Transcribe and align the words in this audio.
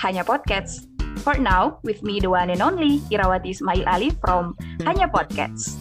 Hanya 0.00 0.24
Podcast. 0.24 0.88
For 1.20 1.36
now, 1.36 1.76
with 1.84 2.00
me 2.00 2.24
the 2.24 2.32
one 2.32 2.48
and 2.48 2.64
only 2.64 3.04
Irawati 3.12 3.52
Ismail 3.52 3.84
Ali 3.84 4.08
from 4.24 4.56
Hanya 4.88 5.12
Podcast. 5.12 5.76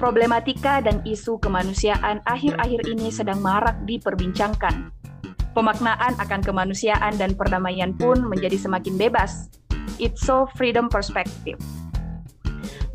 Problematika 0.00 0.80
dan 0.80 1.04
isu 1.04 1.36
kemanusiaan 1.44 2.24
akhir-akhir 2.24 2.88
ini 2.88 3.12
sedang 3.12 3.44
marak 3.44 3.76
diperbincangkan. 3.84 4.88
Pemaknaan 5.52 6.16
akan 6.16 6.40
kemanusiaan 6.40 7.20
dan 7.20 7.36
perdamaian 7.36 7.92
pun 7.92 8.24
menjadi 8.24 8.56
semakin 8.56 8.96
bebas. 8.96 9.52
It's 10.00 10.24
so 10.24 10.48
freedom 10.56 10.88
perspective. 10.88 11.60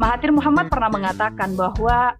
Mahathir 0.01 0.33
Muhammad 0.33 0.73
pernah 0.73 0.89
mengatakan 0.89 1.53
bahwa 1.53 2.17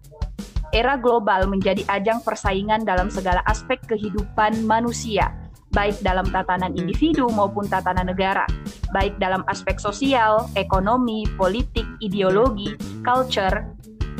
era 0.70 0.94
global 0.94 1.50
menjadi 1.50 1.82
ajang 1.90 2.22
persaingan 2.22 2.86
dalam 2.86 3.10
segala 3.10 3.42
aspek 3.50 3.82
kehidupan 3.90 4.62
manusia, 4.66 5.41
baik 5.72 6.04
dalam 6.04 6.28
tatanan 6.28 6.76
individu 6.76 7.26
maupun 7.32 7.64
tatanan 7.64 8.12
negara, 8.12 8.44
baik 8.92 9.16
dalam 9.16 9.40
aspek 9.48 9.80
sosial, 9.80 10.46
ekonomi, 10.54 11.24
politik, 11.40 11.88
ideologi, 12.04 12.76
culture, 13.00 13.64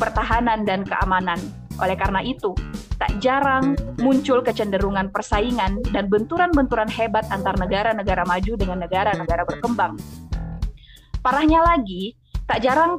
pertahanan, 0.01 0.65
dan 0.65 0.83
keamanan. 0.83 1.39
Oleh 1.81 1.97
karena 1.97 2.25
itu, 2.25 2.57
tak 2.97 3.21
jarang 3.21 3.77
muncul 4.01 4.41
kecenderungan 4.41 5.13
persaingan 5.13 5.81
dan 5.93 6.09
benturan-benturan 6.09 6.89
hebat 6.89 7.29
antar 7.29 7.57
negara-negara 7.61 8.25
maju 8.25 8.53
dengan 8.57 8.85
negara-negara 8.85 9.45
berkembang. 9.45 9.97
Parahnya 11.21 11.63
lagi, 11.63 12.17
tak 12.49 12.65
jarang 12.65 12.99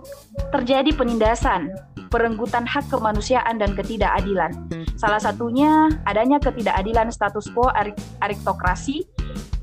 terjadi 0.53 0.93
penindasan, 0.95 1.73
perenggutan 2.13 2.69
hak 2.69 2.93
kemanusiaan 2.93 3.57
dan 3.57 3.73
ketidakadilan. 3.73 4.53
Salah 4.93 5.17
satunya 5.17 5.89
adanya 6.05 6.37
ketidakadilan 6.37 7.09
status 7.09 7.49
quo 7.49 7.73
aristokrasi 8.21 9.01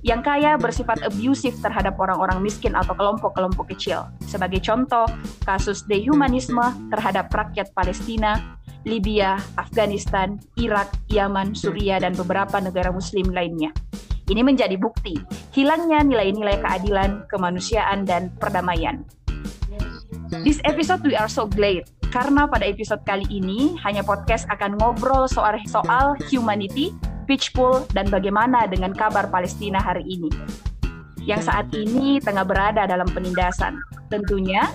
yang 0.03 0.27
kaya 0.27 0.59
bersifat 0.59 0.99
abusif 1.07 1.55
terhadap 1.63 1.95
orang-orang 2.03 2.43
miskin 2.43 2.75
atau 2.75 2.99
kelompok-kelompok 2.99 3.71
kecil. 3.71 4.11
Sebagai 4.27 4.59
contoh, 4.67 5.07
kasus 5.47 5.87
dehumanisme 5.87 6.91
terhadap 6.91 7.31
rakyat 7.31 7.71
Palestina, 7.71 8.59
Libya, 8.83 9.39
Afghanistan, 9.55 10.41
Irak, 10.59 10.91
Yaman, 11.13 11.55
Suriah, 11.55 12.03
dan 12.03 12.19
beberapa 12.19 12.59
negara 12.59 12.91
muslim 12.91 13.31
lainnya. 13.31 13.71
Ini 14.27 14.43
menjadi 14.43 14.75
bukti 14.81 15.21
hilangnya 15.55 16.03
nilai-nilai 16.03 16.65
keadilan, 16.65 17.29
kemanusiaan, 17.29 18.09
dan 18.09 18.33
perdamaian. 18.41 19.05
This 20.43 20.63
episode 20.65 21.05
we 21.05 21.13
are 21.13 21.29
so 21.29 21.45
glad 21.45 21.85
karena 22.11 22.45
pada 22.51 22.67
episode 22.67 23.01
kali 23.07 23.23
ini 23.31 23.79
hanya 23.87 24.03
podcast 24.03 24.45
akan 24.51 24.75
ngobrol 24.83 25.31
soal 25.31 25.55
soal 25.71 26.19
humanity, 26.27 26.91
pool, 27.55 27.87
dan 27.95 28.11
bagaimana 28.11 28.67
dengan 28.67 28.91
kabar 28.91 29.31
Palestina 29.31 29.79
hari 29.79 30.03
ini. 30.03 30.27
Yang 31.23 31.47
saat 31.47 31.71
ini 31.71 32.19
tengah 32.19 32.43
berada 32.43 32.91
dalam 32.91 33.07
penindasan. 33.15 33.79
Tentunya 34.11 34.67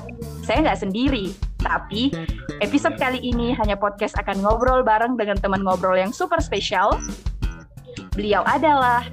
saya 0.47 0.63
nggak 0.63 0.79
sendiri, 0.87 1.35
tapi 1.59 2.15
episode 2.63 2.95
kali 2.95 3.19
ini 3.19 3.51
hanya 3.59 3.75
podcast 3.75 4.15
akan 4.15 4.39
ngobrol 4.39 4.79
bareng 4.79 5.19
dengan 5.19 5.35
teman 5.35 5.67
ngobrol 5.67 5.99
yang 5.99 6.15
super 6.15 6.39
spesial. 6.39 6.95
Beliau 8.15 8.47
adalah 8.47 9.03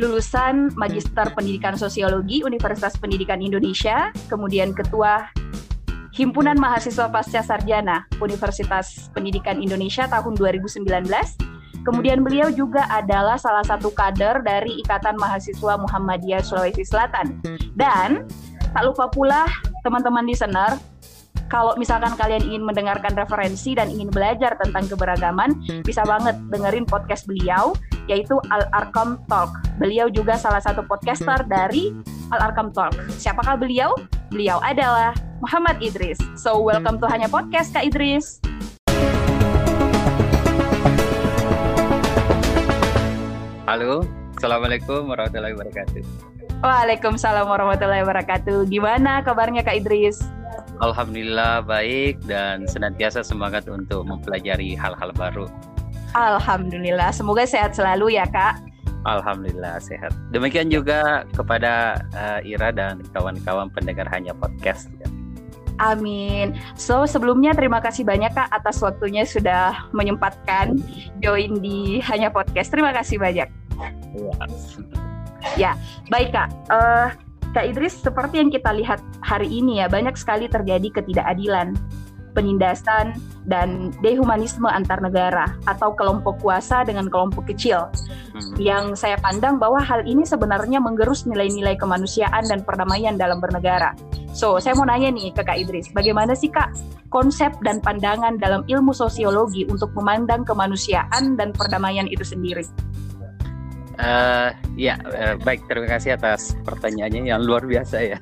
lulusan 0.00 0.72
Magister 0.72 1.28
Pendidikan 1.36 1.76
Sosiologi 1.76 2.40
Universitas 2.40 2.96
Pendidikan 2.96 3.44
Indonesia, 3.44 4.08
kemudian 4.32 4.72
Ketua 4.72 5.28
Himpunan 6.12 6.60
Mahasiswa 6.60 7.08
Pasca 7.08 7.40
Sarjana 7.40 8.04
Universitas 8.20 9.08
Pendidikan 9.16 9.64
Indonesia 9.64 10.04
tahun 10.04 10.36
2019. 10.36 10.84
Kemudian 11.88 12.20
beliau 12.20 12.52
juga 12.52 12.84
adalah 12.92 13.40
salah 13.40 13.64
satu 13.64 13.88
kader 13.88 14.44
dari 14.44 14.76
Ikatan 14.84 15.16
Mahasiswa 15.16 15.80
Muhammadiyah 15.80 16.44
Sulawesi 16.44 16.84
Selatan. 16.84 17.40
Dan 17.72 18.28
tak 18.76 18.84
lupa 18.84 19.08
pula 19.08 19.48
teman-teman 19.80 20.28
listener, 20.28 20.76
kalau 21.48 21.74
misalkan 21.80 22.14
kalian 22.14 22.44
ingin 22.44 22.62
mendengarkan 22.62 23.16
referensi 23.16 23.74
dan 23.74 23.90
ingin 23.90 24.12
belajar 24.12 24.54
tentang 24.60 24.86
keberagaman, 24.86 25.56
bisa 25.82 26.04
banget 26.06 26.36
dengerin 26.52 26.86
podcast 26.86 27.26
beliau, 27.26 27.72
yaitu 28.06 28.38
Al 28.52 28.68
Arkam 28.76 29.18
Talk. 29.26 29.50
Beliau 29.80 30.12
juga 30.12 30.38
salah 30.38 30.60
satu 30.60 30.84
podcaster 30.86 31.42
dari 31.48 31.90
Al 32.30 32.52
Arkam 32.52 32.70
Talk. 32.70 32.94
Siapakah 33.18 33.58
beliau? 33.58 33.96
Beliau 34.30 34.60
adalah 34.60 35.16
Muhammad 35.42 35.80
Idris. 35.80 36.20
So 36.38 36.60
welcome 36.60 37.00
to 37.02 37.06
Hanya 37.08 37.26
Podcast 37.26 37.72
Kak 37.74 37.88
Idris. 37.88 38.38
Halo, 43.62 44.04
Assalamualaikum 44.36 45.06
warahmatullahi 45.06 45.54
wabarakatuh. 45.54 46.02
Waalaikumsalam 46.66 47.46
warahmatullahi 47.46 48.02
wabarakatuh. 48.02 48.66
Gimana 48.66 49.22
kabarnya 49.22 49.62
Kak 49.62 49.82
Idris? 49.82 50.18
Alhamdulillah 50.82 51.62
baik 51.62 52.26
dan 52.26 52.66
senantiasa 52.66 53.22
semangat 53.22 53.70
untuk 53.70 54.02
mempelajari 54.02 54.74
hal-hal 54.74 55.14
baru. 55.14 55.46
Alhamdulillah, 56.12 57.14
semoga 57.14 57.46
sehat 57.46 57.78
selalu 57.78 58.18
ya 58.18 58.26
Kak. 58.26 58.58
Alhamdulillah 59.06 59.78
sehat. 59.78 60.10
Demikian 60.34 60.70
juga 60.70 61.22
kepada 61.34 62.02
uh, 62.14 62.42
Ira 62.42 62.74
dan 62.74 63.02
kawan-kawan 63.14 63.70
pendengar 63.70 64.10
hanya 64.10 64.34
podcast. 64.34 64.90
Ya. 64.98 65.08
Amin. 65.82 66.54
So 66.78 67.06
sebelumnya 67.06 67.54
terima 67.54 67.82
kasih 67.82 68.06
banyak 68.06 68.30
Kak 68.34 68.50
atas 68.50 68.78
waktunya 68.82 69.26
sudah 69.26 69.90
menyempatkan 69.90 70.78
join 71.18 71.58
di 71.58 71.98
Hanya 72.04 72.30
Podcast. 72.30 72.70
Terima 72.70 72.94
kasih 72.94 73.18
banyak. 73.18 73.48
Ya, 74.14 74.34
ya 75.56 75.72
baik 76.12 76.30
Kak. 76.30 76.50
Uh, 76.70 77.08
Kak 77.52 77.68
Idris, 77.68 78.00
seperti 78.00 78.40
yang 78.40 78.48
kita 78.48 78.72
lihat 78.72 79.00
hari 79.20 79.48
ini 79.48 79.84
ya 79.84 79.86
banyak 79.88 80.16
sekali 80.16 80.48
terjadi 80.48 80.88
ketidakadilan 81.00 81.76
penindasan, 82.32 83.16
dan 83.44 83.92
dehumanisme 84.00 84.66
antar 84.66 85.02
negara 85.02 85.52
atau 85.68 85.92
kelompok 85.92 86.40
kuasa 86.40 86.82
dengan 86.86 87.06
kelompok 87.10 87.48
kecil. 87.52 87.88
Hmm. 88.32 88.54
Yang 88.56 88.84
saya 89.04 89.16
pandang 89.20 89.60
bahwa 89.60 89.78
hal 89.82 90.06
ini 90.08 90.24
sebenarnya 90.24 90.80
menggerus 90.80 91.28
nilai-nilai 91.28 91.76
kemanusiaan 91.76 92.48
dan 92.48 92.64
perdamaian 92.64 93.20
dalam 93.20 93.38
bernegara. 93.38 93.92
So, 94.32 94.56
saya 94.56 94.72
mau 94.72 94.88
nanya 94.88 95.12
nih 95.12 95.36
ke 95.36 95.44
Kak 95.44 95.58
Idris, 95.60 95.92
bagaimana 95.92 96.32
sih 96.32 96.48
Kak 96.48 96.72
konsep 97.12 97.52
dan 97.60 97.84
pandangan 97.84 98.40
dalam 98.40 98.64
ilmu 98.64 98.96
sosiologi 98.96 99.68
untuk 99.68 99.92
memandang 99.92 100.48
kemanusiaan 100.48 101.36
dan 101.36 101.52
perdamaian 101.52 102.08
itu 102.08 102.24
sendiri? 102.24 102.64
Uh, 104.00 104.50
ya, 104.78 104.96
uh, 105.04 105.36
baik. 105.40 105.68
Terima 105.68 105.88
kasih 105.88 106.16
atas 106.16 106.56
pertanyaannya 106.64 107.28
yang 107.28 107.44
luar 107.44 107.64
biasa 107.64 107.96
ya. 108.00 108.18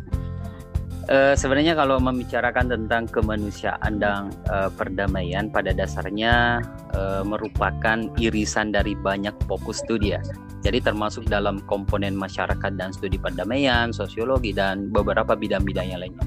Uh, 1.10 1.34
sebenarnya 1.34 1.74
kalau 1.74 1.98
membicarakan 1.98 2.70
tentang 2.70 3.10
kemanusiaan 3.10 3.98
dan 3.98 4.30
uh, 4.46 4.70
perdamaian 4.70 5.50
pada 5.50 5.74
dasarnya 5.74 6.62
uh, 6.94 7.26
merupakan 7.26 8.06
irisan 8.18 8.70
dari 8.70 8.94
banyak 8.94 9.34
fokus 9.50 9.82
studi 9.82 10.14
ya. 10.14 10.22
Jadi 10.60 10.78
termasuk 10.84 11.26
dalam 11.26 11.64
komponen 11.64 12.14
masyarakat 12.14 12.76
dan 12.76 12.92
studi 12.92 13.16
perdamaian, 13.16 13.90
sosiologi 13.90 14.52
dan 14.52 14.92
beberapa 14.92 15.34
bidang-bidang 15.34 15.86
yang 15.88 16.00
lainnya. 16.04 16.26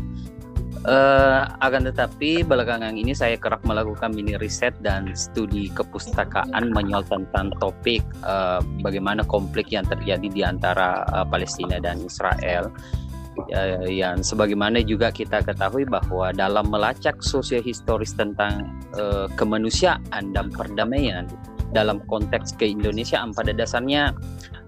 Uh, 0.83 1.47
akan 1.63 1.87
tetapi 1.87 2.43
belakangan 2.43 2.91
ini 2.91 3.15
saya 3.15 3.39
kerap 3.39 3.63
melakukan 3.63 4.11
mini 4.11 4.35
riset 4.35 4.75
dan 4.83 5.15
studi 5.15 5.71
kepustakaan 5.71 6.75
menyoal 6.75 7.07
tentang 7.07 7.55
topik 7.63 8.03
uh, 8.27 8.59
bagaimana 8.83 9.23
konflik 9.23 9.71
yang 9.71 9.87
terjadi 9.87 10.27
di 10.27 10.43
antara 10.43 11.07
uh, 11.15 11.23
Palestina 11.23 11.79
dan 11.79 12.03
Israel. 12.03 12.67
Ya, 13.49 13.81
yang 13.89 14.21
sebagaimana 14.21 14.85
juga 14.85 15.09
kita 15.09 15.41
ketahui 15.41 15.89
bahwa 15.89 16.29
dalam 16.35 16.69
melacak 16.69 17.17
sosiohistoris 17.23 18.13
tentang 18.13 18.69
uh, 18.93 19.25
kemanusiaan 19.39 20.35
dan 20.35 20.51
perdamaian 20.53 21.25
dalam 21.73 21.99
konteks 22.05 22.53
keindonesiaan 22.55 23.33
pada 23.33 23.51
dasarnya 23.51 24.13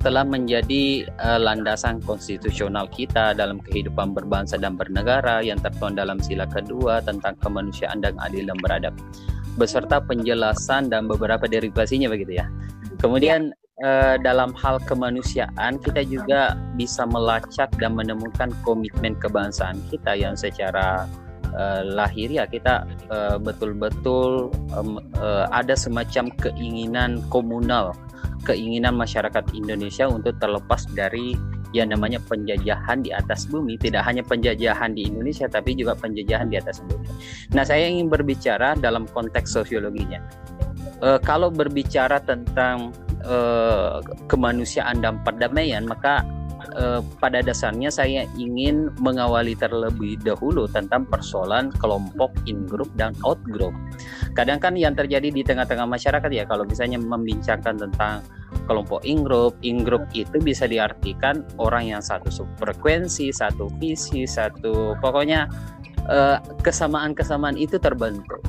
telah 0.06 0.22
menjadi 0.22 1.10
uh, 1.18 1.42
landasan 1.42 1.98
konstitusional 2.06 2.86
kita 2.94 3.34
dalam 3.34 3.58
kehidupan 3.58 4.14
berbangsa 4.14 4.58
dan 4.58 4.78
bernegara 4.78 5.42
yang 5.42 5.58
tertuang 5.58 5.98
dalam 5.98 6.22
sila 6.22 6.46
kedua 6.46 7.02
tentang 7.02 7.34
kemanusiaan 7.42 8.06
dan 8.06 8.14
adil 8.22 8.46
dan 8.46 8.58
beradab 8.62 8.94
beserta 9.58 9.98
penjelasan 10.04 10.94
dan 10.94 11.10
beberapa 11.10 11.50
derivasinya 11.50 12.12
begitu 12.12 12.38
ya. 12.38 12.46
Kemudian 13.02 13.50
uh, 13.82 14.16
dalam 14.22 14.54
hal 14.54 14.78
kemanusiaan 14.86 15.82
kita 15.82 16.06
juga 16.06 16.54
bisa 16.78 17.08
melacak 17.10 17.74
dan 17.82 17.98
menemukan 17.98 18.54
komitmen 18.62 19.18
kebangsaan 19.18 19.80
kita 19.90 20.14
yang 20.14 20.38
secara 20.38 21.10
uh, 21.56 21.82
lahir 21.82 22.30
ya 22.30 22.46
kita 22.46 22.86
uh, 23.10 23.40
betul-betul 23.40 24.52
um, 24.76 25.00
uh, 25.18 25.48
ada 25.50 25.74
semacam 25.74 26.30
keinginan 26.38 27.24
komunal, 27.32 27.96
keinginan 28.44 28.94
masyarakat 28.94 29.44
Indonesia 29.56 30.06
untuk 30.06 30.38
terlepas 30.38 30.86
dari 30.94 31.34
yang 31.76 31.92
namanya 31.92 32.24
penjajahan 32.24 33.04
di 33.04 33.12
atas 33.12 33.52
bumi, 33.52 33.76
tidak 33.76 34.08
hanya 34.08 34.24
penjajahan 34.24 34.96
di 34.96 35.12
Indonesia 35.12 35.52
tapi 35.52 35.76
juga 35.76 35.92
penjajahan 36.00 36.48
di 36.48 36.56
atas 36.56 36.80
bumi. 36.80 37.04
Nah, 37.52 37.68
saya 37.68 37.92
ingin 37.92 38.08
berbicara 38.08 38.80
dalam 38.80 39.04
konteks 39.12 39.52
sosiologinya. 39.52 40.24
Uh, 41.04 41.20
kalau 41.20 41.52
berbicara 41.52 42.24
tentang 42.24 42.96
uh, 43.26 44.00
kemanusiaan 44.30 45.02
dan 45.02 45.20
perdamaian, 45.26 45.84
maka 45.86 46.24
uh, 46.78 47.02
pada 47.20 47.42
dasarnya 47.42 47.92
saya 47.92 48.24
ingin 48.40 48.94
mengawali 49.02 49.54
terlebih 49.58 50.18
dahulu 50.22 50.66
tentang 50.70 51.06
persoalan 51.10 51.74
kelompok 51.78 52.32
in 52.46 52.66
group 52.66 52.90
dan 52.96 53.12
out 53.28 53.42
group. 53.50 53.74
Kadang 54.38 54.62
kan 54.62 54.78
yang 54.78 54.94
terjadi 54.94 55.34
di 55.34 55.42
tengah-tengah 55.42 55.86
masyarakat 55.86 56.30
ya 56.32 56.44
kalau 56.48 56.64
misalnya 56.64 57.02
membincangkan 57.02 57.76
tentang 57.76 58.22
kelompok 58.66 59.04
in 59.04 59.22
group, 59.22 59.54
in 59.62 59.84
group 59.84 60.06
itu 60.16 60.40
bisa 60.42 60.66
diartikan 60.66 61.44
orang 61.60 61.92
yang 61.92 62.02
satu 62.02 62.32
frekuensi, 62.58 63.30
satu 63.30 63.70
visi, 63.78 64.24
satu 64.26 64.96
pokoknya 65.04 65.48
kesamaan 66.06 66.62
kesamaan-kesamaan 66.62 67.58
itu 67.58 67.82
terbentuk. 67.82 68.42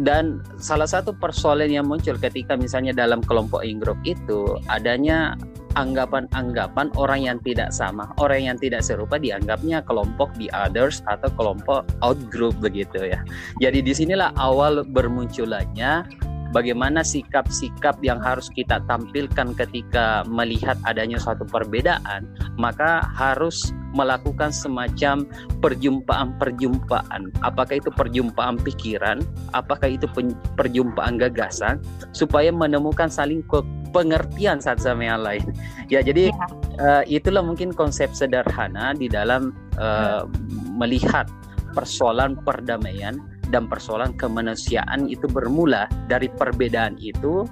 Dan 0.00 0.40
salah 0.56 0.88
satu 0.88 1.12
persoalan 1.12 1.68
yang 1.68 1.84
muncul 1.84 2.16
ketika 2.16 2.56
misalnya 2.56 2.96
dalam 2.96 3.20
kelompok 3.20 3.60
in 3.60 3.76
group 3.76 4.00
itu 4.08 4.56
adanya 4.72 5.36
anggapan-anggapan 5.78 6.90
orang 6.98 7.20
yang 7.28 7.38
tidak 7.44 7.70
sama, 7.70 8.10
orang 8.18 8.48
yang 8.50 8.56
tidak 8.58 8.82
serupa 8.82 9.20
dianggapnya 9.20 9.84
kelompok 9.86 10.32
the 10.40 10.50
others 10.50 11.04
atau 11.06 11.30
kelompok 11.36 11.86
out 12.02 12.18
group 12.32 12.56
begitu 12.58 13.12
ya. 13.12 13.20
Jadi 13.62 13.84
di 13.84 13.92
sinilah 13.94 14.34
awal 14.40 14.82
bermunculannya 14.82 16.08
bagaimana 16.50 17.02
sikap-sikap 17.02 17.98
yang 18.02 18.18
harus 18.22 18.50
kita 18.52 18.82
tampilkan 18.86 19.54
ketika 19.54 20.26
melihat 20.26 20.76
adanya 20.84 21.18
suatu 21.18 21.46
perbedaan, 21.46 22.26
maka 22.58 23.06
harus 23.14 23.74
melakukan 23.90 24.54
semacam 24.54 25.26
perjumpaan-perjumpaan. 25.58 27.34
Apakah 27.42 27.82
itu 27.82 27.90
perjumpaan 27.90 28.58
pikiran, 28.62 29.22
apakah 29.50 29.98
itu 29.98 30.06
perjumpaan 30.54 31.18
gagasan, 31.18 31.82
supaya 32.14 32.54
menemukan 32.54 33.10
saling 33.10 33.42
pengertian 33.90 34.62
satu 34.62 34.94
sama 34.94 35.02
yang 35.02 35.22
lain. 35.26 35.44
Ya, 35.90 36.00
jadi 36.00 36.30
ya. 36.30 36.46
Uh, 36.78 37.02
itulah 37.10 37.42
mungkin 37.42 37.74
konsep 37.74 38.14
sederhana 38.14 38.94
di 38.94 39.10
dalam 39.10 39.50
uh, 39.76 40.24
melihat 40.78 41.26
persoalan 41.74 42.38
perdamaian 42.42 43.18
dan 43.50 43.66
persoalan 43.66 44.14
kemanusiaan 44.14 45.10
itu 45.10 45.26
bermula 45.26 45.90
dari 46.06 46.30
perbedaan 46.30 46.96
itu 47.02 47.44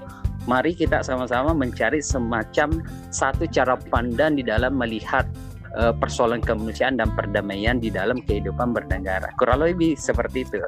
mari 0.49 0.73
kita 0.73 1.05
sama-sama 1.05 1.53
mencari 1.53 2.01
semacam 2.01 2.81
satu 3.13 3.45
cara 3.51 3.77
pandang 3.77 4.39
di 4.39 4.47
dalam 4.47 4.79
melihat 4.79 5.29
uh, 5.77 5.93
persoalan 5.93 6.41
kemanusiaan 6.41 6.97
dan 6.97 7.13
perdamaian 7.13 7.77
di 7.77 7.93
dalam 7.93 8.25
kehidupan 8.25 8.73
bernegara 8.73 9.29
kurang 9.37 9.61
lebih 9.67 9.99
seperti 9.99 10.49
itu 10.49 10.63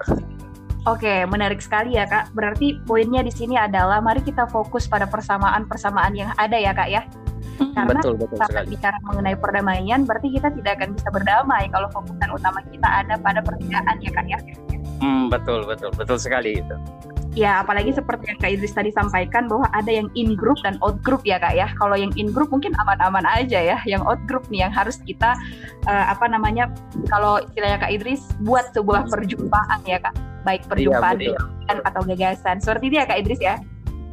Oke, 0.88 1.29
menarik 1.29 1.61
sekali 1.61 2.00
ya 2.00 2.09
kak. 2.09 2.33
Berarti 2.33 2.81
poinnya 2.88 3.21
di 3.21 3.29
sini 3.29 3.53
adalah 3.53 4.00
mari 4.00 4.25
kita 4.25 4.49
fokus 4.49 4.88
pada 4.88 5.05
persamaan-persamaan 5.05 6.17
yang 6.17 6.33
ada 6.41 6.56
ya 6.56 6.73
kak 6.73 6.88
ya. 6.88 7.05
Hmm. 7.61 7.76
Karena 7.76 8.00
betul, 8.00 8.17
betul 8.17 8.41
sekali. 8.41 8.73
bicara 8.73 8.97
mengenai 9.05 9.37
perdamaian, 9.37 10.00
berarti 10.09 10.33
kita 10.33 10.49
tidak 10.56 10.81
akan 10.81 10.97
bisa 10.97 11.09
berdamai 11.12 11.69
kalau 11.69 11.88
fokusan 11.93 12.33
utama 12.33 12.65
kita 12.73 12.88
ada 12.88 13.21
pada 13.21 13.44
perbedaan 13.44 13.97
ya 14.00 14.09
kak 14.09 14.26
ya. 14.33 14.38
Hmm, 15.00 15.32
betul, 15.32 15.64
betul, 15.64 15.91
betul 15.97 16.17
sekali 16.20 16.61
itu. 16.61 16.76
Ya, 17.38 17.62
apalagi 17.62 17.94
seperti 17.94 18.26
yang 18.26 18.38
Kak 18.43 18.50
Idris 18.58 18.75
tadi 18.75 18.91
sampaikan 18.91 19.47
bahwa 19.47 19.70
ada 19.70 19.87
yang 19.87 20.11
in 20.19 20.35
group 20.35 20.58
dan 20.67 20.82
out 20.82 20.99
group 21.06 21.23
ya 21.23 21.38
Kak 21.38 21.55
ya. 21.55 21.70
Kalau 21.79 21.94
yang 21.94 22.11
in 22.19 22.35
group 22.35 22.50
mungkin 22.50 22.75
aman-aman 22.75 23.23
aja 23.23 23.62
ya. 23.62 23.79
Yang 23.87 24.02
out 24.02 24.20
group 24.26 24.50
nih 24.50 24.67
yang 24.67 24.75
harus 24.75 24.99
kita 25.06 25.38
uh, 25.87 26.05
apa 26.11 26.26
namanya 26.26 26.67
kalau 27.06 27.38
istilahnya 27.38 27.79
Kak 27.79 27.93
Idris 27.94 28.26
buat 28.43 28.75
sebuah 28.75 29.06
perjumpaan 29.06 29.79
ya 29.87 30.02
Kak. 30.02 30.14
Baik 30.43 30.67
perjumpaan 30.67 31.23
iya, 31.23 31.38
atau 31.87 32.02
gagasan. 32.02 32.58
Seperti 32.58 32.91
itu 32.91 32.97
ya 32.99 33.06
Kak 33.06 33.23
Idris 33.23 33.38
ya. 33.38 33.62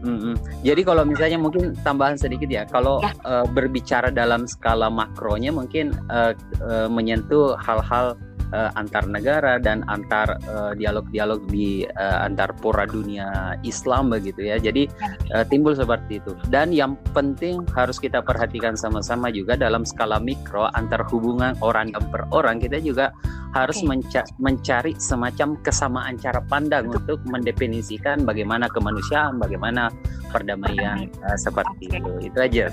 Mm-hmm. 0.06 0.62
Jadi 0.62 0.82
kalau 0.86 1.04
misalnya 1.10 1.42
mungkin 1.42 1.74
tambahan 1.82 2.22
sedikit 2.22 2.46
ya, 2.54 2.70
kalau 2.70 3.02
ya. 3.02 3.18
Uh, 3.26 3.50
berbicara 3.50 4.14
dalam 4.14 4.46
skala 4.46 4.94
makronya 4.94 5.50
mungkin 5.50 5.98
uh, 6.14 6.38
uh, 6.62 6.86
menyentuh 6.86 7.58
hal-hal 7.58 8.14
uh, 8.54 8.70
antar 8.80 9.08
negara 9.08 9.58
dan 9.58 9.84
antar 9.88 10.38
uh, 10.48 10.72
dialog-dialog 10.76 11.48
di 11.50 11.84
uh, 11.88 12.28
antar 12.28 12.54
pura 12.58 12.88
dunia 12.88 13.58
Islam 13.64 14.12
begitu 14.14 14.48
ya. 14.48 14.58
Jadi 14.60 14.88
uh, 15.34 15.46
timbul 15.48 15.74
seperti 15.76 16.20
itu. 16.20 16.32
Dan 16.52 16.72
yang 16.72 16.96
penting 17.12 17.64
harus 17.74 17.98
kita 17.98 18.24
perhatikan 18.24 18.76
sama-sama 18.76 19.32
juga 19.32 19.56
dalam 19.60 19.84
skala 19.84 20.22
mikro 20.22 20.70
antar 20.76 21.04
hubungan 21.10 21.56
orang 21.64 21.92
per 22.12 22.28
orang 22.32 22.62
kita 22.62 22.78
juga 22.80 23.12
harus 23.56 23.80
okay. 23.80 23.88
menca 23.90 24.22
mencari 24.38 24.94
semacam 25.00 25.56
kesamaan 25.64 26.16
cara 26.20 26.44
pandang 26.46 26.92
Betul. 26.92 26.98
untuk 27.02 27.20
mendefinisikan 27.32 28.28
bagaimana 28.28 28.68
kemanusiaan, 28.70 29.40
bagaimana 29.40 29.90
perdamaian 30.38 31.10
uh, 31.26 31.38
seperti 31.38 31.90
okay. 31.90 31.98
itu. 31.98 32.12
Itu 32.30 32.38
aja. 32.38 32.64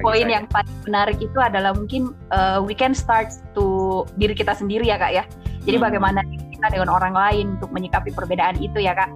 Poin 0.00 0.26
yang 0.26 0.48
paling 0.48 0.76
menarik 0.88 1.18
itu 1.20 1.36
adalah 1.36 1.76
mungkin 1.76 2.16
uh, 2.32 2.64
we 2.64 2.72
can 2.72 2.96
start 2.96 3.28
to 3.52 4.02
diri 4.16 4.32
kita 4.32 4.56
sendiri 4.56 4.88
ya 4.88 4.96
kak 4.96 5.12
ya. 5.12 5.24
Jadi 5.68 5.76
hmm. 5.76 5.86
bagaimana 5.86 6.20
kita 6.24 6.66
dengan 6.72 6.90
orang 6.90 7.14
lain 7.14 7.46
untuk 7.60 7.70
menyikapi 7.70 8.10
perbedaan 8.16 8.56
itu 8.64 8.80
ya 8.80 8.96
kak. 8.96 9.12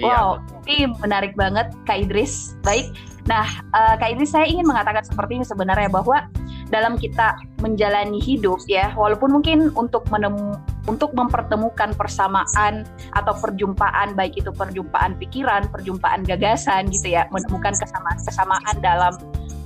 Iya, 0.00 0.16
wow, 0.16 0.40
ini 0.64 0.88
menarik 0.96 1.36
banget 1.36 1.68
Kak 1.84 2.08
Idris. 2.08 2.56
Baik, 2.64 2.88
nah 3.28 3.44
uh, 3.76 4.00
Kak 4.00 4.16
Idris 4.16 4.32
saya 4.32 4.48
ingin 4.48 4.64
mengatakan 4.64 5.04
seperti 5.04 5.36
ini 5.36 5.44
sebenarnya 5.44 5.92
bahwa 5.92 6.24
dalam 6.72 6.96
kita 6.96 7.36
menjalani 7.60 8.16
hidup 8.16 8.64
ya, 8.64 8.96
walaupun 8.96 9.28
mungkin 9.28 9.68
untuk 9.76 10.08
menemu 10.08 10.56
untuk 10.88 11.12
mempertemukan 11.12 11.92
persamaan 11.96 12.88
atau 13.12 13.34
perjumpaan 13.36 14.16
baik 14.16 14.38
itu 14.40 14.48
perjumpaan 14.54 15.16
pikiran, 15.20 15.68
perjumpaan 15.68 16.24
gagasan 16.24 16.88
gitu 16.88 17.16
ya, 17.16 17.28
menemukan 17.28 17.76
kesamaan-kesamaan 17.76 18.76
dalam 18.80 19.12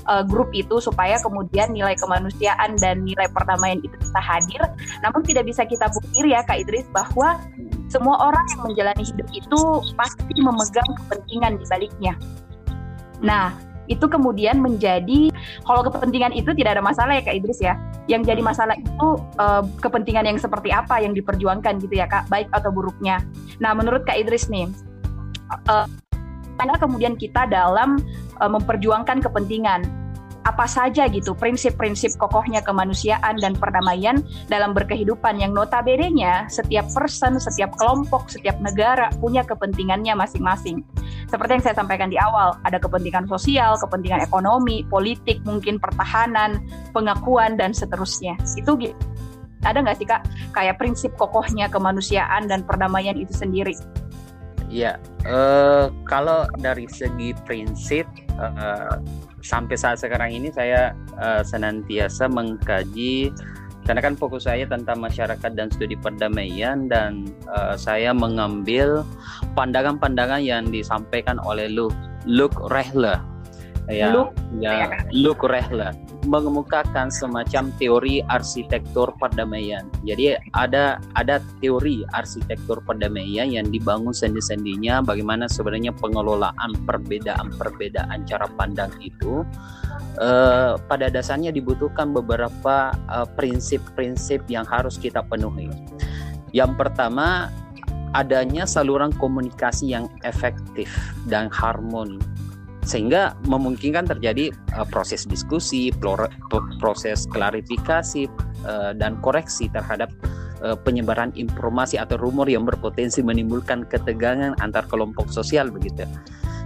uh, 0.09 0.25
grup 0.25 0.51
itu 0.53 0.81
supaya 0.81 1.21
kemudian 1.21 1.73
nilai 1.73 1.95
kemanusiaan 1.99 2.77
dan 2.81 3.05
nilai 3.05 3.29
perdamaian 3.31 3.81
itu 3.81 3.95
bisa 3.99 4.21
hadir. 4.21 4.63
Namun 5.01 5.23
tidak 5.25 5.49
bisa 5.49 5.63
kita 5.65 5.89
pungkiri 5.91 6.35
ya 6.35 6.43
Kak 6.45 6.65
Idris 6.65 6.87
bahwa 6.93 7.41
semua 7.89 8.17
orang 8.33 8.45
yang 8.57 8.61
menjalani 8.67 9.05
hidup 9.05 9.29
itu 9.31 9.61
pasti 9.95 10.35
memegang 10.41 10.89
kepentingan 11.05 11.53
di 11.61 11.65
baliknya. 11.69 12.15
Nah, 13.23 13.55
itu 13.87 14.09
kemudian 14.09 14.65
menjadi 14.65 15.29
kalau 15.65 15.81
kepentingan 15.87 16.33
itu 16.37 16.51
tidak 16.53 16.79
ada 16.79 16.85
masalah 16.85 17.17
ya 17.17 17.23
Kak 17.25 17.37
Idris 17.37 17.61
ya. 17.61 17.75
Yang 18.05 18.35
jadi 18.35 18.43
masalah 18.45 18.77
itu 18.77 19.09
uh, 19.41 19.65
kepentingan 19.81 20.29
yang 20.29 20.37
seperti 20.37 20.69
apa 20.71 21.01
yang 21.01 21.17
diperjuangkan 21.17 21.81
gitu 21.81 21.95
ya 21.97 22.07
Kak, 22.07 22.29
baik 22.29 22.53
atau 22.53 22.69
buruknya. 22.69 23.25
Nah, 23.59 23.73
menurut 23.73 24.05
Kak 24.05 24.21
Idris 24.21 24.53
nih, 24.53 24.69
uh, 25.71 25.89
mana 26.61 26.79
kemudian 26.79 27.19
kita 27.19 27.49
dalam 27.49 27.99
uh, 28.39 28.51
memperjuangkan 28.51 29.25
kepentingan 29.25 30.04
apa 30.45 30.69
saja 30.69 31.09
gitu 31.09 31.33
prinsip-prinsip 31.33 32.15
kokohnya 32.21 32.61
kemanusiaan 32.61 33.41
dan 33.41 33.57
perdamaian 33.57 34.21
dalam 34.53 34.77
berkehidupan 34.77 35.41
yang 35.41 35.57
notabene-nya 35.57 36.47
setiap 36.53 36.85
person, 36.93 37.41
setiap 37.41 37.73
kelompok, 37.81 38.29
setiap 38.29 38.61
negara 38.61 39.09
punya 39.19 39.41
kepentingannya 39.41 40.13
masing-masing. 40.13 40.85
Seperti 41.33 41.51
yang 41.59 41.65
saya 41.65 41.77
sampaikan 41.81 42.13
di 42.13 42.21
awal, 42.21 42.61
ada 42.69 42.77
kepentingan 42.77 43.25
sosial, 43.27 43.81
kepentingan 43.81 44.21
ekonomi, 44.23 44.85
politik, 44.87 45.41
mungkin 45.49 45.81
pertahanan, 45.81 46.61
pengakuan 46.93 47.57
dan 47.57 47.73
seterusnya. 47.73 48.37
Itu 48.55 48.77
gitu. 48.77 48.95
Ada 49.65 49.81
nggak 49.81 49.97
sih 49.97 50.05
kak 50.05 50.23
kayak 50.53 50.77
prinsip 50.77 51.17
kokohnya 51.17 51.73
kemanusiaan 51.73 52.53
dan 52.53 52.69
perdamaian 52.69 53.17
itu 53.17 53.33
sendiri? 53.33 53.73
Ya, 54.75 54.99
uh, 55.23 55.87
kalau 56.03 56.51
dari 56.59 56.91
segi 56.91 57.31
prinsip 57.47 58.11
uh, 58.43 58.99
sampai 59.39 59.79
saat 59.79 60.03
sekarang 60.03 60.35
ini 60.35 60.51
saya 60.51 60.99
uh, 61.15 61.47
senantiasa 61.47 62.27
mengkaji 62.27 63.31
karena 63.87 64.03
kan 64.03 64.19
fokus 64.19 64.51
saya 64.51 64.67
tentang 64.67 64.99
masyarakat 64.99 65.55
dan 65.55 65.71
studi 65.71 65.95
perdamaian 65.95 66.91
dan 66.91 67.31
uh, 67.47 67.79
saya 67.79 68.11
mengambil 68.11 69.07
pandangan-pandangan 69.55 70.43
yang 70.43 70.67
disampaikan 70.75 71.39
oleh 71.47 71.71
Luke 71.71 71.95
Luke 72.27 72.59
Rehler. 72.75 73.23
Ya 73.87 74.11
Luke, 74.11 74.35
ya, 74.59 74.91
ya 74.91 75.07
Luke 75.15 75.47
Rehler 75.47 75.95
mengemukakan 76.25 77.13
semacam 77.13 77.69
teori 77.77 78.25
arsitektur 78.27 79.13
perdamaian. 79.21 79.85
Jadi 80.03 80.37
ada 80.57 80.99
ada 81.17 81.41
teori 81.61 82.03
arsitektur 82.17 82.81
perdamaian 82.85 83.49
yang 83.49 83.69
dibangun 83.69 84.17
sendi-sendinya 84.17 85.05
bagaimana 85.05 85.47
sebenarnya 85.47 85.93
pengelolaan 85.97 86.73
perbedaan-perbedaan 86.89 88.25
cara 88.25 88.49
pandang 88.57 88.91
itu 89.05 89.45
uh, 90.19 90.81
pada 90.89 91.13
dasarnya 91.13 91.53
dibutuhkan 91.53 92.11
beberapa 92.11 92.93
eh, 92.95 93.29
prinsip-prinsip 93.37 94.49
yang 94.49 94.65
harus 94.65 94.97
kita 94.97 95.21
penuhi. 95.25 95.69
Yang 96.55 96.73
pertama 96.79 97.51
adanya 98.15 98.63
saluran 98.65 99.11
komunikasi 99.19 99.91
yang 99.91 100.07
efektif 100.23 100.89
dan 101.27 101.51
harmoni 101.51 102.23
sehingga 102.85 103.33
memungkinkan 103.49 104.05
terjadi 104.09 104.53
uh, 104.77 104.87
proses 104.87 105.25
diskusi, 105.25 105.91
proses 106.81 107.25
klarifikasi 107.33 108.29
uh, 108.69 108.93
dan 108.93 109.17
koreksi 109.25 109.73
terhadap 109.73 110.13
uh, 110.61 110.77
penyebaran 110.77 111.33
informasi 111.35 111.97
atau 111.97 112.21
rumor 112.21 112.47
yang 112.47 112.69
berpotensi 112.69 113.25
menimbulkan 113.25 113.89
ketegangan 113.89 114.55
antar 114.61 114.85
kelompok 114.89 115.33
sosial 115.33 115.73
begitu. 115.73 116.05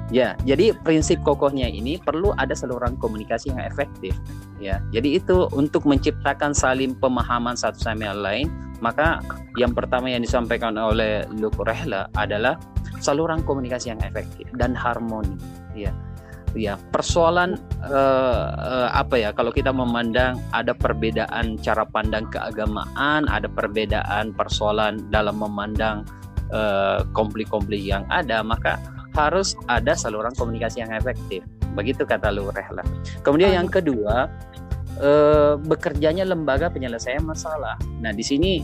Ya, 0.08 0.40
jadi 0.48 0.72
prinsip 0.72 1.20
kokohnya 1.20 1.68
ini 1.68 2.00
perlu 2.00 2.32
ada 2.40 2.56
saluran 2.56 2.96
komunikasi 2.96 3.52
yang 3.52 3.60
efektif. 3.60 4.16
Ya, 4.56 4.80
jadi 4.88 5.20
itu 5.20 5.52
untuk 5.52 5.84
menciptakan 5.84 6.56
saling 6.56 6.96
pemahaman 6.96 7.54
satu 7.54 7.76
sama 7.76 8.16
lain. 8.16 8.48
Maka 8.80 9.20
yang 9.60 9.74
pertama 9.74 10.08
yang 10.08 10.22
disampaikan 10.22 10.78
oleh 10.80 11.28
Luke 11.34 11.60
Rehla 11.60 12.08
adalah 12.16 12.56
saluran 13.04 13.44
komunikasi 13.44 13.92
yang 13.92 14.00
efektif 14.00 14.48
dan 14.56 14.72
harmoni. 14.72 15.36
Ya, 15.76 15.92
ya 16.58 16.74
persoalan 16.90 17.56
uh, 17.86 18.48
uh, 18.58 18.88
apa 18.92 19.14
ya 19.14 19.30
kalau 19.30 19.54
kita 19.54 19.70
memandang 19.70 20.42
ada 20.50 20.74
perbedaan 20.74 21.56
cara 21.62 21.86
pandang 21.86 22.26
keagamaan, 22.28 23.30
ada 23.30 23.46
perbedaan 23.46 24.34
persoalan 24.34 25.06
dalam 25.14 25.38
memandang 25.38 26.02
eh, 26.50 27.00
konflik-konflik 27.14 27.84
uh, 27.84 27.88
yang 27.98 28.04
ada, 28.10 28.42
maka 28.42 28.80
harus 29.14 29.54
ada 29.70 29.94
saluran 29.94 30.34
komunikasi 30.34 30.82
yang 30.82 30.90
efektif. 30.90 31.44
Begitu 31.76 32.02
kata 32.02 32.32
Lu 32.34 32.50
Rehla. 32.50 32.82
Kemudian 33.22 33.54
yang 33.54 33.68
kedua, 33.70 34.26
bekerjanya 35.62 36.26
lembaga 36.26 36.66
penyelesaian 36.72 37.22
masalah. 37.22 37.78
Nah, 38.02 38.10
di 38.10 38.24
sini 38.26 38.58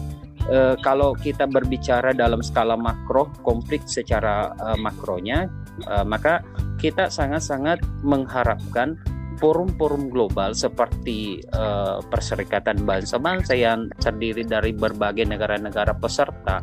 eh, 0.51 0.75
kalau 0.81 1.15
kita 1.17 1.47
berbicara 1.49 2.13
dalam 2.13 2.41
skala 2.41 2.75
makro, 2.75 3.31
konflik 3.45 3.85
secara 3.85 4.53
eh, 4.53 4.79
makronya, 4.81 5.49
eh, 5.87 6.05
maka 6.05 6.45
kita 6.81 7.09
sangat-sangat 7.09 7.81
mengharapkan 8.05 9.01
forum-forum 9.39 10.15
global 10.15 10.55
seperti 10.55 11.43
uh, 11.59 11.99
Perserikatan 12.07 12.87
Bangsa-Bangsa 12.87 13.59
yang 13.59 13.91
terdiri 13.99 14.47
dari 14.47 14.71
berbagai 14.71 15.27
negara-negara 15.27 15.91
peserta 15.99 16.63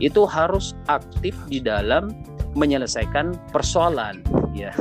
itu 0.00 0.24
harus 0.24 0.72
aktif 0.88 1.36
di 1.48 1.60
dalam 1.60 2.12
menyelesaikan 2.56 3.36
persoalan 3.52 4.24
ya 4.56 4.72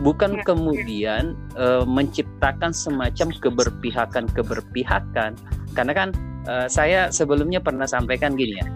bukan 0.00 0.38
ya. 0.38 0.42
kemudian 0.46 1.34
uh, 1.58 1.82
menciptakan 1.82 2.70
semacam 2.70 3.34
keberpihakan 3.42 4.24
keberpihakan 4.30 5.34
karena 5.74 5.92
kan 5.92 6.08
uh, 6.46 6.66
saya 6.66 7.10
sebelumnya 7.12 7.58
pernah 7.58 7.86
sampaikan 7.86 8.34
gini 8.34 8.58
ya 8.58 8.66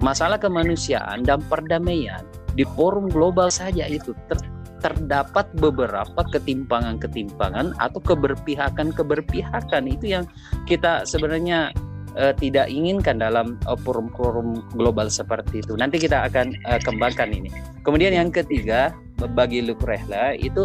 masalah 0.00 0.40
kemanusiaan 0.40 1.24
dan 1.24 1.44
perdamaian 1.46 2.24
di 2.56 2.64
forum 2.76 3.06
global 3.12 3.52
saja 3.52 3.84
itu 3.86 4.16
ter 4.26 4.40
terdapat 4.80 5.44
beberapa 5.60 6.24
ketimpangan-ketimpangan 6.32 7.76
atau 7.76 8.00
keberpihakan-keberpihakan 8.00 9.84
itu 9.92 10.16
yang 10.16 10.24
kita 10.64 11.04
sebenarnya 11.04 11.68
uh, 12.16 12.32
tidak 12.32 12.72
inginkan 12.72 13.20
dalam 13.20 13.60
uh, 13.68 13.76
forum-forum 13.76 14.64
global 14.72 15.12
seperti 15.12 15.60
itu. 15.60 15.76
Nanti 15.76 16.00
kita 16.00 16.24
akan 16.26 16.56
uh, 16.64 16.80
kembangkan 16.80 17.28
ini. 17.28 17.52
Kemudian 17.84 18.16
yang 18.16 18.32
ketiga 18.32 18.96
bagi 19.36 19.60
Lukrehla 19.60 20.32
itu 20.40 20.64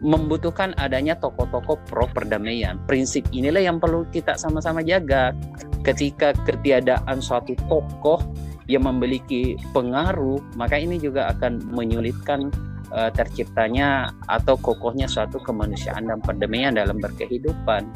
membutuhkan 0.00 0.72
adanya 0.80 1.16
tokoh-tokoh 1.16 1.76
pro 1.88 2.08
perdamaian. 2.10 2.80
Prinsip 2.88 3.28
inilah 3.30 3.60
yang 3.60 3.76
perlu 3.76 4.08
kita 4.08 4.36
sama-sama 4.36 4.80
jaga. 4.80 5.36
Ketika 5.80 6.36
ketiadaan 6.44 7.20
suatu 7.24 7.56
tokoh 7.68 8.20
yang 8.68 8.84
memiliki 8.84 9.56
pengaruh, 9.72 10.40
maka 10.56 10.76
ini 10.76 11.00
juga 11.00 11.32
akan 11.32 11.60
menyulitkan 11.72 12.52
uh, 12.92 13.10
terciptanya 13.12 14.10
atau 14.26 14.58
kokohnya 14.58 15.06
suatu 15.06 15.38
kemanusiaan 15.40 16.10
dan 16.10 16.18
perdamaian 16.20 16.74
dalam 16.74 16.98
berkehidupan 16.98 17.86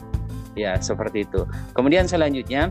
ya 0.55 0.79
seperti 0.79 1.27
itu 1.27 1.43
kemudian 1.75 2.07
selanjutnya 2.07 2.71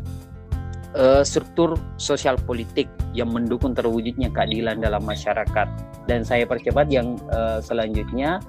uh, 0.96 1.22
struktur 1.22 1.76
sosial 2.00 2.40
politik 2.40 2.88
yang 3.12 3.30
mendukung 3.30 3.76
terwujudnya 3.76 4.32
keadilan 4.32 4.80
dalam 4.80 5.04
masyarakat 5.04 5.68
dan 6.08 6.20
saya 6.24 6.48
percepat 6.48 6.88
yang 6.90 7.20
uh, 7.32 7.60
selanjutnya 7.60 8.40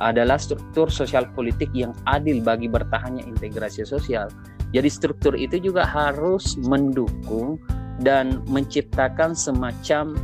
adalah 0.00 0.40
struktur 0.40 0.88
sosial 0.88 1.28
politik 1.32 1.68
yang 1.76 1.92
adil 2.08 2.40
bagi 2.40 2.68
bertahannya 2.70 3.24
integrasi 3.26 3.84
sosial 3.84 4.32
jadi 4.72 4.88
struktur 4.88 5.36
itu 5.36 5.60
juga 5.60 5.84
harus 5.84 6.56
mendukung 6.64 7.60
dan 8.00 8.40
menciptakan 8.48 9.36
semacam 9.36 10.16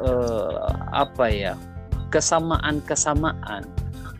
uh, 0.00 0.72
apa 0.96 1.26
ya 1.28 1.52
kesamaan-kesamaan 2.08 3.68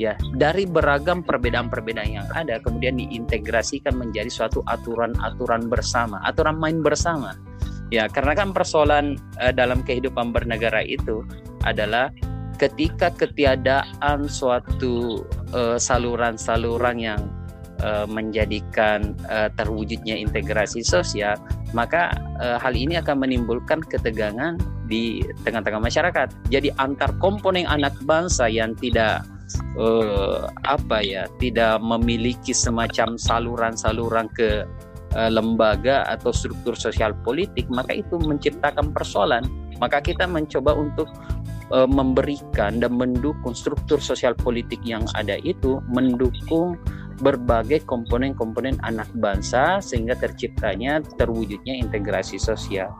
ya 0.00 0.16
dari 0.40 0.64
beragam 0.64 1.21
perbedaan-perbedaan 1.21 2.25
yang 2.25 2.28
ada 2.33 2.57
kemudian 2.64 2.97
diintegrasikan 2.97 3.92
menjadi 3.92 4.33
suatu 4.33 4.64
aturan-aturan 4.64 5.69
bersama, 5.69 6.25
aturan 6.25 6.57
main 6.57 6.80
bersama. 6.80 7.37
Ya, 7.90 8.07
karena 8.07 8.38
kan 8.38 8.54
persoalan 8.54 9.19
uh, 9.42 9.50
dalam 9.50 9.83
kehidupan 9.83 10.30
bernegara 10.30 10.80
itu 10.87 11.26
adalah 11.66 12.09
ketika 12.61 13.09
ketiadaan 13.17 14.29
suatu 14.29 15.25
eh, 15.57 15.81
saluran-saluran 15.81 17.00
yang 17.00 17.21
uh, 17.81 18.05
menjadikan 18.05 19.17
uh, 19.33 19.49
terwujudnya 19.57 20.17
integrasi 20.17 20.85
sosial, 20.85 21.40
maka 21.73 22.12
uh, 22.38 22.61
hal 22.61 22.76
ini 22.76 23.00
akan 23.00 23.25
menimbulkan 23.25 23.81
ketegangan 23.81 24.61
di 24.87 25.25
tengah-tengah 25.47 25.81
masyarakat. 25.81 26.29
Jadi 26.52 26.69
antar 26.76 27.17
komponen 27.19 27.64
anak 27.64 27.97
bangsa 28.05 28.47
yang 28.52 28.76
tidak 28.76 29.25
uh, 29.81 30.50
apa 30.67 31.02
ya 31.02 31.25
tidak 31.40 31.81
memiliki 31.81 32.52
semacam 32.52 33.17
saluran-saluran 33.17 34.29
ke 34.35 34.67
uh, 35.17 35.31
lembaga 35.31 36.07
atau 36.07 36.31
struktur 36.35 36.75
sosial 36.76 37.14
politik 37.23 37.67
maka 37.71 37.97
itu 37.97 38.19
menciptakan 38.19 38.93
persoalan 38.95 39.47
maka 39.81 39.99
kita 40.05 40.29
mencoba 40.29 40.76
untuk 40.76 41.09
uh, 41.71 41.89
memberikan 41.89 42.79
dan 42.79 42.93
mendukung 42.95 43.55
struktur 43.55 43.99
sosial 43.99 44.35
politik 44.37 44.79
yang 44.87 45.07
ada 45.17 45.39
itu 45.43 45.83
mendukung 45.91 46.79
berbagai 47.21 47.85
komponen-komponen 47.85 48.81
anak 48.81 49.09
bangsa 49.21 49.79
sehingga 49.79 50.17
terciptanya 50.17 51.05
terwujudnya 51.21 51.77
integrasi 51.77 52.41
sosial. 52.41 52.91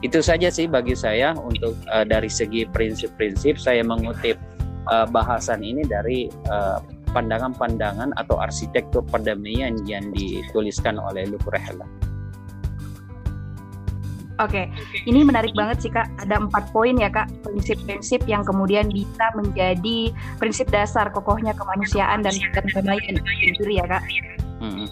Itu 0.00 0.24
saja 0.24 0.48
sih 0.48 0.68
bagi 0.68 0.96
saya 0.96 1.36
untuk 1.36 1.76
uh, 1.92 2.04
dari 2.04 2.28
segi 2.28 2.64
prinsip-prinsip 2.68 3.60
saya 3.60 3.84
mengutip 3.84 4.36
uh, 4.88 5.04
bahasan 5.08 5.60
ini 5.60 5.84
dari 5.84 6.28
eh, 6.30 6.78
pandangan-pandangan 7.10 8.14
atau 8.16 8.38
arsitektur 8.38 9.02
perdamaian 9.02 9.74
yang 9.84 10.14
dituliskan 10.14 10.96
oleh 10.96 11.26
Luke. 11.26 11.50
Oke, 14.40 14.72
okay. 14.72 15.04
ini 15.04 15.20
menarik 15.20 15.52
banget 15.52 15.84
sih 15.84 15.92
kak. 15.92 16.08
Ada 16.24 16.40
empat 16.40 16.72
poin 16.72 16.96
ya 16.96 17.12
kak, 17.12 17.28
prinsip-prinsip 17.44 18.24
yang 18.24 18.40
kemudian 18.40 18.88
bisa 18.88 19.28
menjadi 19.36 20.10
prinsip 20.40 20.72
dasar 20.72 21.12
kokohnya 21.12 21.52
kemanusiaan 21.52 22.24
dan 22.24 22.32
perdamaian 22.56 23.20
itu 23.44 23.68
ya 23.68 23.84
kak. 23.84 24.00
Hmm 24.64 24.88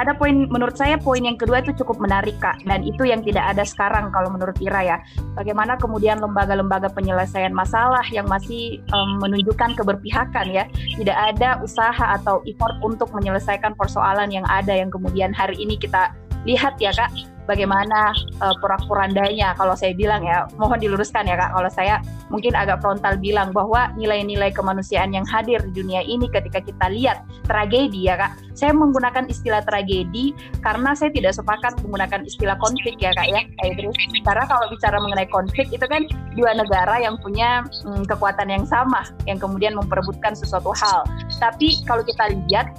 ada 0.00 0.16
poin 0.16 0.48
menurut 0.48 0.80
saya 0.80 0.96
poin 0.96 1.20
yang 1.20 1.36
kedua 1.36 1.60
itu 1.60 1.76
cukup 1.84 2.00
menarik 2.00 2.32
kak 2.40 2.56
dan 2.64 2.80
itu 2.80 3.04
yang 3.04 3.20
tidak 3.20 3.52
ada 3.52 3.68
sekarang 3.68 4.08
kalau 4.08 4.32
menurut 4.32 4.56
Ira 4.64 4.80
ya 4.80 4.96
bagaimana 5.36 5.76
kemudian 5.76 6.16
lembaga-lembaga 6.24 6.88
penyelesaian 6.96 7.52
masalah 7.52 8.02
yang 8.08 8.24
masih 8.24 8.80
um, 8.96 9.20
menunjukkan 9.20 9.76
keberpihakan 9.76 10.48
ya 10.48 10.64
tidak 10.96 11.16
ada 11.36 11.60
usaha 11.60 12.16
atau 12.16 12.40
effort 12.48 12.80
untuk 12.80 13.12
menyelesaikan 13.12 13.76
persoalan 13.76 14.32
yang 14.32 14.46
ada 14.48 14.72
yang 14.72 14.88
kemudian 14.88 15.36
hari 15.36 15.60
ini 15.60 15.76
kita 15.76 16.16
lihat 16.48 16.80
ya 16.80 16.88
kak 16.96 17.12
bagaimana 17.48 18.12
uh, 18.40 18.54
porak-porandanya. 18.58 19.56
Kalau 19.56 19.74
saya 19.76 19.96
bilang 19.96 20.24
ya 20.24 20.48
mohon 20.56 20.80
diluruskan 20.80 21.28
ya 21.28 21.36
kak. 21.36 21.50
Kalau 21.54 21.70
saya 21.70 21.94
mungkin 22.28 22.54
agak 22.54 22.80
frontal 22.84 23.16
bilang 23.18 23.50
bahwa 23.50 23.90
nilai-nilai 23.96 24.52
kemanusiaan 24.54 25.12
yang 25.14 25.24
hadir 25.26 25.60
di 25.70 25.72
dunia 25.82 26.04
ini 26.04 26.28
ketika 26.30 26.60
kita 26.60 26.86
lihat 26.92 27.24
tragedi 27.46 28.06
ya 28.06 28.18
kak. 28.18 28.32
Saya 28.56 28.76
menggunakan 28.76 29.26
istilah 29.30 29.64
tragedi 29.64 30.36
karena 30.60 30.92
saya 30.92 31.08
tidak 31.14 31.32
sepakat 31.32 31.80
menggunakan 31.80 32.26
istilah 32.26 32.56
konflik 32.60 33.00
ya 33.00 33.14
kak 33.16 33.28
ya. 33.28 33.40
Kayak 33.62 33.74
terus 33.80 33.96
karena 34.24 34.44
kalau 34.46 34.66
bicara 34.68 34.96
mengenai 35.00 35.28
konflik 35.30 35.66
itu 35.72 35.86
kan 35.86 36.04
dua 36.36 36.54
negara 36.54 37.00
yang 37.00 37.16
punya 37.18 37.64
hmm, 37.86 38.04
kekuatan 38.06 38.48
yang 38.52 38.64
sama 38.68 39.06
yang 39.24 39.40
kemudian 39.40 39.72
memperebutkan 39.74 40.36
sesuatu 40.36 40.70
hal. 40.76 41.06
Tapi 41.40 41.82
kalau 41.88 42.04
kita 42.04 42.30
lihat 42.48 42.70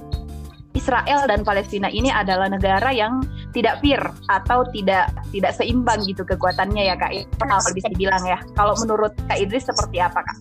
Israel 0.72 1.28
dan 1.28 1.44
Palestina 1.44 1.92
ini 1.92 2.08
adalah 2.08 2.48
negara 2.48 2.90
yang 2.92 3.20
tidak 3.52 3.78
fair 3.84 4.00
atau 4.32 4.64
tidak 4.72 5.12
tidak 5.30 5.52
seimbang 5.54 6.00
gitu 6.08 6.24
kekuatannya 6.24 6.88
ya 6.92 6.96
Kak. 6.96 7.12
Kalau 7.38 7.72
bisa 7.72 7.88
dibilang 7.92 8.24
ya. 8.24 8.40
Kalau 8.56 8.74
menurut 8.80 9.12
Kak 9.28 9.38
Idris 9.38 9.68
seperti 9.68 10.00
apa 10.00 10.24
Kak? 10.24 10.36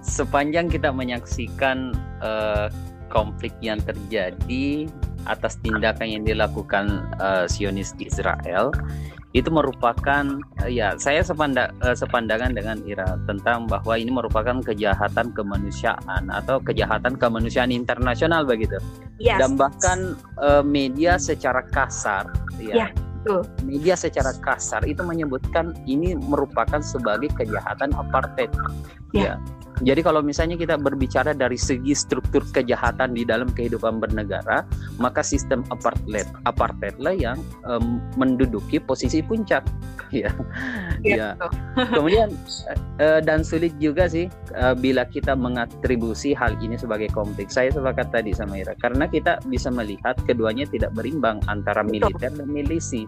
Sepanjang 0.00 0.72
kita 0.72 0.90
menyaksikan 0.90 1.92
uh, 2.24 2.72
konflik 3.12 3.52
yang 3.60 3.78
terjadi 3.84 4.88
atas 5.26 5.58
tindakan 5.60 6.06
yang 6.06 6.22
dilakukan 6.24 7.06
uh, 7.18 7.44
Zionis 7.50 7.92
Israel, 8.00 8.70
itu 9.36 9.52
merupakan 9.52 10.40
uh, 10.64 10.70
ya 10.70 10.96
saya 10.96 11.20
sepanda, 11.20 11.68
uh, 11.84 11.92
sepandangan 11.92 12.56
dengan 12.56 12.80
Ira 12.88 13.20
tentang 13.28 13.68
bahwa 13.68 13.98
ini 14.00 14.08
merupakan 14.08 14.62
kejahatan 14.64 15.36
kemanusiaan 15.36 16.32
atau 16.32 16.56
kejahatan 16.62 17.20
kemanusiaan 17.20 17.68
internasional 17.68 18.48
begitu 18.48 18.80
yes. 19.20 19.36
dan 19.36 19.60
bahkan 19.60 19.98
uh, 20.40 20.64
media 20.64 21.20
secara 21.20 21.60
kasar 21.68 22.32
ya, 22.56 22.86
ya 22.86 22.88
media 23.66 23.98
secara 23.98 24.30
kasar 24.38 24.86
itu 24.86 25.02
menyebutkan 25.02 25.74
ini 25.84 26.14
merupakan 26.14 26.78
sebagai 26.78 27.30
kejahatan 27.34 27.90
apartheid 27.98 28.50
ya, 29.10 29.34
ya. 29.34 29.34
Jadi 29.84 30.00
kalau 30.00 30.24
misalnya 30.24 30.56
kita 30.56 30.80
berbicara 30.80 31.36
dari 31.36 31.60
segi 31.60 31.92
struktur 31.92 32.40
kejahatan 32.48 33.12
di 33.12 33.28
dalam 33.28 33.52
kehidupan 33.52 34.00
bernegara, 34.00 34.64
maka 34.96 35.20
sistem 35.20 35.60
apartheid 35.68 36.24
apartheid 36.48 36.96
lah 36.96 37.12
yang 37.12 37.36
um, 37.68 38.00
menduduki 38.16 38.80
posisi 38.80 39.20
puncak. 39.20 39.60
ya. 40.14 40.30
ya. 41.04 41.36
Kemudian 41.96 42.32
uh, 43.02 43.20
dan 43.20 43.44
sulit 43.44 43.74
juga 43.76 44.08
sih 44.08 44.32
uh, 44.56 44.72
bila 44.72 45.04
kita 45.04 45.36
mengatribusi 45.36 46.32
hal 46.32 46.56
ini 46.64 46.80
sebagai 46.80 47.12
konflik. 47.12 47.52
Saya 47.52 47.68
sepakat 47.74 48.14
tadi 48.14 48.32
sama 48.32 48.56
Ira 48.56 48.72
karena 48.80 49.04
kita 49.10 49.44
bisa 49.44 49.68
melihat 49.68 50.16
keduanya 50.24 50.64
tidak 50.64 50.96
berimbang 50.96 51.42
antara 51.50 51.84
militer 51.84 52.32
dan 52.32 52.48
milisi 52.48 53.04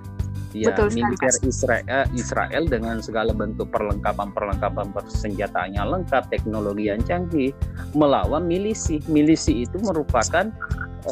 ya 0.56 0.72
Betul 0.72 0.96
militer 0.96 1.34
Israel 1.44 2.08
Israel 2.16 2.64
dengan 2.64 2.96
segala 3.04 3.36
bentuk 3.36 3.68
perlengkapan-perlengkapan 3.68 4.92
persenjataannya 4.96 5.82
lengkap, 5.84 6.22
teknologi 6.32 6.57
yang 6.78 7.00
canggih 7.04 7.54
melawan 7.94 8.44
milisi. 8.44 9.00
Milisi 9.08 9.64
itu 9.64 9.76
merupakan 9.80 10.50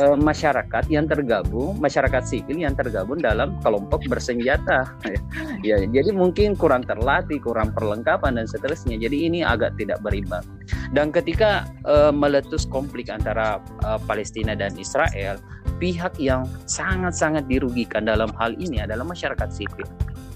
uh, 0.01 0.17
masyarakat 0.19 0.85
yang 0.91 1.07
tergabung, 1.07 1.79
masyarakat 1.79 2.23
sipil 2.27 2.61
yang 2.61 2.75
tergabung 2.75 3.21
dalam 3.21 3.57
kelompok 3.63 4.05
bersenjata. 4.11 4.91
ya, 5.69 5.81
jadi 5.85 6.11
mungkin 6.13 6.59
kurang 6.59 6.85
terlatih, 6.85 7.41
kurang 7.41 7.73
perlengkapan 7.73 8.41
dan 8.41 8.47
seterusnya. 8.49 8.99
Jadi 8.99 9.29
ini 9.31 9.41
agak 9.47 9.79
tidak 9.81 10.03
berimbang. 10.03 10.45
Dan 10.93 11.11
ketika 11.11 11.67
uh, 11.89 12.13
meletus 12.13 12.67
konflik 12.69 13.09
antara 13.09 13.63
uh, 13.87 14.01
Palestina 14.05 14.55
dan 14.55 14.75
Israel, 14.77 15.41
pihak 15.77 16.17
yang 16.17 16.49
sangat-sangat 16.65 17.45
dirugikan 17.47 18.09
dalam 18.09 18.33
hal 18.41 18.57
ini 18.57 18.81
adalah 18.81 19.05
masyarakat 19.05 19.49
sipil. 19.53 19.87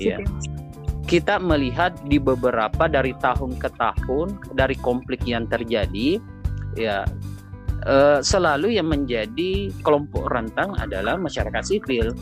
Ya. 0.01 0.17
Kita 1.11 1.43
melihat 1.43 1.99
di 2.07 2.23
beberapa 2.23 2.87
dari 2.87 3.11
tahun 3.19 3.59
ke 3.59 3.75
tahun 3.75 4.55
dari 4.55 4.79
konflik 4.79 5.27
yang 5.27 5.51
terjadi, 5.51 6.23
ya 6.79 7.03
eh, 7.83 8.23
selalu 8.23 8.79
yang 8.79 8.87
menjadi 8.87 9.75
kelompok 9.83 10.31
rentang 10.31 10.79
adalah 10.79 11.19
masyarakat 11.19 11.67
sipil 11.67 12.15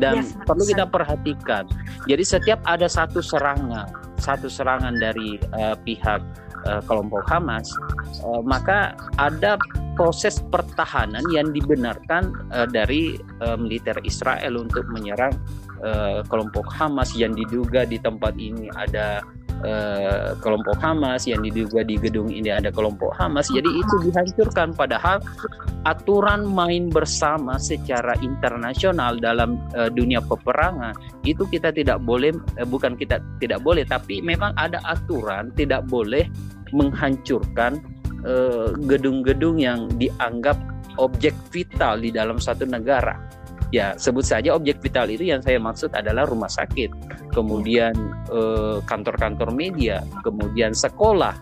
dan 0.00 0.24
yes, 0.24 0.32
perlu 0.48 0.64
kita 0.64 0.88
perhatikan. 0.88 1.68
Jadi 2.08 2.24
setiap 2.24 2.64
ada 2.64 2.88
satu 2.88 3.20
serangan, 3.20 4.16
satu 4.16 4.48
serangan 4.48 4.96
dari 4.96 5.36
uh, 5.52 5.76
pihak 5.84 6.24
uh, 6.64 6.80
kelompok 6.88 7.28
Hamas, 7.28 7.68
uh, 8.24 8.40
maka 8.40 8.96
ada 9.20 9.60
proses 9.92 10.40
pertahanan 10.48 11.20
yang 11.28 11.52
dibenarkan 11.52 12.32
uh, 12.56 12.64
dari 12.64 13.20
uh, 13.44 13.60
militer 13.60 14.00
Israel 14.08 14.56
untuk 14.56 14.88
menyerang 14.88 15.36
uh, 15.82 16.24
kelompok 16.26 16.66
Hamas 16.70 17.12
yang 17.18 17.36
diduga 17.36 17.84
di 17.84 17.98
tempat 17.98 18.34
ini 18.38 18.70
ada 18.74 19.20
uh, 19.62 20.38
kelompok 20.40 20.78
Hamas 20.80 21.28
yang 21.28 21.42
diduga 21.42 21.84
di 21.84 21.98
gedung 21.98 22.32
ini 22.32 22.48
ada 22.48 22.72
kelompok 22.72 23.12
Hamas 23.18 23.50
jadi 23.52 23.68
itu 23.68 23.94
dihancurkan 24.08 24.72
padahal 24.72 25.20
aturan 25.82 26.46
main 26.46 26.88
bersama 26.88 27.58
secara 27.58 28.14
internasional 28.22 29.18
dalam 29.18 29.58
uh, 29.74 29.90
dunia 29.90 30.22
peperangan 30.22 30.94
itu 31.26 31.42
kita 31.50 31.74
tidak 31.74 31.98
boleh 32.00 32.32
uh, 32.58 32.66
bukan 32.66 32.94
kita 32.94 33.18
tidak 33.42 33.60
boleh 33.60 33.82
tapi 33.82 34.22
memang 34.22 34.54
ada 34.54 34.78
aturan 34.86 35.50
tidak 35.58 35.84
boleh 35.90 36.26
menghancurkan 36.72 37.82
Eh, 38.22 38.70
gedung-gedung 38.86 39.58
uh, 39.58 39.66
yang 39.66 39.80
dianggap 39.98 40.54
objek 40.94 41.34
vital 41.50 41.98
di 41.98 42.14
dalam 42.14 42.38
satu 42.38 42.62
negara. 42.62 43.18
Ya, 43.72 43.96
sebut 43.96 44.22
saja 44.22 44.52
objek 44.52 44.84
vital 44.84 45.08
itu 45.08 45.24
yang 45.24 45.40
saya 45.40 45.56
maksud 45.56 45.96
adalah 45.96 46.28
rumah 46.28 46.52
sakit, 46.52 46.92
kemudian 47.32 47.96
eh, 48.28 48.78
kantor-kantor 48.84 49.48
media, 49.56 50.04
kemudian 50.20 50.76
sekolah. 50.76 51.32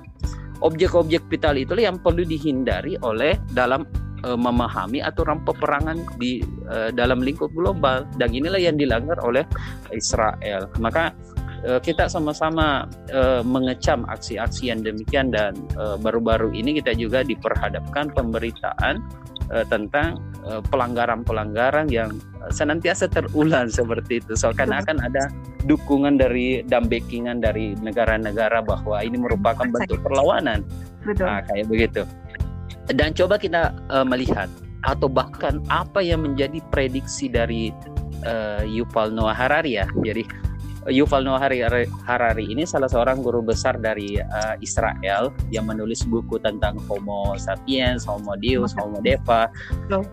Objek-objek 0.63 1.27
vital 1.27 1.59
itu 1.59 1.73
yang 1.75 1.99
perlu 1.99 2.21
dihindari 2.21 2.93
oleh 3.01 3.33
dalam 3.57 3.89
uh, 4.29 4.37
memahami 4.37 5.01
aturan 5.01 5.41
peperangan 5.41 6.05
di 6.21 6.45
uh, 6.69 6.93
dalam 6.93 7.25
lingkup 7.25 7.49
global 7.57 8.05
dan 8.21 8.29
inilah 8.29 8.61
yang 8.61 8.77
dilanggar 8.77 9.17
oleh 9.25 9.41
Israel. 9.89 10.69
Maka 10.77 11.17
Eh, 11.40 11.40
kita 11.61 12.09
sama-sama 12.09 12.89
uh, 13.13 13.45
mengecam 13.45 14.09
aksi-aksi 14.09 14.73
yang 14.73 14.81
demikian 14.81 15.29
dan 15.29 15.53
uh, 15.77 16.01
baru-baru 16.01 16.57
ini 16.57 16.81
kita 16.81 16.97
juga 16.97 17.21
diperhadapkan 17.21 18.13
pemberitaan 18.17 19.03
tentang 19.67 20.23
pelanggaran-pelanggaran 20.71 21.91
yang 21.91 22.15
senantiasa 22.55 23.11
terulang 23.11 23.67
seperti 23.83 24.23
itu. 24.23 24.39
So 24.39 24.55
karena 24.55 24.79
akan 24.79 25.03
ada 25.03 25.27
dukungan 25.67 26.23
dari 26.23 26.63
dan 26.65 26.87
backingan 26.87 27.43
dari 27.43 27.75
negara-negara 27.83 28.63
bahwa 28.63 29.03
ini 29.03 29.19
merupakan 29.19 29.67
bentuk 29.67 29.99
perlawanan. 30.07 30.63
Betul. 31.03 31.27
Nah, 31.27 31.43
kayak 31.45 31.67
begitu. 31.67 32.03
Dan 32.91 33.11
coba 33.15 33.37
kita 33.37 33.75
uh, 33.91 34.07
melihat 34.07 34.49
atau 34.87 35.07
bahkan 35.07 35.61
apa 35.69 36.01
yang 36.01 36.25
menjadi 36.25 36.65
prediksi 36.73 37.29
dari 37.29 37.69
uh, 38.25 38.65
Yuval 38.65 39.13
Noah 39.13 39.37
Harari 39.37 39.77
ya. 39.77 39.87
Jadi 40.01 40.25
Yuval 40.89 41.29
Noah 41.29 41.45
Harari 42.09 42.45
ini 42.49 42.65
salah 42.65 42.89
seorang 42.89 43.21
guru 43.21 43.45
besar 43.45 43.77
dari 43.77 44.17
uh, 44.17 44.57
Israel 44.65 45.29
yang 45.53 45.69
menulis 45.69 46.09
buku 46.09 46.41
tentang 46.41 46.81
Homo 46.89 47.37
sapiens, 47.37 48.09
Homo 48.09 48.33
Deus, 48.41 48.73
Homo 48.81 49.05
Deva. 49.05 49.53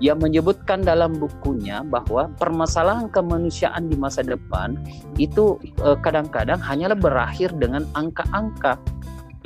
Yang 0.04 0.20
menyebutkan 0.20 0.84
dalam 0.84 1.16
bukunya 1.16 1.88
bahwa 1.88 2.28
permasalahan 2.36 3.08
kemanusiaan 3.08 3.88
di 3.88 3.96
masa 3.96 4.28
depan 4.28 4.76
itu 5.16 5.56
uh, 5.88 5.96
kadang-kadang 6.04 6.60
hanyalah 6.60 7.00
berakhir 7.00 7.56
dengan 7.56 7.88
angka-angka. 7.96 8.76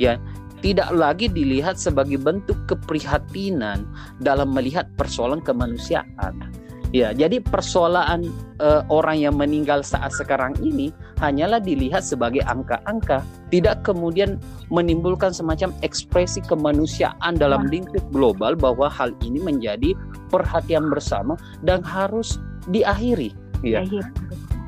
Ya 0.02 0.18
tidak 0.62 0.94
lagi 0.94 1.26
dilihat 1.26 1.74
sebagai 1.74 2.22
bentuk 2.22 2.54
keprihatinan 2.70 3.82
dalam 4.22 4.54
melihat 4.54 4.86
persoalan 4.94 5.42
kemanusiaan 5.42 6.61
Ya, 6.92 7.16
jadi 7.16 7.40
persoalan 7.40 8.28
uh, 8.60 8.84
orang 8.92 9.16
yang 9.16 9.40
meninggal 9.40 9.80
saat 9.80 10.12
sekarang 10.12 10.52
ini 10.60 10.92
hanyalah 11.24 11.56
dilihat 11.56 12.04
sebagai 12.04 12.44
angka-angka, 12.44 13.24
tidak 13.48 13.80
kemudian 13.80 14.36
menimbulkan 14.68 15.32
semacam 15.32 15.72
ekspresi 15.80 16.44
kemanusiaan 16.44 17.40
dalam 17.40 17.64
lingkup 17.72 18.04
global 18.12 18.52
bahwa 18.52 18.92
hal 18.92 19.16
ini 19.24 19.40
menjadi 19.40 19.96
perhatian 20.28 20.92
bersama 20.92 21.40
dan 21.64 21.80
harus 21.80 22.36
diakhiri. 22.68 23.32
Ya. 23.64 23.88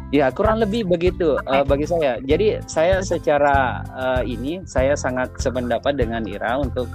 Ya, 0.09 0.31
kurang 0.33 0.65
lebih 0.65 0.89
begitu 0.89 1.37
uh, 1.45 1.67
bagi 1.67 1.85
saya. 1.85 2.23
Jadi 2.25 2.63
saya 2.65 3.05
secara 3.05 3.85
uh, 3.93 4.23
ini 4.25 4.65
saya 4.65 4.97
sangat 4.97 5.29
sependapat 5.37 5.99
dengan 5.99 6.25
Ira 6.25 6.57
untuk 6.57 6.89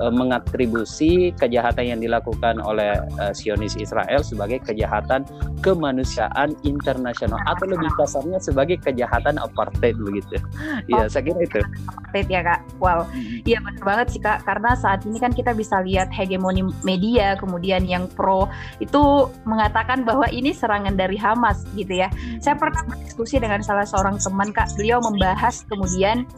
uh, 0.00 0.12
mengatribusi 0.12 1.34
kejahatan 1.36 1.96
yang 1.96 2.00
dilakukan 2.00 2.58
oleh 2.62 2.98
uh, 3.18 3.32
Sionis 3.34 3.78
Israel 3.78 4.22
sebagai 4.22 4.62
kejahatan 4.64 5.26
kemanusiaan 5.64 6.52
internasional 6.66 7.40
atau 7.48 7.64
lebih 7.64 7.88
kasarnya 7.96 8.38
sebagai 8.38 8.80
kejahatan 8.82 9.40
apartheid 9.40 9.96
begitu. 9.96 10.36
Iya, 10.90 11.06
oh, 11.06 11.08
saya 11.08 11.22
kira 11.24 11.40
itu. 11.44 11.60
Apartheid 11.88 12.28
ya 12.28 12.40
kak. 12.44 12.60
Wow, 12.78 13.08
hmm. 13.08 13.46
iya 13.48 13.58
benar 13.64 13.84
banget 13.84 14.06
sih 14.16 14.20
kak. 14.20 14.44
Karena 14.44 14.76
saat 14.76 15.02
ini 15.08 15.16
kan 15.16 15.32
kita 15.32 15.56
bisa 15.56 15.80
lihat 15.80 16.12
hegemoni 16.12 16.66
media, 16.84 17.34
kemudian 17.40 17.88
yang 17.88 18.06
pro 18.12 18.46
itu 18.78 19.32
mengatakan 19.48 20.04
bahwa 20.04 20.28
ini 20.28 20.52
serangan 20.52 20.94
dari 20.94 21.16
Hamas 21.16 21.64
gitu 21.74 22.04
ya. 22.04 22.12
Saya 22.44 22.58
pernah 22.60 22.84
berdiskusi 22.84 23.40
dengan 23.40 23.64
salah 23.64 23.88
seorang 23.88 24.20
teman 24.20 24.52
kak. 24.52 24.68
Beliau 24.76 25.00
membahas 25.00 25.64
kemudian 25.66 26.28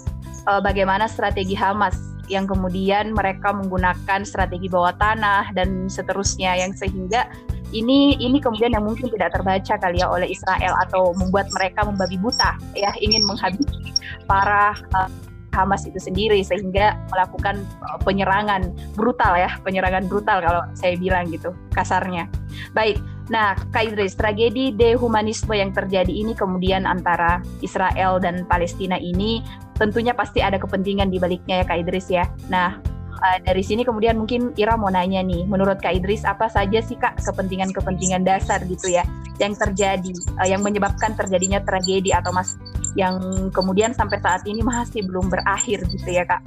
uh, 0.47 0.63
bagaimana 0.63 1.11
strategi 1.11 1.59
Hamas 1.59 2.17
yang 2.27 2.45
kemudian 2.47 3.15
mereka 3.15 3.55
menggunakan 3.55 4.27
strategi 4.27 4.67
bawah 4.67 4.95
tanah 4.99 5.55
dan 5.55 5.87
seterusnya 5.87 6.59
yang 6.59 6.75
sehingga 6.75 7.31
ini 7.75 8.15
ini 8.23 8.39
kemudian 8.39 8.75
yang 8.75 8.87
mungkin 8.87 9.11
tidak 9.11 9.35
terbaca 9.35 9.75
kali 9.79 9.99
ya 9.99 10.07
oleh 10.07 10.31
Israel 10.31 10.75
atau 10.87 11.11
membuat 11.19 11.51
mereka 11.51 11.83
membabi 11.83 12.17
buta 12.19 12.55
ya 12.79 12.95
ingin 13.03 13.27
menghabisi 13.27 13.95
para 14.31 14.75
uh, 14.95 15.11
Hamas 15.57 15.89
itu 15.89 15.97
sendiri 15.97 16.45
sehingga 16.45 17.01
melakukan 17.09 17.65
uh, 17.81 17.99
penyerangan 18.05 18.71
brutal 18.93 19.35
ya 19.35 19.57
penyerangan 19.65 20.05
brutal 20.05 20.45
kalau 20.45 20.63
saya 20.77 20.95
bilang 21.01 21.27
gitu 21.33 21.51
kasarnya. 21.75 22.31
Baik 22.77 23.01
nah 23.27 23.59
Kak 23.75 23.91
Idris 23.91 24.15
tragedi 24.15 24.71
dehumanisme 24.71 25.51
yang 25.51 25.75
terjadi 25.75 26.15
ini 26.15 26.31
kemudian 26.31 26.87
antara 26.87 27.43
Israel 27.59 28.23
dan 28.23 28.47
Palestina 28.47 28.95
ini 29.03 29.43
tentunya 29.77 30.13
pasti 30.17 30.41
ada 30.41 30.57
kepentingan 30.57 31.13
di 31.13 31.21
baliknya 31.21 31.63
ya 31.63 31.65
Kak 31.65 31.79
Idris 31.85 32.09
ya. 32.09 32.25
Nah, 32.49 32.81
uh, 33.21 33.39
dari 33.45 33.63
sini 33.63 33.85
kemudian 33.85 34.17
mungkin 34.17 34.53
Ira 34.57 34.75
mau 34.77 34.89
nanya 34.89 35.21
nih, 35.21 35.45
menurut 35.45 35.81
Kak 35.81 36.01
Idris 36.01 36.25
apa 36.25 36.49
saja 36.49 36.81
sih 36.81 36.97
Kak 36.97 37.21
kepentingan-kepentingan 37.23 38.25
dasar 38.25 38.65
gitu 38.65 38.89
ya 38.91 39.05
yang 39.37 39.53
terjadi, 39.53 40.13
uh, 40.41 40.49
yang 40.49 40.65
menyebabkan 40.65 41.13
terjadinya 41.13 41.61
tragedi 41.61 42.13
atau 42.13 42.33
mas 42.33 42.57
yang 42.97 43.21
kemudian 43.53 43.93
sampai 43.93 44.17
saat 44.25 44.41
ini 44.49 44.65
masih 44.65 45.05
belum 45.05 45.29
berakhir 45.29 45.85
gitu 45.93 46.09
ya 46.09 46.25
Kak. 46.25 46.41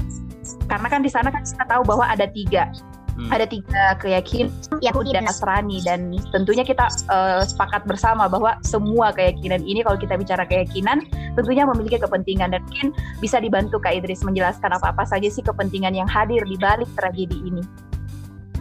Karena 0.65 0.88
kan 0.89 1.02
di 1.06 1.10
sana 1.13 1.30
kan 1.30 1.46
kita 1.46 1.65
tahu 1.70 1.86
bahwa 1.86 2.10
ada 2.10 2.26
tiga 2.26 2.74
hmm. 3.19 3.29
ada 3.36 3.45
tiga 3.45 3.99
keyakinan 3.99 4.47
Yahudi 4.79 5.12
dan 5.12 5.27
Nasrani 5.27 5.84
dan 5.84 6.15
tentunya 6.32 6.63
kita 6.63 6.88
uh, 7.12 7.43
sepakat 7.43 7.84
bersama 7.84 8.32
bahwa 8.32 8.55
semua 8.63 9.12
keyakinan 9.12 9.60
ini 9.67 9.84
kalau 9.84 9.99
kita 9.99 10.15
bicara 10.15 10.47
keyakinan 10.47 11.03
tentunya 11.36 11.67
memiliki 11.67 11.99
kepentingan 11.99 12.55
dan 12.55 12.63
mungkin 12.63 12.95
bisa 13.19 13.43
dibantu 13.43 13.77
Kak 13.84 13.99
Idris 13.99 14.23
menjelaskan 14.23 14.79
apa-apa 14.79 15.03
saja 15.03 15.27
sih 15.27 15.43
kepentingan 15.43 15.91
yang 15.91 16.08
hadir 16.08 16.41
di 16.47 16.55
balik 16.55 16.88
tragedi 16.95 17.38
ini. 17.43 17.63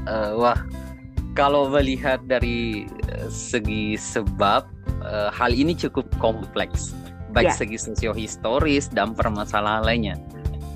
Uh, 0.09 0.35
wah, 0.41 0.59
kalau 1.39 1.71
melihat 1.71 2.19
dari 2.27 2.91
uh, 3.15 3.31
segi 3.31 3.95
sebab 3.95 4.67
uh, 5.07 5.31
hal 5.31 5.55
ini 5.55 5.79
cukup 5.79 6.09
kompleks 6.19 6.97
baik 7.37 7.53
yeah. 7.53 7.57
segi 7.57 7.77
sosiohistoris 7.77 8.89
dan 8.91 9.13
permasalahan 9.13 9.85
lainnya. 9.85 10.17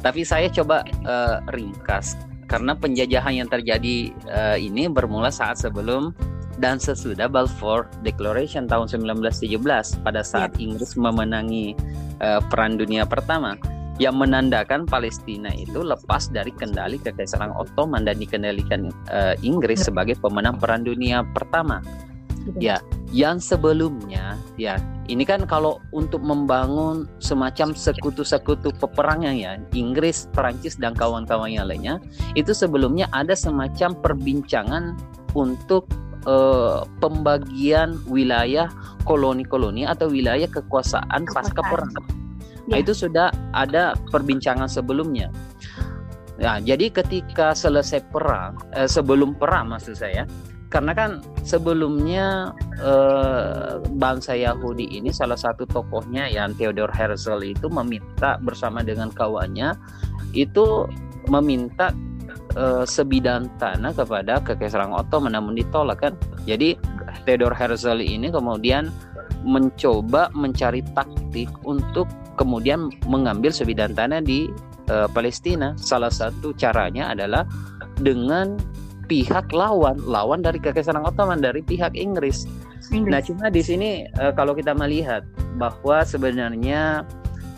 Tapi 0.02 0.26
saya 0.26 0.50
coba 0.50 0.82
uh, 1.06 1.38
ringkas 1.54 2.18
karena 2.52 2.76
penjajahan 2.76 3.32
yang 3.40 3.48
terjadi 3.48 4.12
uh, 4.28 4.60
ini 4.60 4.84
bermula 4.92 5.32
saat 5.32 5.56
sebelum 5.56 6.12
dan 6.60 6.76
sesudah 6.76 7.32
Balfour 7.32 7.88
Declaration 8.04 8.68
tahun 8.68 8.92
1917 8.92 9.56
pada 10.04 10.20
saat 10.20 10.52
yeah. 10.60 10.68
Inggris 10.68 10.92
memenangi 11.00 11.72
uh, 12.20 12.44
Perang 12.52 12.76
Dunia 12.76 13.08
Pertama 13.08 13.56
yang 13.96 14.20
menandakan 14.20 14.84
Palestina 14.84 15.48
itu 15.56 15.80
lepas 15.80 16.28
dari 16.28 16.52
kendali 16.52 17.00
Kekaisaran 17.00 17.56
Ottoman 17.56 18.04
dan 18.04 18.20
dikendalikan 18.20 18.92
uh, 19.08 19.32
Inggris 19.40 19.80
yeah. 19.80 19.88
sebagai 19.88 20.20
pemenang 20.20 20.60
Perang 20.60 20.84
Dunia 20.84 21.24
Pertama. 21.32 21.80
Ya, 22.58 22.82
yang 23.14 23.38
sebelumnya 23.38 24.34
ya 24.58 24.80
ini 25.06 25.22
kan 25.22 25.46
kalau 25.46 25.78
untuk 25.94 26.22
membangun 26.22 27.06
semacam 27.22 27.74
sekutu-sekutu 27.74 28.74
peperangan 28.82 29.34
ya 29.34 29.58
Inggris, 29.76 30.26
Perancis 30.34 30.74
dan 30.74 30.94
kawan-kawannya 30.96 31.62
lainnya 31.62 32.02
itu 32.34 32.50
sebelumnya 32.50 33.06
ada 33.14 33.38
semacam 33.38 33.94
perbincangan 34.02 34.98
untuk 35.38 35.86
uh, 36.26 36.82
pembagian 36.98 37.98
wilayah 38.10 38.70
koloni-koloni 39.06 39.86
atau 39.86 40.10
wilayah 40.10 40.46
kekuasaan 40.46 41.26
pasca 41.30 41.62
perang. 41.62 41.94
Nah, 42.70 42.78
ya. 42.78 42.82
itu 42.86 42.94
sudah 42.94 43.34
ada 43.54 43.98
perbincangan 44.14 44.70
sebelumnya. 44.70 45.34
Nah, 46.38 46.62
jadi 46.62 46.90
ketika 46.90 47.54
selesai 47.54 48.06
perang, 48.10 48.58
eh, 48.74 48.86
sebelum 48.86 49.34
perang 49.34 49.74
maksud 49.74 49.98
saya, 49.98 50.26
karena 50.72 50.96
kan 50.96 51.20
sebelumnya 51.44 52.56
eh, 52.80 53.76
bangsa 54.00 54.32
Yahudi 54.32 54.88
ini 54.96 55.12
salah 55.12 55.36
satu 55.36 55.68
tokohnya 55.68 56.32
yang 56.32 56.56
Theodor 56.56 56.88
Herzl 56.88 57.44
itu 57.44 57.68
meminta 57.68 58.40
bersama 58.40 58.80
dengan 58.80 59.12
kawannya 59.12 59.76
itu 60.32 60.88
meminta 61.28 61.92
eh, 62.56 62.88
sebidang 62.88 63.52
tanah 63.60 63.92
kepada 63.92 64.40
Kekaisaran 64.40 64.96
Ottoman 64.96 65.36
namun 65.36 65.60
ditolak 65.60 66.08
kan. 66.08 66.16
Jadi 66.48 66.80
Theodor 67.28 67.52
Herzl 67.52 68.00
ini 68.00 68.32
kemudian 68.32 68.88
mencoba 69.44 70.32
mencari 70.32 70.80
taktik 70.96 71.52
untuk 71.68 72.08
kemudian 72.40 72.88
mengambil 73.04 73.52
sebidang 73.52 73.92
tanah 73.92 74.24
di 74.24 74.48
eh, 74.88 75.08
Palestina. 75.12 75.76
Salah 75.76 76.08
satu 76.08 76.56
caranya 76.56 77.12
adalah 77.12 77.44
dengan 78.00 78.56
pihak 79.12 79.52
lawan, 79.52 80.00
lawan 80.08 80.40
dari 80.40 80.56
Kekaisaran 80.56 81.04
Ottoman 81.04 81.44
dari 81.44 81.60
pihak 81.60 81.92
Inggris. 81.92 82.48
Inggris. 82.88 83.12
Nah, 83.12 83.20
cuma 83.20 83.46
di 83.52 83.60
sini 83.60 84.08
uh, 84.16 84.32
kalau 84.32 84.56
kita 84.56 84.72
melihat 84.72 85.20
bahwa 85.60 86.00
sebenarnya 86.00 87.04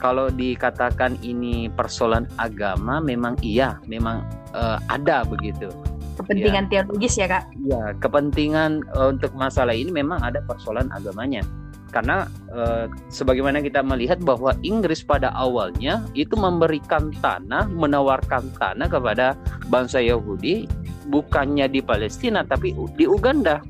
kalau 0.02 0.34
dikatakan 0.34 1.14
ini 1.22 1.70
persoalan 1.70 2.26
agama 2.42 2.98
memang 2.98 3.38
iya, 3.38 3.78
memang 3.86 4.26
uh, 4.50 4.82
ada 4.90 5.22
begitu. 5.22 5.70
Kepentingan 6.18 6.66
ya. 6.74 6.82
teologis 6.82 7.14
ya, 7.14 7.30
Kak? 7.30 7.46
Ya, 7.62 7.94
kepentingan 8.02 8.82
uh, 8.98 9.14
untuk 9.14 9.30
masalah 9.38 9.78
ini 9.78 9.94
memang 9.94 10.18
ada 10.26 10.42
persoalan 10.42 10.90
agamanya 10.90 11.46
karena 11.94 12.26
e, 12.50 12.90
sebagaimana 13.06 13.62
kita 13.62 13.78
melihat 13.86 14.18
bahwa 14.18 14.50
Inggris 14.66 15.06
pada 15.06 15.30
awalnya 15.30 16.02
itu 16.18 16.34
memberikan 16.34 17.14
tanah, 17.22 17.70
menawarkan 17.70 18.50
tanah 18.58 18.90
kepada 18.90 19.38
bangsa 19.70 20.02
Yahudi 20.02 20.66
bukannya 21.06 21.70
di 21.70 21.78
Palestina 21.78 22.42
tapi 22.42 22.74
di 22.98 23.06
Uganda. 23.06 23.62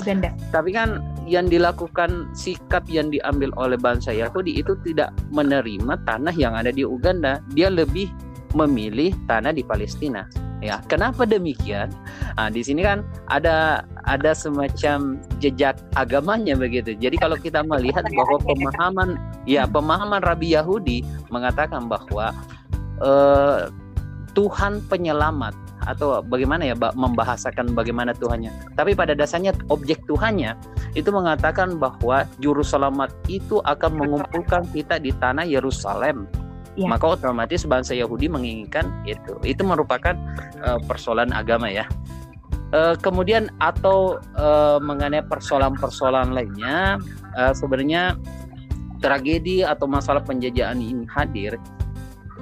Uganda. 0.00 0.32
Tapi 0.48 0.72
kan 0.72 1.04
yang 1.28 1.52
dilakukan 1.52 2.32
sikap 2.32 2.88
yang 2.88 3.12
diambil 3.12 3.52
oleh 3.60 3.76
bangsa 3.76 4.16
Yahudi 4.16 4.56
itu 4.56 4.72
tidak 4.80 5.12
menerima 5.28 6.00
tanah 6.08 6.32
yang 6.32 6.56
ada 6.56 6.72
di 6.72 6.80
Uganda. 6.80 7.44
Dia 7.52 7.68
lebih 7.68 8.08
memilih 8.56 9.12
tanah 9.28 9.52
di 9.52 9.60
Palestina. 9.60 10.24
Ya, 10.66 10.82
kenapa 10.90 11.22
demikian? 11.22 11.94
Nah, 12.34 12.50
di 12.50 12.58
sini 12.58 12.82
kan 12.82 13.06
ada 13.30 13.86
ada 14.02 14.34
semacam 14.34 15.22
jejak 15.38 15.78
agamanya 15.94 16.58
begitu. 16.58 16.98
Jadi 16.98 17.14
kalau 17.22 17.38
kita 17.38 17.62
melihat 17.62 18.02
bahwa 18.10 18.42
pemahaman 18.42 19.14
ya 19.46 19.62
pemahaman 19.62 20.26
Rabi 20.26 20.58
Yahudi 20.58 21.06
mengatakan 21.30 21.86
bahwa 21.86 22.34
uh, 22.98 23.70
Tuhan 24.34 24.82
penyelamat 24.90 25.54
atau 25.86 26.18
bagaimana 26.18 26.66
ya 26.66 26.74
membahasakan 26.74 27.70
bagaimana 27.70 28.10
Tuhannya. 28.10 28.50
Tapi 28.74 28.98
pada 28.98 29.14
dasarnya 29.14 29.54
objek 29.70 30.02
Tuhannya 30.10 30.58
itu 30.98 31.14
mengatakan 31.14 31.78
bahwa 31.78 32.26
juru 32.42 32.66
selamat 32.66 33.14
itu 33.30 33.62
akan 33.62 34.02
mengumpulkan 34.02 34.66
kita 34.74 34.98
di 34.98 35.14
tanah 35.14 35.46
Yerusalem 35.46 36.26
ya. 36.76 36.86
maka 36.86 37.16
otomatis 37.16 37.64
bangsa 37.64 37.96
Yahudi 37.96 38.28
menginginkan 38.28 38.92
itu. 39.08 39.40
Itu 39.42 39.64
merupakan 39.64 40.14
uh, 40.62 40.78
persoalan 40.84 41.32
agama 41.32 41.72
ya. 41.72 41.88
Uh, 42.74 42.98
kemudian 42.98 43.48
atau 43.62 44.18
uh, 44.36 44.76
mengenai 44.82 45.22
persoalan-persoalan 45.24 46.34
lainnya, 46.34 47.00
uh, 47.38 47.54
sebenarnya 47.54 48.18
tragedi 49.00 49.62
atau 49.62 49.86
masalah 49.88 50.20
penjajahan 50.20 50.76
ini 50.76 51.06
hadir. 51.08 51.56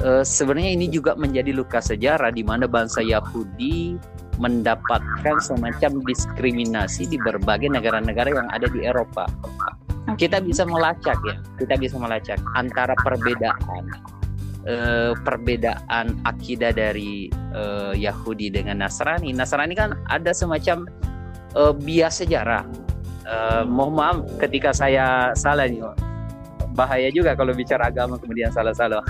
Uh, 0.03 0.27
sebenarnya 0.27 0.75
ini 0.75 0.87
juga 0.91 1.15
menjadi 1.15 1.55
luka 1.55 1.79
sejarah 1.79 2.35
di 2.35 2.43
mana 2.43 2.67
bangsa 2.67 2.99
Yahudi 2.99 3.95
mendapatkan 4.43 5.39
semacam 5.39 6.03
diskriminasi 6.03 7.07
di 7.07 7.21
berbagai 7.23 7.71
negara-negara 7.71 8.35
yang 8.35 8.49
ada 8.51 8.67
di 8.67 8.83
Eropa. 8.83 9.31
Kita 10.19 10.43
bisa 10.43 10.67
melacak 10.67 11.17
ya, 11.23 11.37
kita 11.61 11.79
bisa 11.79 11.97
melacak 11.97 12.43
antara 12.59 12.99
perbedaan 12.99 13.87
uh, 14.69 15.13
perbedaan 15.25 16.19
akidah 16.25 16.73
dari 16.73 17.29
uh, 17.53 17.93
Yahudi 17.93 18.53
dengan 18.53 18.85
Nasrani. 18.85 19.33
Nasrani 19.33 19.75
kan 19.77 19.97
ada 20.09 20.33
semacam 20.33 20.89
uh, 21.57 21.73
bias 21.73 22.25
sejarah. 22.25 22.65
Uh, 23.25 23.65
mohon 23.65 23.97
maaf 23.97 24.17
ketika 24.37 24.77
saya 24.77 25.33
salah 25.33 25.65
nih, 25.65 25.81
bahaya 26.77 27.09
juga 27.09 27.33
kalau 27.33 27.57
bicara 27.57 27.89
agama 27.89 28.21
kemudian 28.21 28.53
salah-salah. 28.53 29.01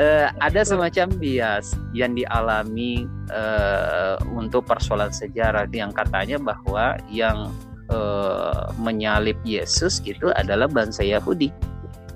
uh, 0.00 0.28
ada 0.46 0.60
semacam 0.64 1.12
bias 1.20 1.76
yang 1.92 2.16
dialami 2.16 3.04
uh, 3.28 4.16
untuk 4.32 4.64
persoalan 4.64 5.12
sejarah 5.12 5.68
yang 5.74 5.92
katanya 5.92 6.40
bahwa 6.40 6.96
yang 7.12 7.52
uh, 7.92 8.72
menyalip 8.80 9.36
Yesus 9.44 10.00
itu 10.08 10.32
adalah 10.32 10.70
bangsa 10.70 11.04
Yahudi, 11.04 11.52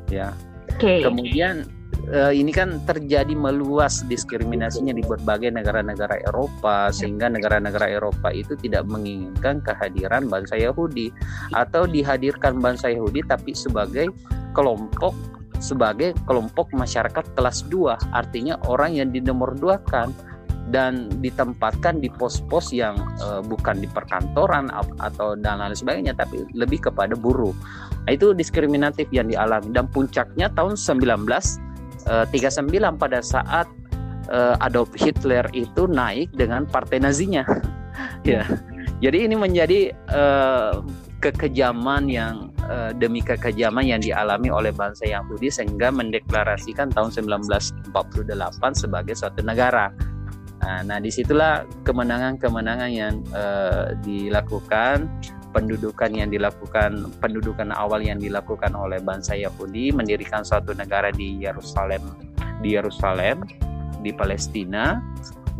ya. 0.08 0.32
Okay. 0.74 1.06
Kemudian 1.06 1.70
uh, 2.10 2.32
ini 2.34 2.50
kan 2.50 2.82
terjadi 2.84 3.32
meluas 3.32 4.04
diskriminasinya 4.04 4.92
di 4.92 5.04
berbagai 5.04 5.52
negara-negara 5.52 6.20
Eropa 6.28 6.90
sehingga 6.90 7.30
negara-negara 7.30 7.88
Eropa 7.88 8.32
itu 8.34 8.58
tidak 8.60 8.84
menginginkan 8.88 9.62
kehadiran 9.64 10.28
bangsa 10.28 10.58
Yahudi 10.58 11.14
atau 11.54 11.88
dihadirkan 11.88 12.60
bangsa 12.60 12.92
Yahudi 12.92 13.24
tapi 13.24 13.56
sebagai 13.56 14.10
kelompok 14.52 15.14
sebagai 15.62 16.12
kelompok 16.28 16.68
masyarakat 16.76 17.24
kelas 17.32 17.64
2 17.72 18.12
artinya 18.12 18.60
orang 18.68 19.00
yang 19.00 19.08
dinomor 19.08 19.56
dua 19.56 19.80
kan 19.80 20.12
dan 20.72 21.12
ditempatkan 21.20 22.00
di 22.00 22.08
pos-pos 22.08 22.72
yang 22.72 22.96
uh, 23.20 23.44
bukan 23.44 23.84
di 23.84 23.88
perkantoran 23.88 24.72
atau 24.96 25.36
dan 25.36 25.60
lain 25.60 25.76
sebagainya 25.76 26.16
tapi 26.16 26.40
lebih 26.56 26.88
kepada 26.88 27.12
buruh. 27.12 27.52
Nah, 28.08 28.12
itu 28.12 28.32
diskriminatif 28.32 29.08
yang 29.12 29.28
dialami 29.28 29.68
dan 29.76 29.88
puncaknya 29.92 30.48
tahun 30.56 30.76
19 30.80 31.04
uh, 32.08 32.24
eh, 32.28 32.52
39 32.52 33.00
pada 33.00 33.20
saat 33.24 33.66
uh, 34.30 34.56
Adolf 34.60 34.92
Hitler 34.96 35.44
itu 35.52 35.88
naik 35.88 36.32
dengan 36.34 36.64
partai 36.68 37.00
Nazinya. 37.00 37.44
ya. 38.28 38.44
Jadi 39.02 39.28
ini 39.28 39.36
menjadi 39.36 39.92
uh, 40.12 40.80
kekejaman 41.20 42.08
yang 42.08 42.52
uh, 42.68 42.92
demi 42.92 43.24
kekejaman 43.24 43.84
yang 43.84 44.00
dialami 44.00 44.52
oleh 44.52 44.72
bangsa 44.76 45.08
Yahudi 45.08 45.48
sehingga 45.48 45.88
mendeklarasikan 45.88 46.92
tahun 46.92 47.12
1948 47.12 47.92
sebagai 48.76 49.14
suatu 49.16 49.40
negara. 49.40 49.88
Nah, 50.64 50.80
nah 50.84 50.98
di 51.00 51.12
situlah 51.12 51.64
kemenangan-kemenangan 51.84 52.90
yang 52.92 53.20
uh, 53.36 53.92
dilakukan 54.00 55.08
pendudukan 55.54 56.10
yang 56.10 56.34
dilakukan 56.34 57.14
pendudukan 57.22 57.70
awal 57.70 58.02
yang 58.02 58.18
dilakukan 58.18 58.74
oleh 58.74 58.98
bangsa 58.98 59.38
Yahudi 59.38 59.94
mendirikan 59.94 60.42
suatu 60.42 60.74
negara 60.74 61.14
di 61.14 61.38
Yerusalem 61.38 62.02
di 62.58 62.74
Yerusalem 62.74 63.46
di 64.02 64.10
Palestina 64.10 64.98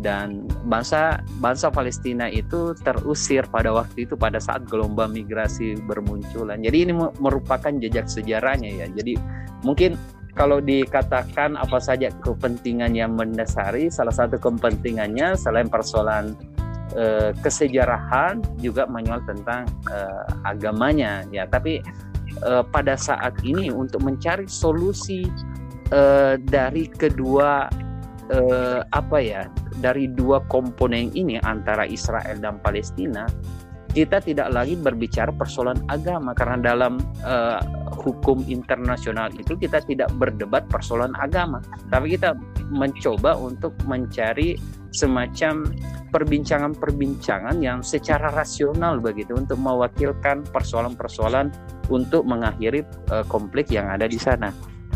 dan 0.03 0.43
bangsa 0.67 1.23
bangsa 1.39 1.71
Palestina 1.71 2.27
itu 2.27 2.75
terusir 2.83 3.47
pada 3.47 3.71
waktu 3.71 4.03
itu 4.03 4.19
pada 4.19 4.43
saat 4.43 4.67
gelombang 4.67 5.15
migrasi 5.15 5.79
bermunculan. 5.87 6.59
Jadi 6.59 6.77
ini 6.85 6.93
merupakan 7.17 7.71
jejak 7.79 8.11
sejarahnya 8.11 8.85
ya. 8.85 8.87
Jadi 8.91 9.15
mungkin 9.63 9.95
kalau 10.35 10.59
dikatakan 10.59 11.55
apa 11.55 11.79
saja 11.79 12.11
kepentingan 12.19 12.91
yang 12.91 13.15
mendasari, 13.15 13.87
salah 13.87 14.11
satu 14.11 14.35
kepentingannya 14.35 15.39
selain 15.39 15.71
persoalan 15.71 16.35
eh, 16.95 17.31
kesejarahan 17.43 18.41
juga 18.59 18.87
menyoal 18.87 19.21
tentang 19.27 19.67
eh, 19.91 20.23
agamanya 20.47 21.27
ya. 21.29 21.45
Tapi 21.45 21.83
eh, 22.41 22.63
pada 22.71 22.95
saat 22.95 23.35
ini 23.45 23.69
untuk 23.69 24.01
mencari 24.01 24.47
solusi 24.49 25.27
eh, 25.91 26.35
dari 26.41 26.89
kedua 26.89 27.69
eh, 28.31 28.81
apa 28.81 29.17
ya 29.21 29.45
dari 29.79 30.09
dua 30.09 30.41
komponen 30.47 31.11
ini 31.13 31.37
antara 31.43 31.85
Israel 31.85 32.39
dan 32.39 32.57
Palestina 32.63 33.27
kita 33.95 34.19
tidak 34.19 34.51
lagi 34.51 34.75
berbicara 34.75 35.31
persoalan 35.31 35.79
agama 35.87 36.35
karena 36.35 36.59
dalam 36.59 36.99
uh, 37.23 37.63
hukum 38.03 38.43
internasional 38.51 39.31
itu 39.39 39.55
kita 39.55 39.79
tidak 39.87 40.11
berdebat 40.19 40.67
persoalan 40.67 41.15
agama 41.15 41.63
tapi 41.87 42.19
kita 42.19 42.35
mencoba 42.75 43.39
untuk 43.39 43.71
mencari 43.87 44.59
semacam 44.95 45.67
perbincangan-perbincangan 46.15 47.59
yang 47.59 47.83
secara 47.83 48.31
rasional 48.31 49.03
begitu 49.03 49.35
untuk 49.35 49.59
mewakilkan 49.59 50.47
persoalan-persoalan 50.47 51.51
untuk 51.91 52.23
mengakhiri 52.23 52.87
uh, 53.11 53.27
konflik 53.27 53.67
yang 53.67 53.91
ada 53.91 54.07
di 54.07 54.15
sana. 54.15 54.55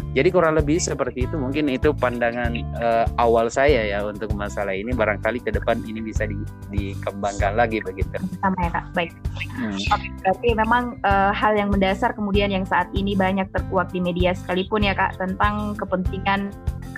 Jadi 0.09 0.33
kurang 0.33 0.57
lebih 0.57 0.81
seperti 0.81 1.29
itu 1.29 1.37
mungkin 1.37 1.69
itu 1.69 1.93
pandangan 1.93 2.49
uh, 2.81 3.05
awal 3.21 3.45
saya 3.45 3.85
ya 3.93 4.01
untuk 4.01 4.33
masalah 4.33 4.73
ini 4.73 4.89
barangkali 4.89 5.37
ke 5.37 5.53
depan 5.53 5.85
ini 5.85 6.01
bisa 6.01 6.25
di, 6.25 6.33
dikembangkan 6.73 7.53
lagi 7.53 7.77
begitu. 7.85 8.17
Sama 8.41 8.57
ya 8.57 8.69
kak, 8.73 8.85
baik. 8.97 9.13
Hmm. 9.53 9.77
Oke, 9.77 10.07
berarti 10.25 10.49
memang 10.57 10.97
uh, 11.05 11.29
hal 11.29 11.53
yang 11.53 11.69
mendasar 11.69 12.17
kemudian 12.17 12.49
yang 12.49 12.65
saat 12.65 12.89
ini 12.97 13.13
banyak 13.13 13.53
terkuak 13.53 13.93
di 13.93 14.01
media 14.01 14.33
sekalipun 14.33 14.81
ya 14.81 14.97
kak 14.97 15.13
tentang 15.21 15.77
kepentingan 15.77 16.49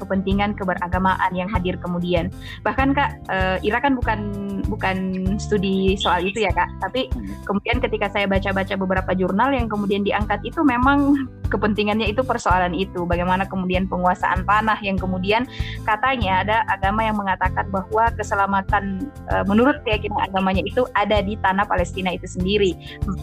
kepentingan 0.01 0.57
keberagamaan 0.57 1.31
yang 1.37 1.45
hadir 1.45 1.77
kemudian. 1.77 2.33
Bahkan 2.65 2.97
Kak, 2.97 3.09
uh, 3.29 3.57
Ira 3.61 3.77
kan 3.77 3.93
bukan 3.93 4.19
bukan 4.65 4.97
studi 5.37 5.93
soal 5.93 6.25
itu 6.25 6.41
ya 6.41 6.49
Kak, 6.49 6.81
tapi 6.81 7.05
hmm. 7.13 7.45
kemudian 7.45 7.77
ketika 7.77 8.09
saya 8.09 8.25
baca-baca 8.25 8.73
beberapa 8.73 9.11
jurnal 9.13 9.53
yang 9.53 9.69
kemudian 9.69 10.01
diangkat 10.01 10.41
itu 10.41 10.65
memang 10.65 11.29
kepentingannya 11.51 12.07
itu 12.09 12.23
persoalan 12.25 12.73
itu. 12.73 13.03
Bagaimana 13.03 13.45
kemudian 13.45 13.85
penguasaan 13.85 14.47
tanah 14.47 14.79
yang 14.81 14.95
kemudian 14.95 15.45
katanya 15.83 16.41
ada 16.41 16.57
agama 16.71 17.03
yang 17.03 17.19
mengatakan 17.19 17.67
bahwa 17.69 18.09
keselamatan 18.15 19.11
uh, 19.29 19.43
menurut 19.45 19.83
keyakinan 19.83 20.31
agamanya 20.31 20.63
itu 20.63 20.87
ada 20.95 21.19
di 21.19 21.35
tanah 21.43 21.67
Palestina 21.67 22.15
itu 22.15 22.25
sendiri 22.25 22.73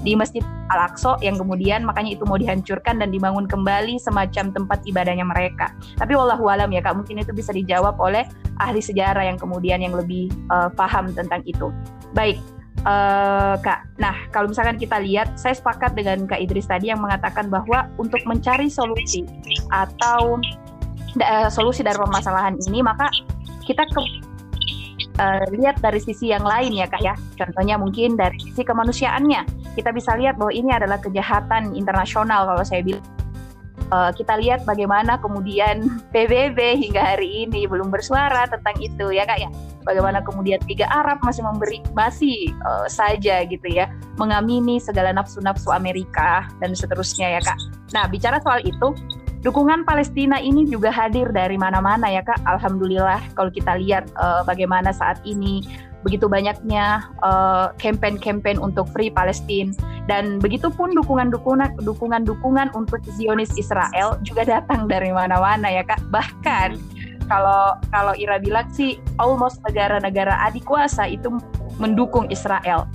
di 0.05 0.13
Masjid 0.13 0.45
Al-Aqsa 0.69 1.19
yang 1.25 1.41
kemudian 1.41 1.83
makanya 1.89 2.15
itu 2.15 2.29
mau 2.29 2.37
dihancurkan 2.37 3.01
dan 3.01 3.09
dibangun 3.09 3.49
kembali 3.49 3.97
semacam 3.97 4.53
tempat 4.53 4.79
ibadahnya 4.85 5.25
mereka. 5.25 5.73
Tapi 5.97 6.13
wallahu 6.13 6.53
alam 6.53 6.68
ya 6.73 6.81
kak. 6.85 6.95
Mungkin 6.97 7.21
itu 7.21 7.33
bisa 7.35 7.51
dijawab 7.53 7.97
oleh 8.01 8.25
ahli 8.59 8.83
sejarah 8.83 9.25
yang 9.27 9.39
kemudian 9.39 9.83
yang 9.83 9.95
lebih 9.95 10.29
uh, 10.53 10.69
paham 10.73 11.11
tentang 11.13 11.43
itu. 11.45 11.73
Baik 12.13 12.39
uh, 12.85 13.59
kak. 13.59 13.89
Nah 13.99 14.15
kalau 14.31 14.51
misalkan 14.51 14.79
kita 14.79 15.01
lihat 15.03 15.35
saya 15.41 15.57
sepakat 15.57 15.97
dengan 15.97 16.29
kak 16.29 16.39
Idris 16.39 16.69
tadi 16.69 16.93
yang 16.93 17.03
mengatakan 17.03 17.49
bahwa 17.51 17.89
untuk 17.99 18.21
mencari 18.29 18.71
solusi 18.71 19.25
atau 19.73 20.39
uh, 21.23 21.49
solusi 21.51 21.83
dari 21.83 21.97
permasalahan 21.97 22.55
ini 22.69 22.85
maka 22.85 23.11
kita 23.65 23.85
ke 23.89 24.01
uh, 25.21 25.45
lihat 25.53 25.81
dari 25.83 26.01
sisi 26.01 26.31
yang 26.31 26.45
lain 26.47 26.75
ya 26.75 26.87
kak 26.87 27.03
ya. 27.03 27.15
Contohnya 27.37 27.77
mungkin 27.77 28.15
dari 28.15 28.39
sisi 28.39 28.63
kemanusiaannya. 28.63 29.75
Kita 29.79 29.95
bisa 29.95 30.19
lihat 30.19 30.35
bahwa 30.39 30.51
ini 30.51 30.75
adalah 30.75 30.99
kejahatan 30.99 31.79
internasional 31.79 32.51
kalau 32.51 32.65
saya 32.67 32.83
bilang 32.83 33.05
uh, 33.93 34.11
kita 34.13 34.39
lihat 34.41 34.65
bagaimana 34.65 35.17
kemudian 35.21 35.85
PBB 36.15 36.89
hingga 36.89 37.17
hari 37.17 37.47
ini 37.47 37.65
belum 37.69 37.89
bersuara 37.89 38.49
tentang 38.49 38.77
itu 38.81 39.13
ya 39.13 39.25
kak 39.25 39.39
ya? 39.41 39.51
Bagaimana 39.87 40.21
kemudian 40.21 40.61
Liga 40.69 40.85
Arab 40.93 41.25
masih 41.25 41.41
memberi 41.45 41.81
masih 41.97 42.53
uh, 42.65 42.85
saja 42.91 43.41
gitu 43.49 43.69
ya 43.73 43.89
mengamini 44.21 44.77
segala 44.77 45.15
nafsu-nafsu 45.17 45.73
Amerika 45.73 46.45
dan 46.61 46.77
seterusnya 46.77 47.39
ya 47.39 47.41
kak? 47.41 47.59
Nah 47.97 48.05
bicara 48.09 48.37
soal 48.45 48.61
itu 48.65 48.93
dukungan 49.41 49.87
Palestina 49.87 50.43
ini 50.43 50.67
juga 50.67 50.93
hadir 50.93 51.31
dari 51.33 51.57
mana-mana 51.57 52.11
ya 52.13 52.21
kak? 52.21 52.43
Alhamdulillah 52.45 53.33
kalau 53.33 53.49
kita 53.49 53.81
lihat 53.81 54.11
uh, 54.21 54.45
bagaimana 54.45 54.93
saat 54.93 55.23
ini 55.25 55.65
begitu 56.07 56.31
banyaknya 56.31 57.11
campaign-campaign 57.83 58.63
uh, 58.63 58.67
untuk 58.71 58.87
Free 58.95 59.11
Palestine 59.11 59.75
dan 60.09 60.41
begitupun 60.41 60.97
dukungan-dukungan 60.97 61.85
dukungan-dukungan 61.85 62.73
untuk 62.73 63.05
Zionis 63.15 63.53
Israel 63.61 64.17
juga 64.25 64.49
datang 64.49 64.89
dari 64.89 65.13
mana-mana 65.13 65.69
ya 65.69 65.85
kak. 65.85 66.01
Bahkan 66.09 66.81
kalau 67.29 67.77
kalau 67.93 68.17
Ira 68.17 68.41
bilang 68.41 68.73
sih 68.73 68.97
almost 69.21 69.61
negara-negara 69.69 70.33
adik 70.49 70.65
kuasa 70.65 71.05
itu 71.05 71.29
mendukung 71.77 72.25
Israel. 72.33 72.89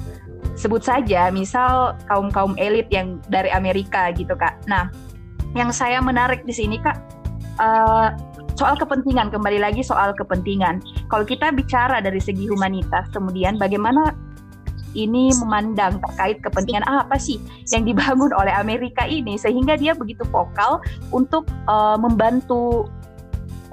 Sebut 0.57 0.81
saja 0.81 1.29
misal 1.29 1.93
kaum 2.09 2.33
kaum 2.33 2.57
elit 2.57 2.89
yang 2.89 3.21
dari 3.29 3.53
Amerika 3.53 4.09
gitu 4.17 4.33
kak. 4.33 4.57
Nah 4.65 4.89
yang 5.53 5.69
saya 5.69 6.01
menarik 6.01 6.41
di 6.49 6.51
sini 6.51 6.81
kak 6.81 6.97
uh, 7.61 8.09
soal 8.57 8.73
kepentingan. 8.73 9.29
Kembali 9.29 9.61
lagi 9.61 9.85
soal 9.85 10.17
kepentingan. 10.17 10.81
Kalau 11.13 11.29
kita 11.29 11.53
bicara 11.53 12.01
dari 12.01 12.17
segi 12.17 12.49
humanitas 12.49 13.05
kemudian 13.13 13.61
bagaimana 13.61 14.32
ini 14.93 15.33
memandang 15.41 15.99
terkait 16.09 16.39
kepentingan 16.41 16.85
apa 16.85 17.17
sih 17.17 17.37
yang 17.73 17.83
dibangun 17.85 18.31
oleh 18.39 18.53
Amerika 18.53 19.05
ini 19.05 19.37
sehingga 19.37 19.77
dia 19.77 19.93
begitu 19.93 20.23
vokal 20.29 20.81
untuk 21.13 21.49
uh, 21.69 21.97
membantu 21.97 22.89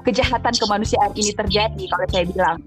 kejahatan 0.01 0.53
kemanusiaan 0.57 1.13
ini 1.13 1.31
terjadi 1.33 1.83
kalau 1.93 2.05
saya 2.09 2.25
bilang 2.25 2.57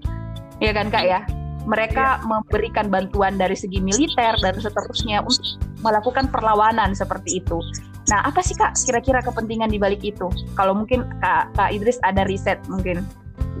ya 0.63 0.71
kan 0.71 0.87
kak 0.87 1.03
ya 1.03 1.19
mereka 1.65 2.21
ya. 2.21 2.23
memberikan 2.23 2.87
bantuan 2.87 3.35
dari 3.35 3.57
segi 3.57 3.81
militer 3.81 4.37
dan 4.39 4.55
seterusnya 4.55 5.25
untuk 5.25 5.57
melakukan 5.81 6.29
perlawanan 6.29 6.93
seperti 6.93 7.41
itu. 7.41 7.57
Nah, 8.05 8.21
apa 8.21 8.45
sih 8.45 8.53
Kak 8.53 8.77
kira-kira 8.85 9.17
kepentingan 9.25 9.73
di 9.73 9.81
balik 9.81 10.05
itu? 10.05 10.29
Kalau 10.53 10.77
mungkin 10.77 11.09
Kak, 11.21 11.57
Kak 11.57 11.73
Idris 11.73 11.97
ada 12.05 12.21
riset 12.29 12.61
mungkin. 12.69 13.01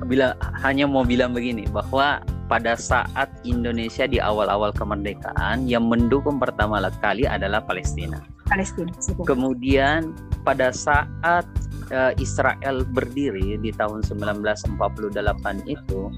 Bila 0.05 0.37
hanya 0.61 0.85
mau 0.85 1.01
bilang 1.01 1.33
begini 1.33 1.65
bahwa 1.65 2.21
pada 2.45 2.77
saat 2.77 3.29
Indonesia 3.41 4.05
di 4.05 4.21
awal-awal 4.21 4.69
kemerdekaan 4.73 5.65
yang 5.65 5.89
mendukung 5.89 6.37
pertama 6.37 6.77
kali 7.01 7.25
adalah 7.25 7.61
Palestina. 7.65 8.21
Palestina. 8.45 8.93
Kemudian 9.25 10.13
pada 10.45 10.69
saat 10.69 11.45
uh, 11.89 12.13
Israel 12.21 12.85
berdiri 12.85 13.57
di 13.57 13.73
tahun 13.73 14.05
1948 14.05 14.77
itu 15.65 16.13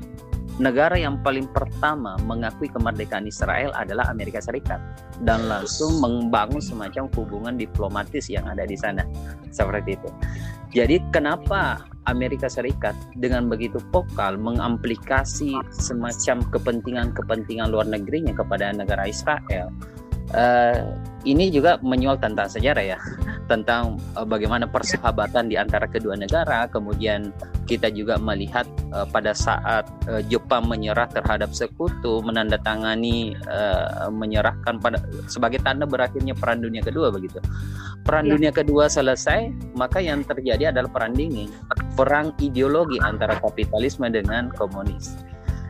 negara 0.58 0.98
yang 0.98 1.22
paling 1.22 1.46
pertama 1.54 2.18
mengakui 2.26 2.70
kemerdekaan 2.70 3.30
Israel 3.30 3.70
adalah 3.78 4.10
Amerika 4.10 4.42
Serikat 4.42 4.82
dan 5.22 5.46
langsung 5.46 6.02
membangun 6.02 6.62
semacam 6.62 7.10
hubungan 7.14 7.56
diplomatis 7.58 8.26
yang 8.30 8.46
ada 8.50 8.66
di 8.66 8.78
sana 8.78 9.06
seperti 9.54 9.98
itu. 9.98 10.10
Jadi 10.74 11.00
kenapa 11.14 11.86
Amerika 12.10 12.50
Serikat 12.50 12.98
dengan 13.16 13.48
begitu 13.48 13.80
vokal 13.94 14.36
mengamplikasi 14.36 15.56
semacam 15.72 16.44
kepentingan-kepentingan 16.52 17.72
luar 17.72 17.88
negerinya 17.88 18.34
kepada 18.36 18.74
negara 18.74 19.08
Israel? 19.08 19.72
Uh, 20.36 20.92
ini 21.24 21.48
juga 21.48 21.80
menyual 21.80 22.20
tentang 22.20 22.52
sejarah 22.52 22.84
ya 22.84 23.00
tentang 23.48 23.98
uh, 24.14 24.28
bagaimana 24.28 24.68
persahabatan 24.68 25.48
di 25.48 25.56
antara 25.56 25.88
kedua 25.88 26.20
negara. 26.20 26.68
Kemudian 26.68 27.32
kita 27.66 27.92
juga 27.92 28.20
melihat 28.20 28.68
uh, 28.92 29.08
pada 29.08 29.32
saat 29.32 29.88
uh, 30.08 30.22
Jepang 30.28 30.68
menyerah 30.68 31.08
terhadap 31.10 31.56
sekutu 31.56 32.22
menandatangani 32.24 33.34
uh, 33.48 34.12
menyerahkan 34.12 34.80
pada 34.80 35.00
sebagai 35.32 35.64
tanda 35.64 35.88
berakhirnya 35.88 36.36
perang 36.36 36.60
dunia 36.62 36.84
kedua 36.84 37.10
begitu. 37.10 37.40
Perang 38.04 38.28
ya. 38.28 38.40
dunia 38.40 38.52
kedua 38.56 38.88
selesai 38.88 39.52
maka 39.76 40.00
yang 40.00 40.24
terjadi 40.24 40.72
adalah 40.72 40.88
perang 40.88 41.12
dingin 41.12 41.52
perang 41.98 42.32
ideologi 42.40 43.02
antara 43.04 43.36
kapitalisme 43.42 44.08
dengan 44.08 44.48
komunis 44.54 45.18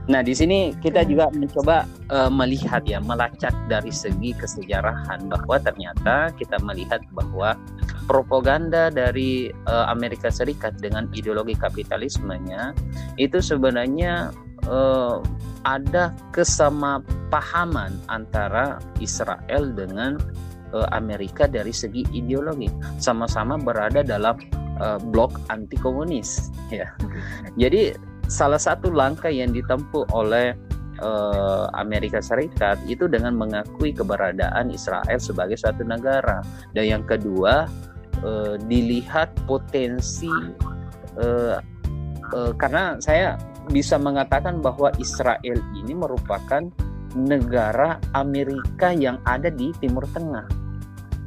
Nah, 0.08 0.24
di 0.24 0.32
sini 0.32 0.72
kita 0.80 1.04
juga 1.04 1.28
mencoba 1.36 1.84
uh, 2.16 2.32
melihat 2.32 2.88
ya, 2.88 3.04
melacak 3.04 3.52
dari 3.68 3.92
segi 3.92 4.32
kesejarahan 4.40 5.28
bahwa 5.28 5.60
ternyata 5.60 6.32
kita 6.40 6.56
melihat 6.64 7.04
bahwa 7.12 7.60
propaganda 8.08 8.88
dari 8.88 9.52
uh, 9.68 9.92
Amerika 9.92 10.32
Serikat 10.32 10.80
dengan 10.80 11.12
ideologi 11.12 11.60
kapitalismenya 11.60 12.72
itu 13.20 13.44
sebenarnya 13.44 14.32
uh, 14.72 15.20
ada 15.68 16.16
kesamaan 16.32 17.92
antara 18.08 18.80
Israel 19.04 19.76
dengan 19.76 20.16
uh, 20.72 20.88
Amerika 20.96 21.52
dari 21.52 21.76
segi 21.76 22.08
ideologi, 22.16 22.72
sama-sama 22.96 23.60
berada 23.60 24.08
dalam 24.08 24.40
uh, 24.80 24.96
blok 25.12 25.36
anti 25.52 25.76
komunis 25.76 26.48
ya. 26.72 26.88
Jadi 27.60 27.92
salah 28.28 28.60
satu 28.60 28.92
langkah 28.92 29.32
yang 29.32 29.52
ditempuh 29.56 30.08
oleh 30.12 30.56
uh, 31.02 31.72
Amerika 31.76 32.20
Serikat 32.20 32.80
itu 32.86 33.08
dengan 33.08 33.36
mengakui 33.36 33.96
keberadaan 33.96 34.70
Israel 34.72 35.18
sebagai 35.18 35.58
suatu 35.58 35.84
negara 35.84 36.44
dan 36.76 36.86
yang 36.86 37.04
kedua 37.08 37.66
uh, 38.24 38.56
dilihat 38.68 39.32
potensi 39.48 40.32
uh, 41.18 41.58
uh, 42.34 42.52
karena 42.56 43.00
saya 43.00 43.40
bisa 43.68 44.00
mengatakan 44.00 44.64
bahwa 44.64 44.92
Israel 44.96 45.60
ini 45.76 45.92
merupakan 45.92 46.64
negara 47.18 48.00
Amerika 48.16 48.96
yang 48.96 49.20
ada 49.28 49.52
di 49.52 49.74
Timur 49.82 50.08
Tengah. 50.12 50.46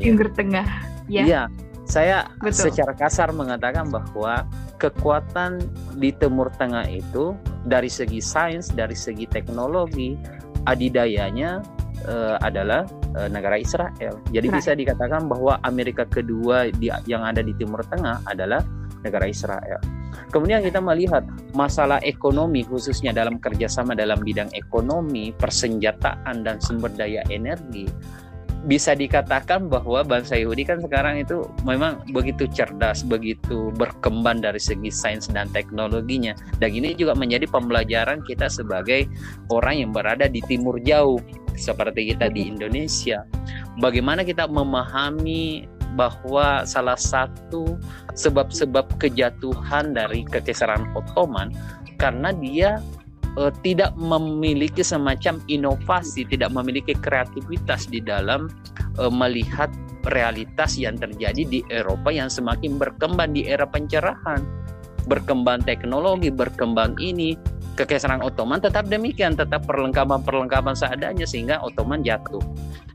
Timur 0.00 0.28
Tengah, 0.32 0.64
ya. 1.10 1.22
Iya, 1.26 1.42
saya 1.84 2.30
Betul. 2.40 2.72
secara 2.72 2.96
kasar 2.96 3.34
mengatakan 3.36 3.92
bahwa 3.92 4.48
kekuatan 4.80 5.60
di 6.00 6.10
Timur 6.16 6.48
Tengah 6.56 6.88
itu 6.88 7.36
dari 7.68 7.92
segi 7.92 8.24
sains, 8.24 8.72
dari 8.72 8.96
segi 8.96 9.28
teknologi, 9.28 10.16
adidayanya 10.64 11.60
uh, 12.08 12.40
adalah 12.40 12.88
uh, 13.20 13.28
negara 13.28 13.60
Israel. 13.60 14.16
Jadi 14.32 14.48
Israel. 14.48 14.56
bisa 14.56 14.70
dikatakan 14.72 15.28
bahwa 15.28 15.60
Amerika 15.68 16.08
kedua 16.08 16.72
di, 16.72 16.88
yang 17.04 17.20
ada 17.20 17.44
di 17.44 17.52
Timur 17.52 17.84
Tengah 17.84 18.24
adalah 18.24 18.64
negara 19.04 19.28
Israel. 19.28 19.80
Kemudian 20.30 20.62
kita 20.62 20.78
melihat 20.82 21.26
masalah 21.54 21.98
ekonomi 22.02 22.62
khususnya 22.62 23.10
dalam 23.10 23.38
kerjasama 23.42 23.94
dalam 23.98 24.22
bidang 24.22 24.50
ekonomi, 24.56 25.34
persenjataan 25.34 26.42
dan 26.46 26.62
sumber 26.62 26.90
daya 26.94 27.22
energi 27.28 27.86
bisa 28.68 28.92
dikatakan 28.92 29.72
bahwa 29.72 30.04
bangsa 30.04 30.36
Yahudi 30.36 30.68
kan 30.68 30.84
sekarang 30.84 31.24
itu 31.24 31.48
memang 31.64 32.04
begitu 32.12 32.44
cerdas, 32.50 33.00
begitu 33.00 33.72
berkembang 33.80 34.44
dari 34.44 34.60
segi 34.60 34.92
sains 34.92 35.32
dan 35.32 35.48
teknologinya. 35.48 36.36
Dan 36.60 36.76
ini 36.76 36.92
juga 36.92 37.16
menjadi 37.16 37.48
pembelajaran 37.48 38.20
kita 38.28 38.52
sebagai 38.52 39.08
orang 39.48 39.80
yang 39.80 39.90
berada 39.96 40.28
di 40.28 40.44
timur 40.44 40.76
jauh 40.84 41.16
seperti 41.56 42.12
kita 42.12 42.28
di 42.28 42.52
Indonesia. 42.52 43.24
Bagaimana 43.80 44.28
kita 44.28 44.44
memahami 44.44 45.64
bahwa 45.96 46.62
salah 46.68 47.00
satu 47.00 47.80
sebab-sebab 48.14 48.86
kejatuhan 49.00 49.96
dari 49.96 50.22
kekaisaran 50.28 50.86
Ottoman 50.94 51.50
karena 51.98 52.30
dia 52.36 52.78
uh, 53.36 53.52
tidak 53.62 53.94
memiliki 53.98 54.80
semacam 54.82 55.38
inovasi, 55.46 56.26
tidak 56.26 56.50
memiliki 56.54 56.96
kreativitas 56.96 57.86
di 57.86 58.02
dalam 58.02 58.50
uh, 58.98 59.12
melihat 59.12 59.70
realitas 60.08 60.80
yang 60.80 60.96
terjadi 60.96 61.44
di 61.44 61.60
Eropa 61.68 62.08
yang 62.08 62.32
semakin 62.32 62.80
berkembang 62.80 63.36
di 63.36 63.44
era 63.46 63.68
pencerahan, 63.68 64.40
berkembang 65.06 65.60
teknologi, 65.62 66.32
berkembang 66.32 66.96
ini, 66.96 67.36
Kekaisaran 67.80 68.20
Ottoman 68.20 68.60
tetap 68.60 68.92
demikian, 68.92 69.32
tetap 69.32 69.64
perlengkapan-perlengkapan 69.64 70.76
seadanya 70.76 71.24
sehingga 71.24 71.64
Ottoman 71.64 72.04
jatuh. 72.04 72.44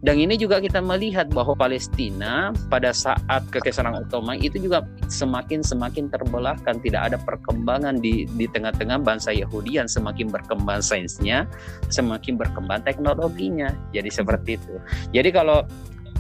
Dan 0.05 0.21
ini 0.21 0.37
juga 0.37 0.61
kita 0.61 0.77
melihat 0.77 1.33
bahwa 1.33 1.57
Palestina 1.57 2.53
pada 2.69 2.93
saat 2.93 3.41
Kekaisaran 3.49 3.97
Ottoman 4.05 4.37
itu 4.37 4.61
juga 4.61 4.85
semakin 5.09 5.65
semakin 5.65 6.13
terbelahkan, 6.13 6.77
tidak 6.85 7.01
ada 7.09 7.17
perkembangan 7.17 7.97
di 7.97 8.29
di 8.37 8.45
tengah-tengah 8.45 9.01
bangsa 9.01 9.33
Yahudi 9.33 9.81
yang 9.81 9.89
semakin 9.89 10.29
berkembang 10.29 10.85
sainsnya, 10.85 11.49
semakin 11.89 12.37
berkembang 12.37 12.85
teknologinya. 12.85 13.73
Jadi 13.89 14.13
seperti 14.13 14.61
itu. 14.61 14.77
Jadi 15.09 15.33
kalau 15.33 15.65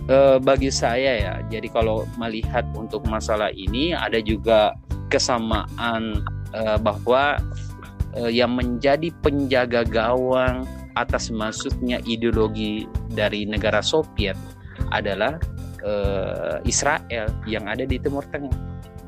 e, 0.09 0.41
bagi 0.41 0.73
saya 0.73 1.13
ya, 1.21 1.33
jadi 1.53 1.69
kalau 1.69 2.09
melihat 2.17 2.65
untuk 2.73 3.05
masalah 3.05 3.53
ini 3.53 3.93
ada 3.93 4.17
juga 4.17 4.73
kesamaan 5.13 6.25
e, 6.49 6.61
bahwa 6.81 7.37
yang 8.31 8.55
menjadi 8.55 9.11
penjaga 9.19 9.83
gawang 9.83 10.63
atas 10.95 11.27
masuknya 11.27 11.99
ideologi 12.07 12.87
dari 13.11 13.43
negara 13.43 13.83
Soviet 13.83 14.39
adalah 14.95 15.35
uh, 15.83 16.57
Israel 16.63 17.27
yang 17.43 17.67
ada 17.67 17.83
di 17.83 17.99
Timur 17.99 18.23
Tengah. 18.31 18.55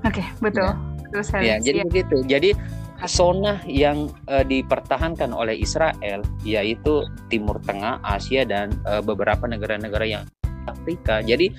Oke, 0.05 0.21
okay, 0.21 0.27
betul. 0.43 0.67
Ya, 0.67 1.23
betul 1.23 1.39
ya 1.41 1.55
jadi 1.63 1.79
ya. 1.81 1.85
begitu. 1.87 2.17
Jadi 2.27 2.49
zona 3.05 3.61
yang 3.69 4.09
uh, 4.25 4.41
dipertahankan 4.41 5.29
oleh 5.29 5.53
Israel 5.61 6.25
yaitu 6.41 7.05
Timur 7.29 7.61
Tengah, 7.61 8.01
Asia 8.01 8.41
dan 8.43 8.73
uh, 8.89 8.99
beberapa 9.05 9.45
negara-negara 9.45 10.05
yang 10.05 10.25
Afrika. 10.65 11.21
Jadi 11.21 11.53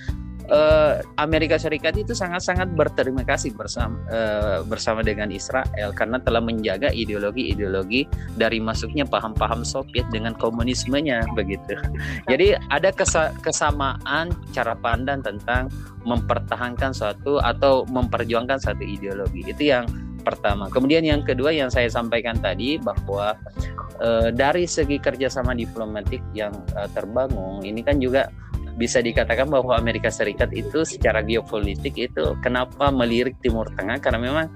uh, 0.50 1.00
Amerika 1.20 1.56
Serikat 1.56 1.96
itu 1.96 2.12
sangat-sangat 2.12 2.72
berterima 2.74 3.22
kasih 3.24 3.54
bersama 3.54 3.96
uh, 4.10 4.60
bersama 4.66 5.04
dengan 5.04 5.32
Israel 5.32 5.92
karena 5.94 6.18
telah 6.20 6.42
menjaga 6.42 6.92
ideologi-ideologi 6.92 8.08
dari 8.36 8.58
masuknya 8.58 9.04
paham-paham 9.08 9.62
Soviet 9.62 10.08
dengan 10.12 10.34
komunismenya 10.36 11.24
begitu. 11.36 11.76
Jadi 12.26 12.56
ada 12.72 12.90
kesa 12.92 13.32
kesamaan 13.44 14.32
cara 14.52 14.74
pandang 14.76 15.20
tentang 15.24 15.68
mempertahankan 16.04 16.96
suatu 16.96 17.38
atau 17.40 17.84
memperjuangkan 17.88 18.58
satu 18.60 18.80
ideologi. 18.80 19.44
Itu 19.44 19.62
yang 19.68 19.84
pertama. 20.28 20.68
Kemudian 20.68 21.04
yang 21.06 21.24
kedua 21.24 21.54
yang 21.54 21.72
saya 21.72 21.88
sampaikan 21.88 22.36
tadi 22.40 22.76
bahwa 22.76 23.32
uh, 24.02 24.28
dari 24.28 24.68
segi 24.68 25.00
kerjasama 25.00 25.56
diplomatik 25.56 26.20
yang 26.36 26.52
uh, 26.76 26.88
terbangun 26.92 27.64
ini 27.64 27.80
kan 27.80 27.96
juga 28.02 28.28
bisa 28.78 29.02
dikatakan 29.02 29.50
bahwa 29.50 29.74
Amerika 29.74 30.06
Serikat 30.06 30.54
itu 30.54 30.86
secara 30.86 31.20
geopolitik 31.26 31.98
itu 31.98 32.38
kenapa 32.40 32.94
melirik 32.94 33.34
Timur 33.42 33.66
Tengah 33.74 33.98
karena 33.98 34.22
memang 34.22 34.46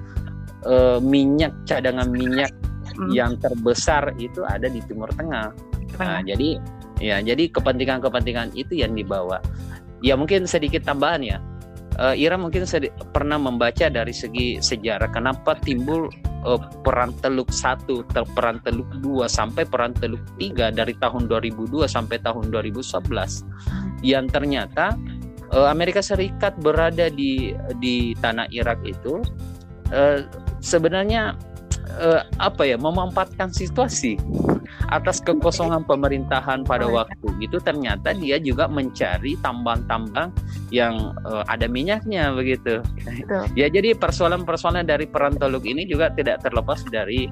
e, 0.63 1.03
minyak 1.03 1.51
cadangan 1.67 2.07
minyak 2.07 2.55
hmm. 2.95 3.11
yang 3.11 3.35
terbesar 3.43 4.15
itu 4.23 4.47
ada 4.47 4.71
di 4.71 4.79
Timur 4.87 5.11
Tengah. 5.11 5.51
Nah, 5.99 6.23
jadi 6.23 6.63
ya 7.03 7.19
jadi 7.19 7.51
kepentingan-kepentingan 7.51 8.55
itu 8.55 8.79
yang 8.79 8.95
dibawa. 8.95 9.43
Ya 10.07 10.15
mungkin 10.15 10.47
sedikit 10.47 10.87
tambahan 10.87 11.27
ya. 11.27 11.39
E, 11.99 12.05
Ira 12.21 12.41
mungkin 12.41 12.65
pernah 13.13 13.37
membaca 13.37 13.89
dari 13.93 14.15
segi 14.15 14.63
sejarah 14.63 15.13
kenapa 15.13 15.59
timbul 15.61 16.09
uh, 16.47 16.61
peran 16.83 17.15
teluk 17.23 17.51
satu, 17.51 18.03
peran 18.35 18.59
teluk 18.63 18.89
dua 19.01 19.31
sampai 19.31 19.67
peran 19.67 19.95
teluk 19.97 20.23
tiga 20.37 20.71
dari 20.75 20.95
tahun 20.99 21.31
2002 21.31 21.87
sampai 21.87 22.19
tahun 22.23 22.51
2011 22.51 22.83
yang 24.03 24.27
ternyata 24.27 24.95
uh, 25.55 25.71
Amerika 25.71 26.03
Serikat 26.03 26.59
berada 26.59 27.09
di 27.09 27.55
di 27.79 28.13
tanah 28.19 28.51
Irak 28.51 28.83
itu 28.83 29.23
uh, 29.95 30.27
sebenarnya 30.59 31.39
uh, 32.01 32.23
apa 32.41 32.63
ya 32.65 32.77
memanfaatkan 32.81 33.53
situasi 33.53 34.17
atas 34.89 35.21
kekosongan 35.25 35.85
pemerintahan 35.85 36.65
pada 36.65 36.85
waktu 36.89 37.29
itu 37.41 37.57
ternyata 37.61 38.13
dia 38.17 38.37
juga 38.41 38.69
mencari 38.69 39.37
tambang-tambang 39.41 40.33
yang 40.73 41.17
uh, 41.25 41.45
ada 41.49 41.69
minyaknya 41.69 42.33
begitu. 42.33 42.81
Betul. 43.05 43.45
Ya 43.57 43.69
jadi 43.69 43.97
persoalan-persoalan 43.97 44.89
dari 44.89 45.09
peran 45.09 45.37
Teluk 45.37 45.65
ini 45.65 45.89
juga 45.89 46.13
tidak 46.13 46.45
terlepas 46.45 46.85
dari 46.89 47.29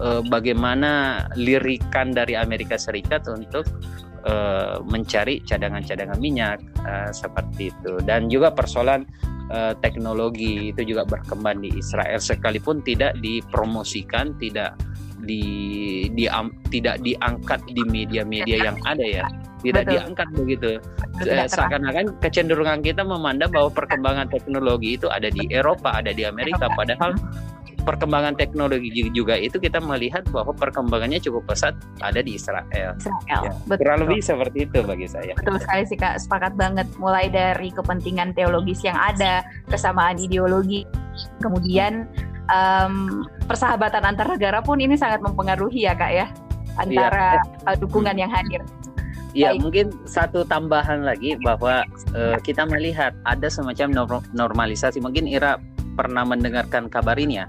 uh, 0.00 0.24
bagaimana 0.26 1.24
lirikan 1.36 2.12
dari 2.12 2.36
Amerika 2.36 2.76
Serikat 2.76 3.24
untuk 3.28 3.64
uh, 4.26 4.80
mencari 4.84 5.40
cadangan-cadangan 5.44 6.18
minyak 6.18 6.60
uh, 6.84 7.10
seperti 7.12 7.70
itu 7.72 8.00
dan 8.04 8.28
juga 8.28 8.52
persoalan 8.52 9.04
uh, 9.50 9.72
teknologi 9.80 10.72
itu 10.72 10.94
juga 10.94 11.04
berkembang 11.08 11.60
di 11.60 11.74
Israel 11.76 12.20
sekalipun 12.20 12.80
tidak 12.84 13.16
dipromosikan 13.20 14.36
tidak 14.36 14.78
di, 15.28 15.42
di 16.14 16.24
um, 16.30 16.54
tidak 16.72 17.02
diangkat 17.02 17.60
di 17.68 17.82
media-media 17.84 18.70
yang 18.70 18.78
ada 18.86 19.02
ya. 19.04 19.26
Tidak 19.58 19.84
Betul. 19.84 19.92
diangkat 19.98 20.28
begitu. 20.38 20.70
Seakan-akan 21.26 22.14
kecenderungan 22.22 22.78
kita 22.78 23.02
memandang 23.02 23.50
bahwa 23.50 23.74
perkembangan 23.74 24.30
teknologi 24.30 24.94
itu 24.94 25.10
ada 25.10 25.34
di 25.34 25.50
Eropa 25.50 25.98
ada 25.98 26.14
di 26.14 26.22
Amerika 26.22 26.70
padahal 26.78 27.18
perkembangan 27.88 28.36
teknologi 28.36 28.92
juga 29.16 29.32
itu 29.40 29.56
kita 29.56 29.80
melihat 29.80 30.28
bahwa 30.28 30.52
perkembangannya 30.52 31.16
cukup 31.24 31.48
pesat 31.48 31.72
ada 32.04 32.20
di 32.20 32.36
Israel. 32.36 32.92
Israel. 33.00 33.42
Ya, 33.48 33.52
betul. 33.64 33.88
Kurang 33.88 33.98
lebih 34.04 34.20
seperti 34.20 34.58
itu 34.68 34.78
bagi 34.84 35.08
saya. 35.08 35.32
Betul 35.40 35.56
sekali 35.56 35.88
sih 35.88 35.96
Kak, 35.96 36.20
sepakat 36.20 36.52
banget 36.60 36.84
mulai 37.00 37.32
dari 37.32 37.72
kepentingan 37.72 38.36
teologis 38.36 38.84
yang 38.84 39.00
ada, 39.00 39.40
kesamaan 39.72 40.20
ideologi, 40.20 40.84
kemudian 41.40 42.04
um, 42.52 43.24
persahabatan 43.48 44.04
antar 44.04 44.28
negara 44.28 44.60
pun 44.60 44.76
ini 44.76 45.00
sangat 45.00 45.24
mempengaruhi 45.24 45.88
ya 45.88 45.96
kak 45.96 46.12
ya 46.12 46.26
antara 46.76 47.40
ya. 47.40 47.72
dukungan 47.80 48.16
yang 48.20 48.28
hadir. 48.28 48.60
Ya 49.36 49.54
mungkin 49.54 49.92
satu 50.08 50.42
tambahan 50.44 51.04
lagi 51.04 51.36
bahwa 51.40 51.84
uh, 52.16 52.36
kita 52.40 52.64
melihat 52.64 53.12
ada 53.28 53.46
semacam 53.46 54.08
normalisasi. 54.34 54.98
Mungkin 55.04 55.28
Ira 55.28 55.60
pernah 55.94 56.24
mendengarkan 56.24 56.88
kabar 56.88 57.14
ini 57.20 57.44
ya. 57.44 57.46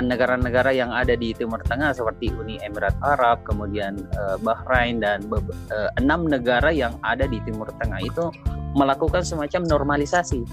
Negara-negara 0.00 0.72
uh, 0.72 0.76
yang 0.76 0.90
ada 0.96 1.12
di 1.12 1.36
Timur 1.36 1.60
Tengah 1.60 1.92
seperti 1.92 2.32
Uni 2.32 2.56
Emirat 2.64 2.96
Arab, 3.04 3.44
kemudian 3.44 4.00
uh, 4.16 4.40
Bahrain 4.40 4.96
dan 5.04 5.28
uh, 5.28 5.92
enam 6.00 6.24
negara 6.24 6.72
yang 6.72 6.96
ada 7.04 7.28
di 7.28 7.36
Timur 7.44 7.68
Tengah 7.76 8.00
itu 8.00 8.32
melakukan 8.72 9.20
semacam 9.20 9.68
normalisasi. 9.68 10.48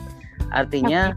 Artinya 0.52 1.16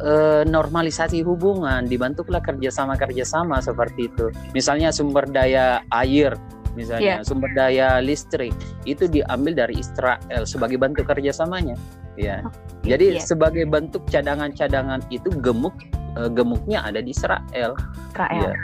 uh, 0.00 0.48
normalisasi 0.48 1.20
hubungan, 1.20 1.84
dibentuklah 1.84 2.40
kerjasama-kerjasama 2.40 3.60
seperti 3.60 4.08
itu. 4.08 4.32
Misalnya 4.56 4.88
sumber 4.88 5.28
daya 5.28 5.84
air, 5.92 6.32
misalnya 6.72 7.20
yeah. 7.20 7.26
sumber 7.26 7.52
daya 7.52 8.00
listrik 8.00 8.56
itu 8.88 9.04
diambil 9.04 9.52
dari 9.52 9.76
Israel 9.76 10.48
sebagai 10.48 10.80
bentuk 10.80 11.04
kerjasamanya. 11.04 11.76
Ya, 12.18 12.42
okay, 12.42 12.96
jadi 12.96 13.06
yeah. 13.16 13.22
sebagai 13.22 13.64
bentuk 13.70 14.02
cadangan-cadangan 14.10 15.04
itu 15.14 15.30
gemuk 15.40 15.72
uh, 16.18 16.30
gemuknya 16.30 16.82
ada 16.82 16.98
di 17.00 17.14
Israel. 17.14 17.76
Israel. 18.10 18.50
Ya. 18.50 18.54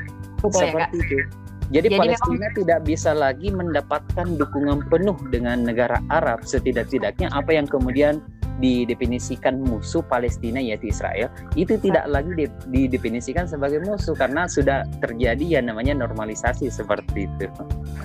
Betul 0.42 0.60
seperti 0.66 0.98
ya, 0.98 1.04
itu. 1.04 1.18
Jadi, 1.66 1.90
Jadi 1.90 1.98
Palestina 1.98 2.46
memang... 2.46 2.58
tidak 2.62 2.80
bisa 2.86 3.10
lagi 3.10 3.48
mendapatkan 3.50 4.26
dukungan 4.38 4.86
penuh 4.86 5.18
dengan 5.34 5.66
negara 5.66 5.98
Arab 6.14 6.46
setidak-tidaknya 6.46 7.26
apa 7.34 7.58
yang 7.58 7.66
kemudian 7.66 8.22
didefinisikan 8.56 9.60
musuh 9.60 10.00
Palestina 10.00 10.56
yaitu 10.56 10.88
Israel 10.88 11.28
itu 11.58 11.76
tidak 11.76 12.08
lagi 12.08 12.48
didefinisikan 12.72 13.44
sebagai 13.44 13.84
musuh 13.84 14.16
karena 14.16 14.48
sudah 14.48 14.88
terjadi 15.04 15.60
yang 15.60 15.68
namanya 15.68 16.06
normalisasi 16.06 16.72
seperti 16.72 17.28
itu. 17.28 17.46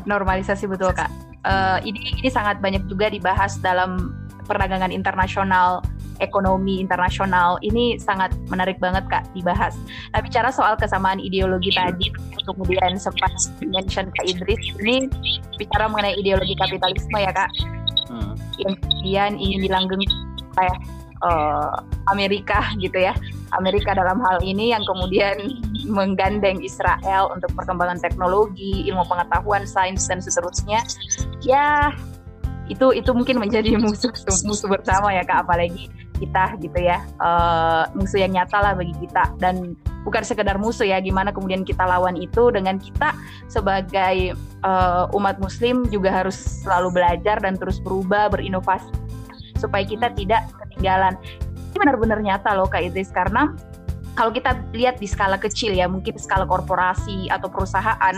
Normalisasi 0.03 0.67
betul 0.67 0.91
kak. 0.91 1.07
Uh, 1.41 1.81
ini 1.81 2.21
ini 2.21 2.29
sangat 2.29 2.59
banyak 2.59 2.85
juga 2.85 3.09
dibahas 3.09 3.57
dalam 3.63 4.13
perdagangan 4.51 4.91
internasional 4.91 5.79
ekonomi 6.21 6.77
internasional 6.77 7.57
ini 7.65 7.97
sangat 7.97 8.29
menarik 8.51 8.77
banget 8.77 9.03
kak 9.09 9.25
dibahas. 9.33 9.73
Nah 10.13 10.21
bicara 10.21 10.53
soal 10.53 10.77
kesamaan 10.77 11.17
ideologi 11.17 11.73
tadi, 11.73 12.13
kemudian 12.45 12.99
sempat 13.01 13.33
mention 13.65 14.13
Kak 14.13 14.25
Idris 14.29 14.61
ini 14.77 15.09
bicara 15.57 15.89
mengenai 15.89 16.19
ideologi 16.19 16.53
kapitalisme 16.59 17.17
ya 17.17 17.33
kak, 17.33 17.49
hmm. 18.13 18.33
yang 18.61 18.73
kemudian 18.77 19.31
ingin 19.41 19.59
dilanggeng 19.65 20.03
oleh 20.61 20.75
uh, 21.25 21.81
Amerika 22.13 22.69
gitu 22.77 23.01
ya, 23.01 23.17
Amerika 23.57 23.97
dalam 23.97 24.21
hal 24.21 24.37
ini 24.45 24.71
yang 24.77 24.85
kemudian 24.85 25.57
menggandeng 25.89 26.61
Israel 26.61 27.33
untuk 27.33 27.49
perkembangan 27.57 27.97
teknologi, 27.97 28.85
ilmu 28.85 29.01
pengetahuan, 29.09 29.65
sains 29.65 30.05
dan 30.05 30.21
seterusnya. 30.21 30.85
Ya 31.41 31.89
itu 32.71 32.95
itu 32.95 33.11
mungkin 33.11 33.43
menjadi 33.43 33.75
musuh 33.83 34.11
musuh 34.47 34.67
bersama 34.71 35.11
ya 35.11 35.27
kak. 35.27 35.43
Apalagi 35.43 35.91
kita 36.21 36.53
gitu 36.61 36.77
ya 36.77 37.01
uh, 37.17 37.89
musuh 37.97 38.21
yang 38.23 38.31
nyata 38.31 38.57
lah 38.63 38.73
bagi 38.73 38.95
kita. 39.03 39.35
Dan 39.37 39.75
bukan 40.07 40.23
sekedar 40.23 40.55
musuh 40.55 40.87
ya 40.87 41.03
gimana 41.03 41.35
kemudian 41.35 41.67
kita 41.67 41.83
lawan 41.83 42.15
itu 42.15 42.49
dengan 42.49 42.79
kita 42.79 43.11
sebagai 43.51 44.33
uh, 44.63 45.11
umat 45.11 45.37
muslim 45.43 45.85
juga 45.91 46.09
harus 46.09 46.37
selalu 46.63 47.01
belajar 47.01 47.37
dan 47.43 47.59
terus 47.59 47.77
berubah 47.83 48.31
berinovasi 48.31 48.89
supaya 49.59 49.83
kita 49.85 50.09
tidak 50.15 50.47
ketinggalan. 50.65 51.13
Ini 51.71 51.77
benar-benar 51.77 52.19
nyata 52.19 52.57
loh 52.57 52.67
Kak 52.67 52.81
Idris 52.81 53.13
karena 53.13 53.53
kalau 54.17 54.33
kita 54.35 54.59
lihat 54.75 54.99
di 54.99 55.07
skala 55.07 55.39
kecil 55.39 55.71
ya 55.71 55.87
mungkin 55.87 56.19
skala 56.19 56.43
korporasi 56.43 57.31
atau 57.31 57.47
perusahaan 57.47 58.15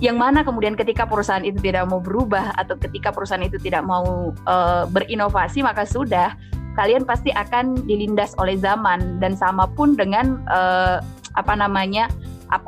yang 0.00 0.16
mana 0.16 0.40
kemudian 0.40 0.74
ketika 0.80 1.04
perusahaan 1.04 1.44
itu 1.44 1.60
tidak 1.60 1.84
mau 1.92 2.00
berubah 2.00 2.56
atau 2.56 2.74
ketika 2.80 3.12
perusahaan 3.12 3.44
itu 3.44 3.60
tidak 3.60 3.84
mau 3.84 4.32
uh, 4.48 4.88
berinovasi 4.88 5.60
maka 5.60 5.84
sudah 5.84 6.32
kalian 6.74 7.04
pasti 7.04 7.28
akan 7.36 7.84
dilindas 7.84 8.32
oleh 8.40 8.56
zaman. 8.56 9.20
Dan 9.20 9.36
sama 9.36 9.68
pun 9.68 9.94
dengan 9.94 10.40
uh, 10.48 11.04
apa 11.36 11.52
namanya 11.52 12.08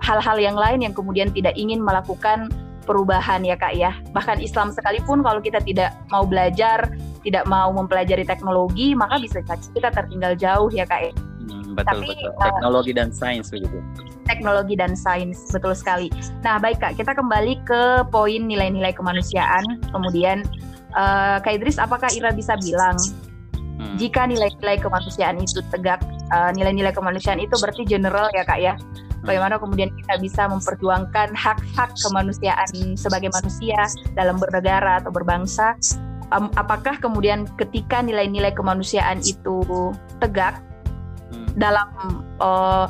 hal-hal 0.04 0.36
yang 0.38 0.54
lain 0.54 0.84
yang 0.84 0.94
kemudian 0.94 1.32
tidak 1.32 1.56
ingin 1.56 1.80
melakukan 1.80 2.52
perubahan 2.84 3.40
ya 3.48 3.56
kak 3.56 3.80
ya. 3.80 3.96
Bahkan 4.12 4.44
Islam 4.44 4.68
sekalipun 4.68 5.24
kalau 5.24 5.40
kita 5.40 5.64
tidak 5.64 5.96
mau 6.12 6.28
belajar 6.28 6.92
tidak 7.22 7.46
mau 7.48 7.70
mempelajari 7.70 8.26
teknologi 8.26 8.92
maka 8.98 9.16
bisa 9.22 9.40
kita 9.46 9.88
tertinggal 9.94 10.34
jauh 10.34 10.68
ya 10.74 10.82
kak 10.82 11.10
ya 11.10 11.12
betul 11.72 12.04
Tapi, 12.04 12.08
betul 12.12 12.30
eh, 12.30 12.44
teknologi 12.44 12.92
uh, 12.92 12.96
dan 12.96 13.08
sains 13.10 13.46
begitu 13.48 13.78
teknologi 14.28 14.74
dan 14.78 14.92
sains 14.94 15.38
betul 15.50 15.72
sekali 15.72 16.08
nah 16.44 16.56
baik 16.60 16.78
kak 16.78 16.94
kita 16.96 17.12
kembali 17.16 17.58
ke 17.64 18.06
poin 18.12 18.42
nilai-nilai 18.44 18.94
kemanusiaan 18.94 19.80
kemudian 19.90 20.44
uh, 20.94 21.40
kak 21.40 21.58
Idris 21.58 21.80
apakah 21.80 22.08
Ira 22.14 22.30
bisa 22.32 22.54
bilang 22.60 22.96
Hmm. 23.82 23.98
Jika 23.98 24.30
nilai-nilai 24.30 24.78
kemanusiaan 24.78 25.42
itu 25.42 25.58
tegak, 25.74 26.00
eh, 26.30 26.50
nilai-nilai 26.54 26.94
uh, 26.94 26.96
kemanusiaan 26.96 27.42
itu 27.42 27.58
berarti 27.58 27.82
general 27.82 28.30
ya 28.30 28.46
kak 28.46 28.60
ya. 28.62 28.74
Hmm. 28.78 29.26
Bagaimana 29.26 29.58
kemudian 29.58 29.90
kita 29.98 30.22
bisa 30.22 30.46
memperjuangkan 30.46 31.34
hak-hak 31.34 31.90
kemanusiaan 31.98 32.94
sebagai 32.94 33.34
manusia 33.34 33.90
dalam 34.14 34.38
bernegara 34.38 35.02
atau 35.02 35.10
berbangsa? 35.10 35.74
Um, 36.32 36.48
apakah 36.56 36.96
kemudian 36.96 37.44
ketika 37.60 38.00
nilai-nilai 38.00 38.54
kemanusiaan 38.54 39.20
itu 39.20 39.92
tegak. 40.22 40.62
Dalam 41.56 41.88
uh, 42.40 42.86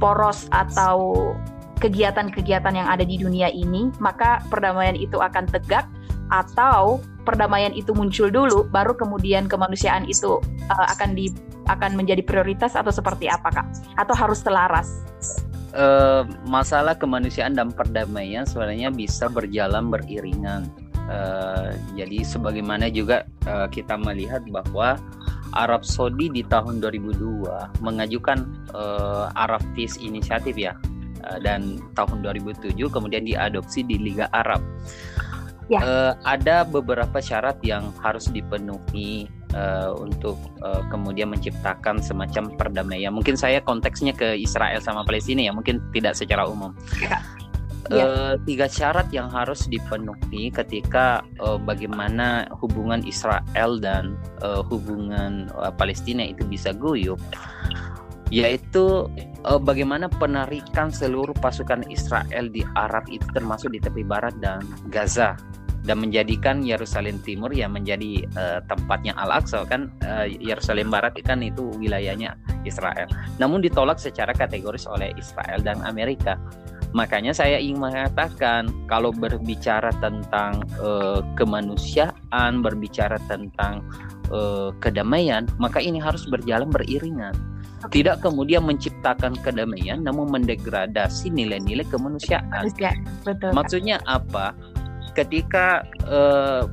poros 0.00 0.48
atau 0.50 1.32
kegiatan-kegiatan 1.80 2.76
yang 2.76 2.88
ada 2.88 3.04
di 3.04 3.16
dunia 3.16 3.48
ini, 3.48 3.88
maka 3.98 4.44
perdamaian 4.52 4.96
itu 4.96 5.16
akan 5.16 5.48
tegak 5.48 5.88
atau 6.30 7.02
perdamaian 7.26 7.74
itu 7.74 7.90
muncul 7.92 8.30
dulu 8.30 8.64
baru 8.70 8.94
kemudian 8.94 9.50
kemanusiaan 9.50 10.06
itu 10.06 10.38
uh, 10.70 10.86
akan 10.94 11.12
di 11.18 11.32
akan 11.68 11.94
menjadi 11.94 12.22
prioritas 12.24 12.74
atau 12.74 12.90
seperti 12.90 13.30
apa 13.30 13.50
kak? 13.50 13.66
Atau 13.94 14.14
harus 14.16 14.42
selaras? 14.42 14.88
Uh, 15.70 16.26
masalah 16.50 16.98
kemanusiaan 16.98 17.54
dan 17.54 17.70
perdamaian 17.70 18.42
sebenarnya 18.42 18.90
bisa 18.90 19.30
berjalan 19.30 19.86
beriringan. 19.86 20.66
Uh, 21.10 21.74
jadi 21.98 22.22
sebagaimana 22.22 22.90
juga 22.90 23.26
uh, 23.46 23.66
kita 23.70 23.98
melihat 23.98 24.42
bahwa 24.50 24.98
Arab 25.54 25.82
Saudi 25.82 26.30
di 26.30 26.42
tahun 26.46 26.82
2002 26.82 27.82
mengajukan 27.82 28.38
uh, 28.74 29.30
Arab 29.34 29.62
Peace 29.74 29.98
Initiative 30.00 30.56
ya 30.56 30.74
dan 31.44 31.76
tahun 31.92 32.24
2007 32.24 32.72
kemudian 32.88 33.28
diadopsi 33.28 33.84
di 33.84 34.00
Liga 34.00 34.32
Arab 34.32 34.64
ya. 35.70 35.80
uh, 35.80 36.12
ada 36.26 36.66
beberapa 36.66 37.22
syarat 37.22 37.62
yang 37.62 37.94
harus 38.02 38.26
dipenuhi 38.28 39.30
uh, 39.54 39.94
untuk 39.96 40.36
uh, 40.60 40.82
kemudian 40.90 41.30
menciptakan 41.30 42.02
semacam 42.02 42.50
perdamaian. 42.58 43.14
Mungkin 43.14 43.38
saya 43.38 43.62
konteksnya 43.62 44.12
ke 44.12 44.34
Israel 44.36 44.82
sama 44.82 45.06
Palestina 45.06 45.46
ya, 45.46 45.54
mungkin 45.54 45.78
tidak 45.94 46.18
secara 46.18 46.44
umum. 46.44 46.74
Ya. 46.98 47.22
Uh, 47.90 48.38
tiga 48.46 48.70
syarat 48.70 49.10
yang 49.10 49.26
harus 49.26 49.66
dipenuhi 49.66 50.54
ketika 50.54 51.26
uh, 51.42 51.58
bagaimana 51.58 52.46
hubungan 52.62 53.02
Israel 53.02 53.82
dan 53.82 54.14
uh, 54.46 54.62
hubungan 54.62 55.50
uh, 55.58 55.74
Palestina 55.74 56.22
itu 56.22 56.46
bisa 56.46 56.70
guyup 56.70 57.18
yaitu 58.30 59.10
uh, 59.42 59.58
bagaimana 59.58 60.06
penarikan 60.06 60.94
seluruh 60.94 61.34
pasukan 61.42 61.82
Israel 61.90 62.46
di 62.46 62.62
Arab 62.78 63.10
itu 63.10 63.26
termasuk 63.34 63.74
di 63.74 63.82
tepi 63.82 64.06
barat 64.06 64.38
dan 64.38 64.62
Gaza 64.86 65.34
dan 65.84 65.98
menjadikan 65.98 66.60
Yerusalem 66.60 67.18
Timur 67.24 67.50
yang 67.50 67.72
menjadi 67.72 68.22
uh, 68.36 68.60
tempatnya 68.68 69.16
Al-Aqsa 69.16 69.64
kan 69.64 69.88
uh, 70.04 70.28
Yerusalem 70.28 70.92
Barat 70.92 71.16
kan 71.24 71.40
itu 71.40 71.72
wilayahnya 71.80 72.36
Israel. 72.68 73.08
Namun 73.40 73.64
ditolak 73.64 73.96
secara 73.96 74.36
kategoris 74.36 74.84
oleh 74.84 75.12
Israel 75.16 75.64
dan 75.64 75.80
Amerika. 75.82 76.36
Makanya 76.90 77.30
saya 77.30 77.62
ingin 77.62 77.78
mengatakan 77.78 78.70
kalau 78.90 79.14
berbicara 79.14 79.94
tentang 80.02 80.66
uh, 80.82 81.22
kemanusiaan, 81.38 82.62
berbicara 82.64 83.16
tentang 83.30 83.86
uh, 84.34 84.74
kedamaian, 84.82 85.46
maka 85.62 85.78
ini 85.78 86.02
harus 86.02 86.26
berjalan 86.26 86.66
beriringan. 86.66 87.32
Tidak 87.80 88.20
kemudian 88.20 88.68
menciptakan 88.68 89.40
kedamaian 89.40 90.04
namun 90.04 90.28
mendegradasi 90.28 91.32
nilai-nilai 91.32 91.88
kemanusiaan. 91.88 92.68
betul. 93.24 93.50
Maksudnya 93.56 93.96
apa? 94.04 94.52
ketika 95.14 95.82
uh, 96.06 96.70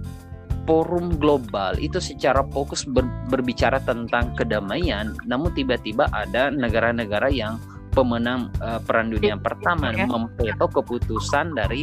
forum 0.67 1.15
global 1.15 1.79
itu 1.79 1.97
secara 1.97 2.43
fokus 2.51 2.83
ber, 2.83 3.07
berbicara 3.31 3.79
tentang 3.83 4.35
kedamaian, 4.35 5.15
namun 5.23 5.55
tiba-tiba 5.55 6.11
ada 6.11 6.51
negara-negara 6.51 7.31
yang 7.31 7.55
pemenang 7.97 8.53
uh, 8.61 8.77
Perang 8.85 9.09
Dunia 9.09 9.33
Pertama 9.41 9.89
ya. 9.89 10.05
memveto 10.05 10.69
keputusan 10.69 11.57
dari 11.57 11.81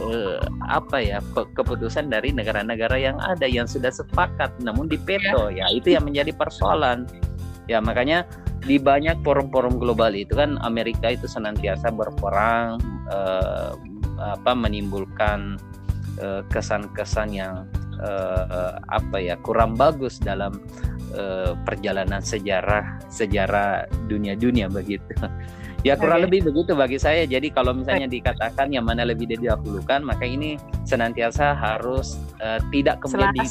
uh, 0.00 0.40
apa 0.72 1.04
ya 1.04 1.20
keputusan 1.36 2.08
dari 2.08 2.32
negara-negara 2.32 2.96
yang 2.96 3.20
ada 3.20 3.44
yang 3.44 3.68
sudah 3.68 3.92
sepakat, 3.92 4.56
namun 4.64 4.88
dipeto 4.88 5.52
ya. 5.52 5.68
ya 5.68 5.76
itu 5.76 5.92
yang 5.92 6.08
menjadi 6.08 6.32
persoalan. 6.32 7.04
Ya 7.68 7.84
makanya 7.84 8.24
di 8.64 8.80
banyak 8.80 9.20
forum-forum 9.20 9.76
global 9.76 10.16
itu 10.16 10.32
kan 10.40 10.56
Amerika 10.64 11.12
itu 11.12 11.28
senantiasa 11.28 11.92
berperang 11.92 12.80
uh, 13.12 13.76
apa 14.16 14.56
menimbulkan 14.56 15.60
Eh, 16.20 16.44
kesan-kesan 16.52 17.32
yang 17.32 17.64
uh, 18.02 18.82
apa 18.90 19.16
ya 19.22 19.38
kurang 19.40 19.78
bagus 19.78 20.18
dalam 20.18 20.58
uh, 21.14 21.54
perjalanan 21.62 22.20
sejarah 22.20 23.00
sejarah 23.08 23.86
dunia-dunia 24.10 24.66
begitu. 24.68 25.14
Ya 25.82 25.98
kurang 25.98 26.22
okay. 26.22 26.26
lebih 26.30 26.40
begitu 26.46 26.78
bagi 26.78 26.94
saya. 26.94 27.26
Jadi 27.26 27.50
kalau 27.50 27.74
misalnya 27.74 28.06
dikatakan 28.06 28.70
yang 28.70 28.86
mana 28.86 29.02
lebih 29.02 29.26
didahulukan, 29.34 30.06
maka 30.06 30.22
ini 30.22 30.54
senantiasa 30.86 31.58
harus 31.58 32.22
uh, 32.38 32.62
tidak 32.70 33.02
kemudian 33.02 33.34
di, 33.34 33.46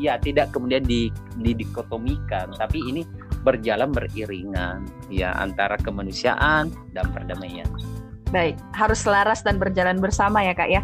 ya 0.00 0.16
tidak 0.16 0.48
kemudian 0.56 0.80
di, 0.80 1.12
didikotomikan, 1.36 2.56
tapi 2.56 2.80
ini 2.80 3.04
berjalan 3.44 3.92
beriringan 3.92 4.88
ya 5.12 5.36
antara 5.36 5.76
kemanusiaan 5.76 6.72
dan 6.96 7.06
perdamaian. 7.12 7.68
Baik, 8.32 8.56
harus 8.72 9.04
selaras 9.04 9.44
dan 9.44 9.60
berjalan 9.60 10.00
bersama 10.00 10.40
ya 10.40 10.56
kak 10.56 10.72
ya. 10.72 10.80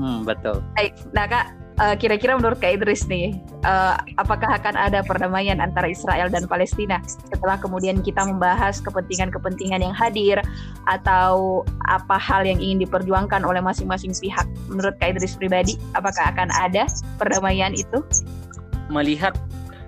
Hmm, 0.00 0.24
betul. 0.24 0.64
Baik, 0.80 0.96
nah 1.12 1.28
kak 1.28 1.65
uh, 1.80 1.94
kira-kira 1.96 2.36
menurut 2.36 2.58
Kak 2.60 2.80
Idris 2.80 3.04
nih, 3.08 3.36
uh, 3.64 3.96
apakah 4.16 4.48
akan 4.48 4.74
ada 4.76 5.04
perdamaian 5.04 5.60
antara 5.60 5.88
Israel 5.88 6.28
dan 6.32 6.48
Palestina 6.48 7.00
setelah 7.06 7.60
kemudian 7.60 8.00
kita 8.00 8.24
membahas 8.24 8.80
kepentingan-kepentingan 8.80 9.84
yang 9.84 9.94
hadir 9.96 10.40
atau 10.88 11.62
apa 11.88 12.16
hal 12.16 12.48
yang 12.48 12.60
ingin 12.60 12.84
diperjuangkan 12.84 13.44
oleh 13.44 13.60
masing-masing 13.60 14.12
pihak? 14.16 14.46
Menurut 14.68 14.96
Kak 14.98 15.16
Idris 15.16 15.36
pribadi, 15.36 15.76
apakah 15.92 16.32
akan 16.32 16.48
ada 16.52 16.88
perdamaian 17.20 17.76
itu? 17.76 18.00
Melihat 18.88 19.36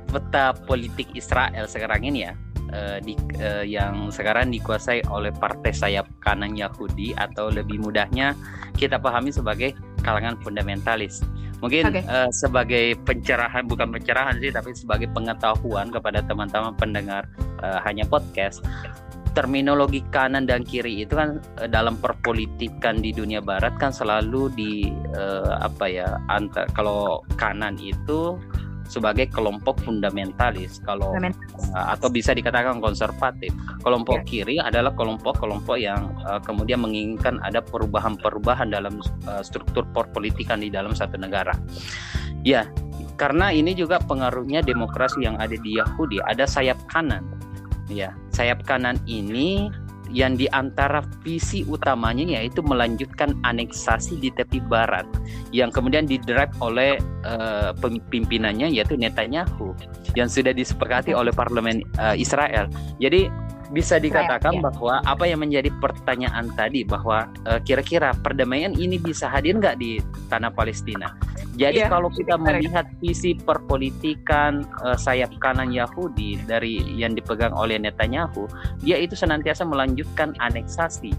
peta 0.08 0.56
politik 0.64 1.12
Israel 1.12 1.68
sekarang 1.68 2.04
ini 2.04 2.28
ya, 2.28 2.32
uh, 2.72 2.98
di, 3.00 3.14
uh, 3.40 3.64
yang 3.64 4.08
sekarang 4.12 4.52
dikuasai 4.52 5.04
oleh 5.08 5.32
partai 5.32 5.72
sayap 5.72 6.08
kanan 6.24 6.56
Yahudi 6.56 7.12
atau 7.16 7.52
lebih 7.52 7.80
mudahnya 7.80 8.32
kita 8.76 8.96
pahami 8.96 9.32
sebagai 9.34 9.76
kalangan 10.02 10.38
fundamentalis. 10.40 11.20
Mungkin 11.58 11.90
okay. 11.90 12.02
uh, 12.06 12.30
sebagai 12.30 12.94
pencerahan 13.02 13.66
bukan 13.66 13.90
pencerahan 13.90 14.38
sih 14.38 14.54
tapi 14.54 14.70
sebagai 14.78 15.10
pengetahuan 15.10 15.90
kepada 15.90 16.22
teman-teman 16.22 16.74
pendengar 16.78 17.26
uh, 17.62 17.82
hanya 17.82 18.06
podcast 18.06 18.62
terminologi 19.36 20.02
kanan 20.10 20.50
dan 20.50 20.66
kiri 20.66 21.06
itu 21.06 21.14
kan 21.14 21.38
uh, 21.62 21.70
dalam 21.70 21.98
perpolitikan 21.98 22.98
di 22.98 23.14
dunia 23.14 23.38
barat 23.38 23.74
kan 23.78 23.94
selalu 23.94 24.50
di 24.54 24.72
uh, 25.14 25.62
apa 25.62 25.84
ya 25.86 26.18
antar 26.30 26.66
kalau 26.74 27.22
kanan 27.38 27.74
itu 27.78 28.38
sebagai 28.88 29.28
kelompok 29.28 29.78
fundamentalis 29.84 30.80
kalau 30.82 31.12
uh, 31.14 31.86
atau 31.92 32.08
bisa 32.08 32.32
dikatakan 32.32 32.80
konservatif. 32.80 33.52
Kelompok 33.84 34.24
yeah. 34.24 34.28
kiri 34.28 34.56
adalah 34.58 34.96
kelompok-kelompok 34.96 35.76
yang 35.76 36.10
uh, 36.24 36.40
kemudian 36.40 36.80
menginginkan 36.80 37.38
ada 37.44 37.60
perubahan-perubahan 37.60 38.72
dalam 38.72 38.98
uh, 39.28 39.44
struktur 39.44 39.84
politikan 39.92 40.64
di 40.64 40.72
dalam 40.72 40.96
satu 40.96 41.20
negara. 41.20 41.52
Ya, 42.42 42.66
karena 43.20 43.52
ini 43.52 43.76
juga 43.76 44.00
pengaruhnya 44.00 44.64
demokrasi 44.64 45.28
yang 45.28 45.36
ada 45.36 45.54
di 45.54 45.76
Yahudi, 45.76 46.18
ada 46.24 46.48
sayap 46.48 46.80
kanan. 46.88 47.22
Ya, 47.92 48.16
sayap 48.32 48.64
kanan 48.64 49.00
ini 49.04 49.72
yang 50.08 50.36
di 50.36 50.48
antara 50.50 51.04
visi 51.20 51.64
utamanya 51.68 52.40
yaitu 52.40 52.64
melanjutkan 52.64 53.36
aneksasi 53.44 54.16
di 54.18 54.32
tepi 54.32 54.60
barat 54.64 55.04
yang 55.52 55.68
kemudian 55.68 56.08
didrive 56.08 56.52
oleh 56.64 56.96
uh, 57.24 57.72
pimpinannya 58.08 58.72
yaitu 58.72 58.96
Netanyahu 58.96 59.76
yang 60.16 60.28
sudah 60.28 60.52
disepakati 60.56 61.12
oleh 61.12 61.30
parlemen 61.30 61.84
uh, 62.00 62.16
Israel. 62.16 62.66
Jadi 62.98 63.28
bisa 63.68 64.00
dikatakan 64.00 64.58
ya. 64.58 64.62
bahwa 64.64 64.94
apa 65.04 65.24
yang 65.28 65.44
menjadi 65.44 65.68
pertanyaan 65.76 66.48
tadi 66.56 66.84
bahwa 66.88 67.28
kira 67.64 67.78
kira-kira 67.78 68.10
perdamaian 68.20 68.74
ini 68.74 68.98
bisa 68.98 69.28
hadir 69.28 69.56
nggak 69.56 69.76
di 69.78 70.02
tanah 70.32 70.50
Palestina? 70.50 71.14
Jadi 71.58 71.82
yeah. 71.82 71.90
kalau 71.90 72.06
kita 72.06 72.38
melihat 72.38 72.86
visi 73.02 73.34
perpolitikan 73.34 74.62
uh, 74.78 74.94
sayap 74.94 75.34
kanan 75.42 75.74
Yahudi 75.74 76.38
dari 76.46 76.78
yang 76.94 77.18
dipegang 77.18 77.50
oleh 77.50 77.82
Netanyahu, 77.82 78.46
dia 78.78 78.94
itu 78.94 79.18
senantiasa 79.18 79.66
melanjutkan 79.66 80.38
aneksasi 80.38 81.10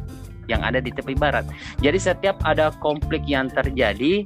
yang 0.48 0.64
ada 0.64 0.80
di 0.80 0.96
tepi 0.96 1.12
barat. 1.20 1.44
Jadi 1.84 2.00
setiap 2.00 2.40
ada 2.48 2.72
konflik 2.80 3.28
yang 3.28 3.52
terjadi 3.52 4.24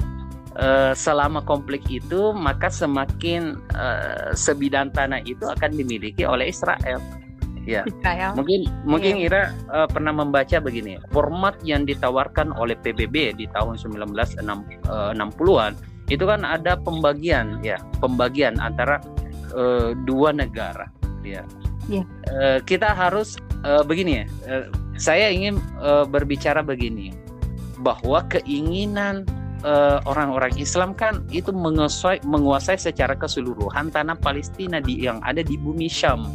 uh, 0.61 0.93
selama 0.93 1.41
konflik 1.41 1.81
itu 1.89 2.29
maka 2.31 2.69
semakin 2.69 3.57
uh, 3.73 4.37
sebidang 4.37 4.93
tanah 4.93 5.25
itu 5.25 5.49
akan 5.49 5.73
dimiliki 5.73 6.29
oleh 6.29 6.53
Israel. 6.53 7.01
Ya. 7.69 7.87
Israel. 7.87 8.35
Mungkin 8.35 8.67
mungkin 8.83 9.23
yeah. 9.23 9.27
Ira 9.31 9.43
uh, 9.71 9.87
pernah 9.87 10.11
membaca 10.11 10.59
begini, 10.59 10.99
format 11.15 11.55
yang 11.63 11.87
ditawarkan 11.87 12.51
oleh 12.59 12.75
PBB 12.75 13.39
di 13.39 13.47
tahun 13.55 13.79
1960-an 13.79 15.71
itu 16.11 16.23
kan 16.27 16.43
ada 16.43 16.75
pembagian 16.75 17.63
ya 17.63 17.79
pembagian 18.03 18.59
antara 18.59 18.99
uh, 19.55 19.95
dua 20.03 20.35
negara 20.35 20.91
ya 21.23 21.47
yeah. 21.87 22.05
uh, 22.27 22.59
kita 22.63 22.91
harus 22.91 23.39
uh, 23.63 23.85
begini 23.85 24.23
ya 24.23 24.25
uh, 24.51 24.65
saya 24.99 25.31
ingin 25.31 25.57
uh, 25.79 26.03
berbicara 26.03 26.59
begini 26.59 27.15
bahwa 27.79 28.23
keinginan 28.31 29.27
orang-orang 30.03 30.51
uh, 30.59 30.63
Islam 30.63 30.91
kan 30.91 31.23
itu 31.31 31.55
menguasai, 31.55 32.19
menguasai 32.27 32.75
secara 32.75 33.15
keseluruhan 33.15 33.95
tanah 33.95 34.19
Palestina 34.19 34.83
di 34.83 35.07
yang 35.07 35.23
ada 35.23 35.39
di 35.39 35.55
bumi 35.55 35.87
Syam. 35.87 36.27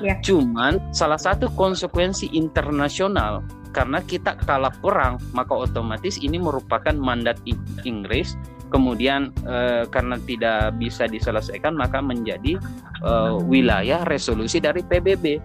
Yeah. 0.00 0.18
Cuman 0.24 0.80
salah 0.96 1.20
satu 1.20 1.52
konsekuensi 1.52 2.32
internasional 2.32 3.44
karena 3.70 4.02
kita 4.02 4.34
kalah 4.42 4.74
perang 4.82 5.20
maka 5.30 5.54
otomatis 5.54 6.18
ini 6.18 6.40
merupakan 6.42 6.96
mandat 6.96 7.38
Inggris 7.86 8.34
kemudian 8.72 9.30
uh, 9.46 9.84
karena 9.90 10.16
tidak 10.24 10.74
bisa 10.78 11.06
diselesaikan 11.06 11.74
maka 11.74 12.00
menjadi 12.00 12.56
uh, 13.04 13.36
wilayah 13.44 14.06
resolusi 14.06 14.62
dari 14.62 14.80
PBB. 14.86 15.38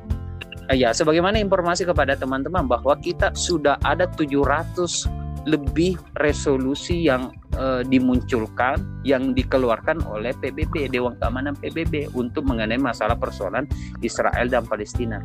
Eh, 0.66 0.78
ya, 0.82 0.90
sebagaimana 0.90 1.38
informasi 1.38 1.86
kepada 1.86 2.18
teman-teman 2.18 2.66
bahwa 2.66 2.98
kita 2.98 3.30
sudah 3.38 3.78
ada 3.86 4.10
700 4.10 5.25
lebih 5.46 5.98
resolusi 6.18 7.06
yang 7.06 7.30
uh, 7.58 7.86
dimunculkan 7.86 8.82
yang 9.06 9.38
dikeluarkan 9.38 10.02
oleh 10.10 10.34
PBB 10.42 10.90
Dewan 10.90 11.16
Keamanan 11.22 11.54
PBB 11.58 12.10
untuk 12.18 12.50
mengenai 12.50 12.82
masalah 12.82 13.14
persoalan 13.14 13.70
Israel 14.02 14.50
dan 14.50 14.66
Palestina. 14.66 15.22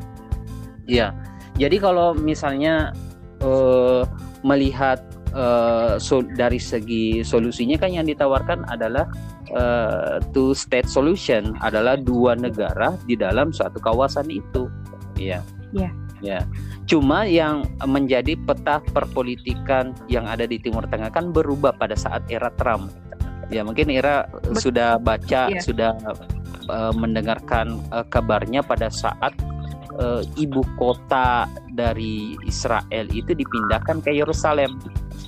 Ya, 0.85 1.17
jadi 1.57 1.81
kalau 1.81 2.13
misalnya 2.13 2.93
uh, 3.41 4.05
melihat 4.45 5.01
uh, 5.33 5.97
so, 5.97 6.21
dari 6.23 6.61
segi 6.61 7.25
solusinya 7.25 7.81
kan 7.81 7.91
yang 7.93 8.07
ditawarkan 8.07 8.65
adalah 8.69 9.09
uh, 9.55 10.21
two 10.37 10.53
state 10.53 10.87
solution 10.87 11.57
adalah 11.65 11.97
dua 11.99 12.37
negara 12.37 12.95
di 13.07 13.17
dalam 13.17 13.51
suatu 13.55 13.79
kawasan 13.83 14.29
itu 14.31 14.71
ya 15.21 15.43
yeah. 15.75 15.93
ya 16.21 16.41
cuma 16.91 17.23
yang 17.23 17.63
menjadi 17.87 18.35
peta 18.35 18.83
perpolitikan 18.91 19.95
yang 20.11 20.27
ada 20.27 20.43
di 20.43 20.59
Timur 20.59 20.83
Tengah 20.91 21.15
kan 21.15 21.31
berubah 21.31 21.71
pada 21.79 21.95
saat 21.95 22.27
era 22.27 22.51
Trump 22.59 22.91
ya 23.47 23.63
mungkin 23.63 23.95
era 23.95 24.27
Bet 24.27 24.59
sudah 24.59 24.99
baca 24.99 25.55
yeah. 25.55 25.63
sudah 25.63 25.95
uh, 26.67 26.91
mendengarkan 26.91 27.79
uh, 27.95 28.03
kabarnya 28.11 28.67
pada 28.67 28.91
saat 28.91 29.31
uh, 30.03 30.27
ibu 30.35 30.67
kota 30.75 31.47
dari 31.79 32.35
Israel 32.43 33.07
itu 33.15 33.39
dipindahkan 33.39 34.03
ke 34.03 34.11
Yerusalem 34.11 34.75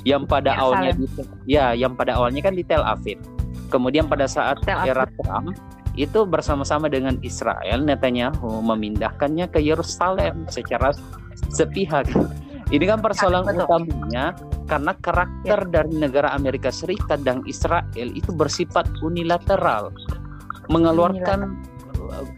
yang 0.02 0.26
pada 0.26 0.58
Yerusalem. 0.58 0.66
awalnya 0.66 0.92
di, 0.98 1.06
ya 1.46 1.66
yang 1.78 1.94
pada 1.94 2.18
awalnya 2.18 2.42
kan 2.42 2.58
di 2.58 2.66
Tel 2.66 2.82
Aviv. 2.82 3.22
Kemudian 3.70 4.10
pada 4.10 4.26
saat 4.26 4.58
Tel 4.66 4.82
Aviv. 4.82 4.90
era 4.98 5.04
Trump 5.22 5.54
itu 5.94 6.24
bersama-sama 6.24 6.88
dengan 6.88 7.20
Israel 7.20 7.84
Netanyahu 7.84 8.64
memindahkannya 8.64 9.46
ke 9.52 9.60
Yerusalem 9.60 10.48
secara 10.48 10.96
sepihak. 11.50 12.06
Ini 12.72 12.84
kan 12.88 13.04
persoalan 13.04 13.44
ya, 13.52 13.68
utamanya 13.68 14.24
karena 14.64 14.92
karakter 15.04 15.58
ya. 15.68 15.68
dari 15.68 15.92
negara 16.00 16.32
Amerika 16.32 16.72
Serikat 16.72 17.20
dan 17.20 17.44
Israel 17.44 18.08
itu 18.16 18.32
bersifat 18.32 18.88
unilateral, 19.04 19.92
mengeluarkan 20.72 21.60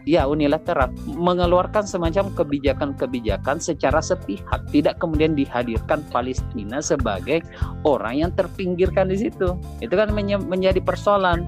ya 0.03 0.27
unilateral. 0.27 0.91
Mengeluarkan 1.07 1.87
semacam 1.87 2.31
kebijakan-kebijakan 2.35 3.63
secara 3.63 3.99
sepihak 4.03 4.67
tidak 4.71 4.99
kemudian 4.99 5.35
dihadirkan 5.35 6.03
Palestina 6.11 6.79
sebagai 6.83 7.43
orang 7.87 8.27
yang 8.27 8.31
terpinggirkan 8.35 9.11
di 9.11 9.27
situ. 9.27 9.55
Itu 9.79 9.93
kan 9.95 10.11
menjadi 10.11 10.79
persoalan. 10.83 11.43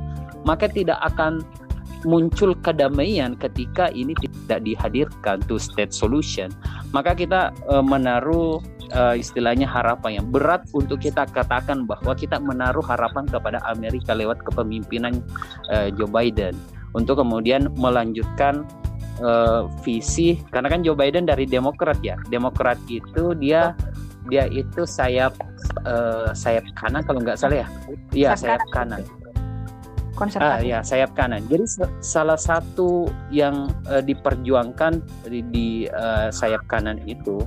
Maka 0.47 0.71
tidak 0.71 0.95
akan 1.03 1.43
muncul 2.05 2.53
kedamaian 2.59 3.33
ketika 3.39 3.89
ini 3.93 4.13
tidak 4.19 4.61
dihadirkan 4.65 5.41
to 5.47 5.57
state 5.57 5.95
solution 5.95 6.51
maka 6.91 7.17
kita 7.17 7.55
uh, 7.71 7.81
menaruh 7.81 8.61
uh, 8.93 9.15
istilahnya 9.15 9.67
harapan 9.67 10.21
yang 10.21 10.27
berat 10.29 10.63
untuk 10.71 11.03
kita 11.03 11.27
katakan 11.27 11.83
bahwa 11.87 12.13
kita 12.15 12.39
menaruh 12.39 12.83
harapan 12.83 13.27
kepada 13.27 13.59
Amerika 13.67 14.13
lewat 14.15 14.43
kepemimpinan 14.45 15.19
uh, 15.73 15.89
Joe 15.95 16.07
Biden 16.07 16.55
untuk 16.95 17.19
kemudian 17.19 17.73
melanjutkan 17.75 18.63
uh, 19.19 19.67
visi 19.83 20.39
karena 20.53 20.71
kan 20.71 20.81
Joe 20.85 20.95
Biden 20.95 21.27
dari 21.27 21.43
Demokrat 21.43 21.99
ya. 22.01 22.15
Demokrat 22.31 22.79
itu 22.87 23.35
dia 23.37 23.75
dia 24.27 24.43
itu 24.51 24.83
sayap 24.83 25.35
uh, 25.87 26.35
sayap 26.35 26.67
kanan 26.75 27.03
kalau 27.03 27.23
nggak 27.23 27.39
salah 27.39 27.63
ya. 27.63 27.67
Iya, 28.11 28.31
sayap 28.35 28.63
kanan. 28.71 29.03
Konservatif. 30.17 30.49
Ah, 30.49 30.59
ya, 30.65 30.79
sayap 30.81 31.13
kanan. 31.13 31.45
Jadi 31.45 31.77
salah 32.01 32.41
satu 32.41 33.05
yang 33.29 33.69
uh, 33.85 34.01
diperjuangkan 34.01 34.99
di, 35.29 35.45
di 35.53 35.67
uh, 35.93 36.33
sayap 36.33 36.65
kanan 36.65 36.97
itu 37.05 37.45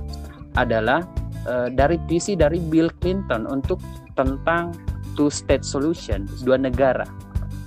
adalah 0.54 1.02
uh, 1.50 1.66
dari 1.66 1.98
visi 2.06 2.38
dari 2.38 2.62
Bill 2.62 2.86
Clinton 3.02 3.50
untuk 3.50 3.82
tentang 4.14 4.70
two 5.18 5.26
state 5.34 5.66
solution, 5.66 6.30
dua 6.46 6.54
negara 6.54 7.02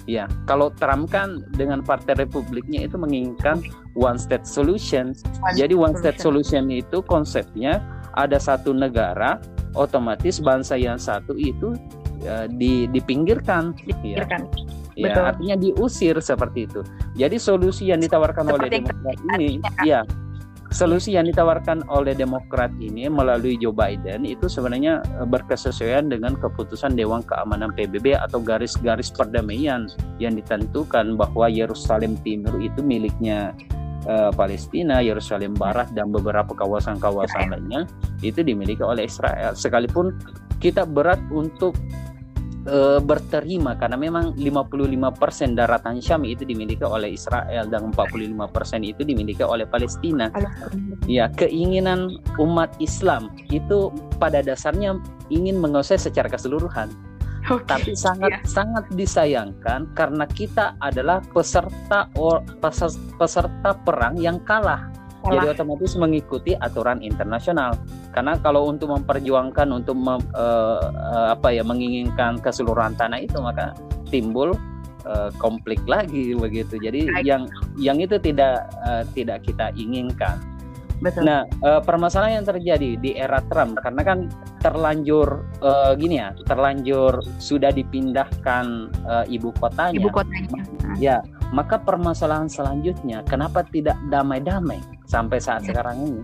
Ya, 0.04 0.28
kalau 0.43 0.68
Trump 0.76 1.16
kan 1.16 1.47
dengan 1.56 1.80
Partai 1.80 2.20
Republiknya 2.20 2.84
itu 2.84 2.99
menginginkan 2.99 3.64
one 3.95 4.20
state 4.20 4.43
solution. 4.43 5.16
One 5.39 5.56
Jadi 5.56 5.74
one 5.80 5.95
state 5.95 6.20
solution 6.20 6.68
itu 6.68 6.99
konsepnya 7.08 7.80
ada 8.20 8.36
satu 8.36 8.76
negara, 8.76 9.39
otomatis 9.80 10.43
bangsa 10.43 10.76
yang 10.76 10.99
satu 10.99 11.39
itu 11.39 11.80
ya, 12.20 12.51
di 12.51 12.84
dipinggirkan. 12.91 13.72
Dipinggirkan. 13.88 14.43
Ya. 14.51 14.82
Ya, 14.94 15.34
artinya 15.34 15.58
diusir 15.58 16.18
seperti 16.22 16.70
itu. 16.70 16.82
Jadi 17.18 17.41
solusi 17.41 17.89
yang 17.89 18.02
ditawarkan 18.02 18.46
seperti 18.46 18.62
oleh 18.62 18.70
Demokrat 18.78 19.18
ini, 19.38 19.50
ya 19.82 20.06
solusi 20.74 21.14
yang 21.14 21.30
ditawarkan 21.30 21.86
oleh 21.88 22.18
Demokrat 22.18 22.74
ini 22.82 23.06
melalui 23.06 23.56
Joe 23.62 23.72
Biden 23.72 24.26
itu 24.26 24.50
sebenarnya 24.50 25.06
eh, 25.22 25.28
berkesesuaian 25.30 26.10
dengan 26.10 26.34
keputusan 26.36 26.98
Dewan 26.98 27.22
Keamanan 27.24 27.72
PBB 27.78 28.18
atau 28.18 28.41
garis-garis 28.41 29.14
perdamaian 29.14 29.88
yang 30.18 30.34
ditentukan 30.34 31.14
bahwa 31.16 31.46
Yerusalem 31.48 32.18
Timur 32.26 32.58
itu 32.60 32.82
miliknya 32.82 33.54
uh, 34.10 34.32
Palestina, 34.34 35.00
Yerusalem 35.00 35.54
Barat 35.56 35.91
dan 35.94 36.10
beberapa 36.10 36.52
kawasan-kawasan 36.52 37.54
lainnya 37.54 37.86
itu 38.26 38.41
dimiliki 38.41 38.82
oleh 38.82 39.08
Israel. 39.08 39.56
Sekalipun 39.56 40.16
kita 40.60 40.88
berat 40.88 41.20
untuk 41.32 41.76
e, 42.68 42.99
berterima 43.03 43.76
karena 43.76 43.95
memang 43.99 44.36
55% 44.36 45.55
daratan 45.55 45.99
Syam 45.99 46.24
itu 46.28 46.43
dimiliki 46.47 46.84
oleh 46.84 47.16
Israel 47.16 47.68
dan 47.68 47.91
45% 47.91 48.84
itu 48.84 49.01
dimiliki 49.03 49.43
oleh 49.43 49.68
Palestina. 49.68 50.32
Ya, 51.05 51.28
keinginan 51.36 52.20
umat 52.39 52.76
Islam 52.80 53.32
itu 53.51 53.91
pada 54.18 54.39
dasarnya 54.39 54.99
ingin 55.32 55.59
menguasai 55.59 55.99
secara 55.99 56.28
keseluruhan. 56.32 56.91
Okay. 57.43 57.68
Tapi 57.68 57.91
sangat 57.91 58.39
yeah. 58.39 58.43
sangat 58.47 58.88
disayangkan 58.95 59.91
karena 59.99 60.24
kita 60.32 60.80
adalah 60.80 61.20
peserta 61.36 62.07
or, 62.16 62.39
peserta 63.20 63.76
perang 63.84 64.16
yang 64.16 64.39
kalah 64.47 64.88
jadi 65.24 65.55
otomatis 65.55 65.95
mengikuti 65.95 66.51
aturan 66.59 66.99
internasional. 66.99 67.80
Karena 68.11 68.36
kalau 68.43 68.67
untuk 68.67 68.91
memperjuangkan 68.91 69.71
untuk 69.71 69.95
mem, 69.95 70.19
uh, 70.36 70.91
uh, 70.91 71.28
apa 71.32 71.55
ya 71.55 71.63
menginginkan 71.63 72.41
keseluruhan 72.43 72.97
tanah 72.99 73.24
itu 73.24 73.39
maka 73.39 73.71
timbul 74.11 74.53
uh, 75.07 75.30
konflik 75.39 75.80
lagi 75.88 76.36
begitu. 76.36 76.76
Jadi 76.80 77.07
Baik. 77.07 77.24
yang 77.24 77.41
yang 77.80 77.97
itu 78.03 78.19
tidak 78.19 78.67
uh, 78.84 79.07
tidak 79.15 79.43
kita 79.47 79.71
inginkan. 79.80 80.39
Betul. 81.03 81.28
Nah, 81.28 81.43
uh, 81.67 81.84
permasalahan 81.84 82.39
yang 82.39 82.47
terjadi 82.47 82.89
di 82.95 83.11
era 83.19 83.43
Trump 83.51 83.76
karena 83.84 84.07
kan 84.07 84.32
terlanjur 84.63 85.43
uh, 85.59 85.91
gini 85.99 86.24
ya, 86.24 86.32
terlanjur 86.47 87.19
sudah 87.43 87.76
dipindahkan 87.76 88.88
uh, 89.03 89.28
ibu 89.28 89.51
kotanya. 89.59 89.99
Ibu 89.99 90.09
kotanya. 90.15 90.63
Ya, 90.95 91.19
maka 91.54 91.78
permasalahan 91.78 92.49
selanjutnya 92.49 93.22
kenapa 93.30 93.62
tidak 93.70 93.95
damai-damai 94.10 94.82
sampai 95.06 95.38
saat 95.38 95.62
ya. 95.64 95.72
sekarang 95.72 96.01
ini? 96.01 96.24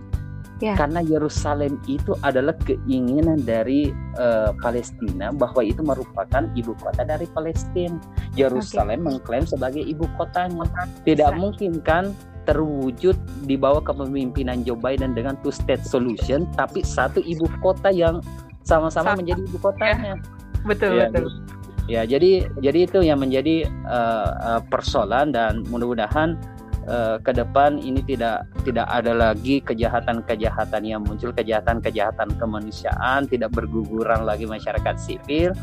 Ya. 0.60 0.76
Karena 0.76 1.00
Yerusalem 1.00 1.80
itu 1.88 2.12
adalah 2.20 2.52
keinginan 2.68 3.40
dari 3.40 3.88
uh, 4.20 4.52
Palestina 4.60 5.32
bahwa 5.32 5.64
itu 5.64 5.80
merupakan 5.80 6.44
ibu 6.52 6.76
kota 6.76 7.00
dari 7.00 7.24
Palestina. 7.32 7.96
Yerusalem 8.36 9.00
okay. 9.00 9.06
mengklaim 9.08 9.46
sebagai 9.48 9.80
ibu 9.80 10.04
kotanya. 10.20 10.68
Tidak 11.08 11.32
mungkin 11.40 11.80
kan 11.80 12.12
terwujud 12.44 13.16
di 13.48 13.56
bawah 13.56 13.80
kepemimpinan 13.80 14.60
Joe 14.68 14.76
Biden 14.76 15.16
dengan 15.16 15.40
two 15.40 15.52
state 15.54 15.80
solution 15.84 16.44
tapi 16.60 16.84
satu 16.84 17.24
ibu 17.24 17.48
kota 17.64 17.88
yang 17.88 18.20
sama-sama 18.60 19.16
menjadi 19.16 19.40
ibu 19.48 19.58
kotanya. 19.64 20.12
Ya. 20.12 20.16
Betul 20.68 21.00
ya, 21.00 21.08
betul. 21.08 21.32
Ya, 21.90 22.06
jadi 22.06 22.46
jadi 22.62 22.86
itu 22.86 23.02
yang 23.02 23.18
menjadi 23.18 23.66
uh, 23.82 24.62
persoalan 24.70 25.34
dan 25.34 25.66
mudah-mudahan 25.66 26.38
uh, 26.90 27.16
ke 27.22 27.30
depan 27.32 27.78
ini 27.78 28.02
tidak 28.02 28.44
tidak 28.66 28.84
ada 28.90 29.14
lagi 29.14 29.62
kejahatan-kejahatan 29.62 30.82
yang 30.82 31.00
muncul 31.06 31.30
kejahatan-kejahatan 31.30 32.34
kemanusiaan 32.36 33.30
tidak 33.30 33.54
berguguran 33.54 34.26
lagi 34.26 34.44
masyarakat 34.44 34.98
sipil 34.98 35.54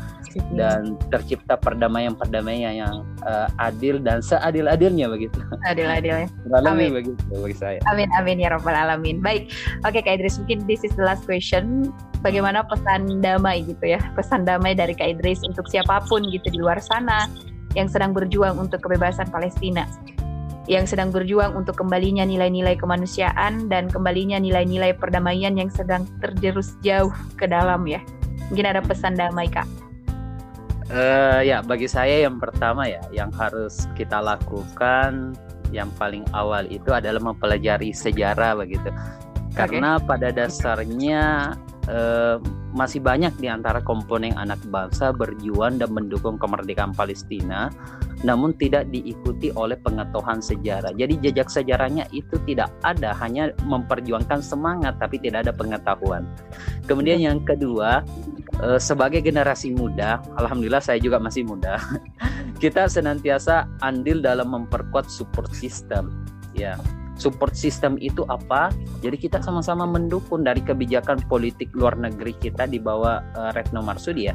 dan 0.56 0.96
tercipta 1.12 1.60
perdamaian-perdamaian 1.60 2.72
yang 2.84 2.94
uh, 3.28 3.48
adil 3.60 4.00
dan 4.00 4.24
seadil-adilnya 4.24 5.06
begitu. 5.12 5.38
Adil-adilnya. 5.68 6.28
amin. 6.64 6.90
begitu 6.96 7.20
bagi 7.28 7.56
saya. 7.56 7.78
Amin 7.92 8.08
amin 8.16 8.40
ya 8.40 8.56
rabbal 8.56 8.74
alamin. 8.74 9.20
Baik. 9.20 9.52
Oke 9.84 10.00
Kak 10.00 10.18
Idris 10.18 10.40
mungkin 10.40 10.64
this 10.64 10.82
is 10.82 10.92
the 10.96 11.04
last 11.04 11.28
question. 11.28 11.92
Bagaimana 12.18 12.66
pesan 12.66 13.22
damai 13.22 13.62
gitu 13.62 13.94
ya? 13.94 14.02
Pesan 14.18 14.42
damai 14.42 14.74
dari 14.74 14.90
Kak 14.90 15.18
Idris 15.18 15.38
untuk 15.46 15.70
siapa 15.70 16.02
pun 16.10 16.26
gitu 16.26 16.50
di 16.50 16.58
luar 16.58 16.82
sana 16.82 17.30
yang 17.78 17.86
sedang 17.86 18.10
berjuang 18.10 18.58
untuk 18.58 18.82
kebebasan 18.82 19.30
Palestina 19.30 19.86
yang 20.68 20.84
sedang 20.84 21.08
berjuang 21.08 21.56
untuk 21.56 21.80
kembalinya 21.80 22.22
nilai-nilai 22.28 22.76
kemanusiaan 22.76 23.72
dan 23.72 23.88
kembalinya 23.88 24.36
nilai-nilai 24.36 24.92
perdamaian 25.00 25.56
yang 25.56 25.72
sedang 25.72 26.04
terjerus 26.20 26.76
jauh 26.84 27.10
ke 27.40 27.48
dalam 27.48 27.88
ya. 27.88 28.04
Mungkin 28.52 28.68
ada 28.68 28.84
pesan 28.84 29.16
damai 29.16 29.48
kak? 29.48 29.64
Uh, 30.88 31.44
ya 31.44 31.60
bagi 31.60 31.84
saya 31.84 32.24
yang 32.24 32.40
pertama 32.40 32.88
ya 32.88 33.00
yang 33.12 33.28
harus 33.36 33.84
kita 33.92 34.24
lakukan 34.24 35.36
yang 35.68 35.92
paling 36.00 36.24
awal 36.32 36.64
itu 36.64 36.96
adalah 36.96 37.20
mempelajari 37.20 37.92
sejarah 37.92 38.56
begitu. 38.56 38.92
Karena 39.56 39.96
okay. 39.96 40.04
pada 40.04 40.28
dasarnya 40.32 41.56
uh, 41.88 42.36
masih 42.76 43.00
banyak 43.00 43.32
di 43.40 43.48
antara 43.48 43.80
komponen 43.80 44.36
anak 44.36 44.60
bangsa 44.68 45.10
berjuang 45.10 45.80
dan 45.80 45.90
mendukung 45.90 46.36
kemerdekaan 46.36 46.92
Palestina 46.92 47.72
namun 48.26 48.50
tidak 48.58 48.90
diikuti 48.90 49.54
oleh 49.54 49.78
pengetahuan 49.78 50.42
sejarah. 50.42 50.90
Jadi 50.94 51.22
jejak 51.22 51.46
sejarahnya 51.46 52.10
itu 52.10 52.34
tidak 52.50 52.70
ada, 52.82 53.14
hanya 53.22 53.54
memperjuangkan 53.62 54.42
semangat 54.42 54.98
tapi 54.98 55.22
tidak 55.22 55.46
ada 55.46 55.52
pengetahuan. 55.54 56.26
Kemudian 56.90 57.22
yang 57.22 57.38
kedua, 57.46 58.02
eh, 58.58 58.80
sebagai 58.82 59.22
generasi 59.22 59.70
muda, 59.70 60.18
alhamdulillah 60.34 60.82
saya 60.82 60.98
juga 60.98 61.22
masih 61.22 61.46
muda. 61.46 61.78
Kita 62.62 62.90
senantiasa 62.90 63.70
andil 63.86 64.18
dalam 64.18 64.50
memperkuat 64.50 65.06
support 65.06 65.54
system. 65.54 66.10
Ya, 66.58 66.74
support 67.18 67.52
system 67.52 67.98
itu 67.98 68.22
apa? 68.30 68.70
Jadi 69.02 69.18
kita 69.18 69.42
sama-sama 69.42 69.84
mendukung 69.84 70.46
dari 70.46 70.62
kebijakan 70.62 71.20
politik 71.26 71.68
luar 71.74 71.98
negeri 71.98 72.32
kita 72.38 72.64
di 72.70 72.78
bawah 72.78 73.20
uh, 73.36 73.50
Retno 73.52 73.82
Marsudi 73.82 74.30
ya 74.30 74.34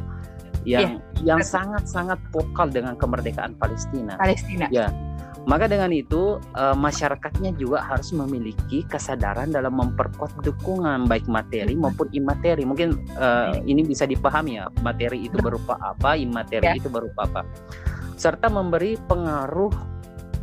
yang 0.63 0.99
yeah. 1.19 1.35
yang 1.35 1.41
sangat-sangat 1.43 2.19
vokal 2.31 2.71
dengan 2.71 2.95
kemerdekaan 2.95 3.55
Palestina. 3.59 4.15
Palestina. 4.15 4.67
Ya. 4.71 4.91
Maka 5.43 5.67
dengan 5.67 5.91
itu 5.91 6.39
uh, 6.55 6.71
masyarakatnya 6.71 7.51
juga 7.59 7.83
harus 7.83 8.15
memiliki 8.15 8.87
kesadaran 8.87 9.51
dalam 9.51 9.75
memperkuat 9.75 10.39
dukungan 10.39 11.03
baik 11.03 11.27
materi 11.27 11.75
maupun 11.75 12.07
imateri. 12.15 12.63
Mungkin 12.63 12.95
uh, 13.19 13.59
ini 13.67 13.83
bisa 13.83 14.07
dipahami 14.07 14.55
ya, 14.63 14.71
materi 14.79 15.27
itu 15.27 15.35
berupa 15.43 15.75
apa, 15.83 16.15
imateri 16.15 16.63
yeah. 16.63 16.79
itu 16.79 16.87
berupa 16.87 17.27
apa. 17.27 17.41
Serta 18.15 18.47
memberi 18.47 18.95
pengaruh 18.95 19.92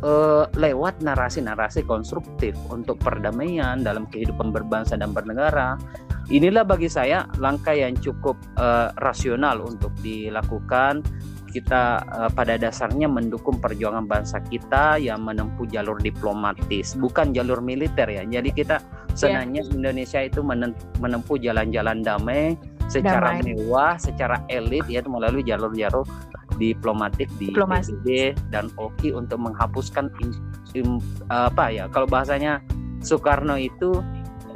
uh, 0.03 0.45
lewat 0.57 1.01
narasi-narasi 1.01 1.85
konstruktif 1.85 2.57
untuk 2.69 3.01
perdamaian 3.01 3.81
dalam 3.81 4.05
kehidupan 4.09 4.53
berbangsa 4.53 4.97
dan 4.97 5.13
bernegara 5.15 5.77
inilah 6.29 6.63
bagi 6.63 6.87
saya 6.87 7.25
langkah 7.41 7.73
yang 7.73 7.97
cukup 7.97 8.37
uh, 8.57 8.93
rasional 9.01 9.65
untuk 9.65 9.91
dilakukan 9.99 11.01
kita 11.51 11.99
uh, 12.07 12.31
pada 12.31 12.55
dasarnya 12.55 13.11
mendukung 13.11 13.59
perjuangan 13.59 14.07
bangsa 14.07 14.39
kita 14.47 14.95
yang 14.95 15.21
menempuh 15.27 15.67
jalur 15.67 15.99
diplomatis 15.99 16.95
bukan 16.95 17.35
jalur 17.35 17.59
militer 17.59 18.07
ya 18.07 18.23
jadi 18.23 18.49
kita 18.49 18.77
iya. 18.79 19.15
senangnya 19.19 19.61
yeah. 19.67 19.75
Indonesia 19.75 20.19
itu 20.23 20.39
menempuh 21.03 21.37
jalan-jalan 21.37 21.99
damai 22.01 22.55
secara 22.87 23.39
damai. 23.39 23.51
mewah 23.51 23.99
secara 23.99 24.39
elit 24.47 24.87
yaitu 24.87 25.11
melalui 25.11 25.43
jalur-jalur 25.43 26.07
diplomatik 26.61 27.25
di 27.41 27.49
PBB 27.49 28.37
dan 28.53 28.69
OKI 28.77 29.17
untuk 29.17 29.41
menghapuskan 29.41 30.13
in, 30.21 30.29
in, 30.77 30.87
apa 31.33 31.73
ya 31.73 31.89
kalau 31.89 32.05
bahasanya 32.05 32.61
Soekarno 33.01 33.57
itu 33.57 33.97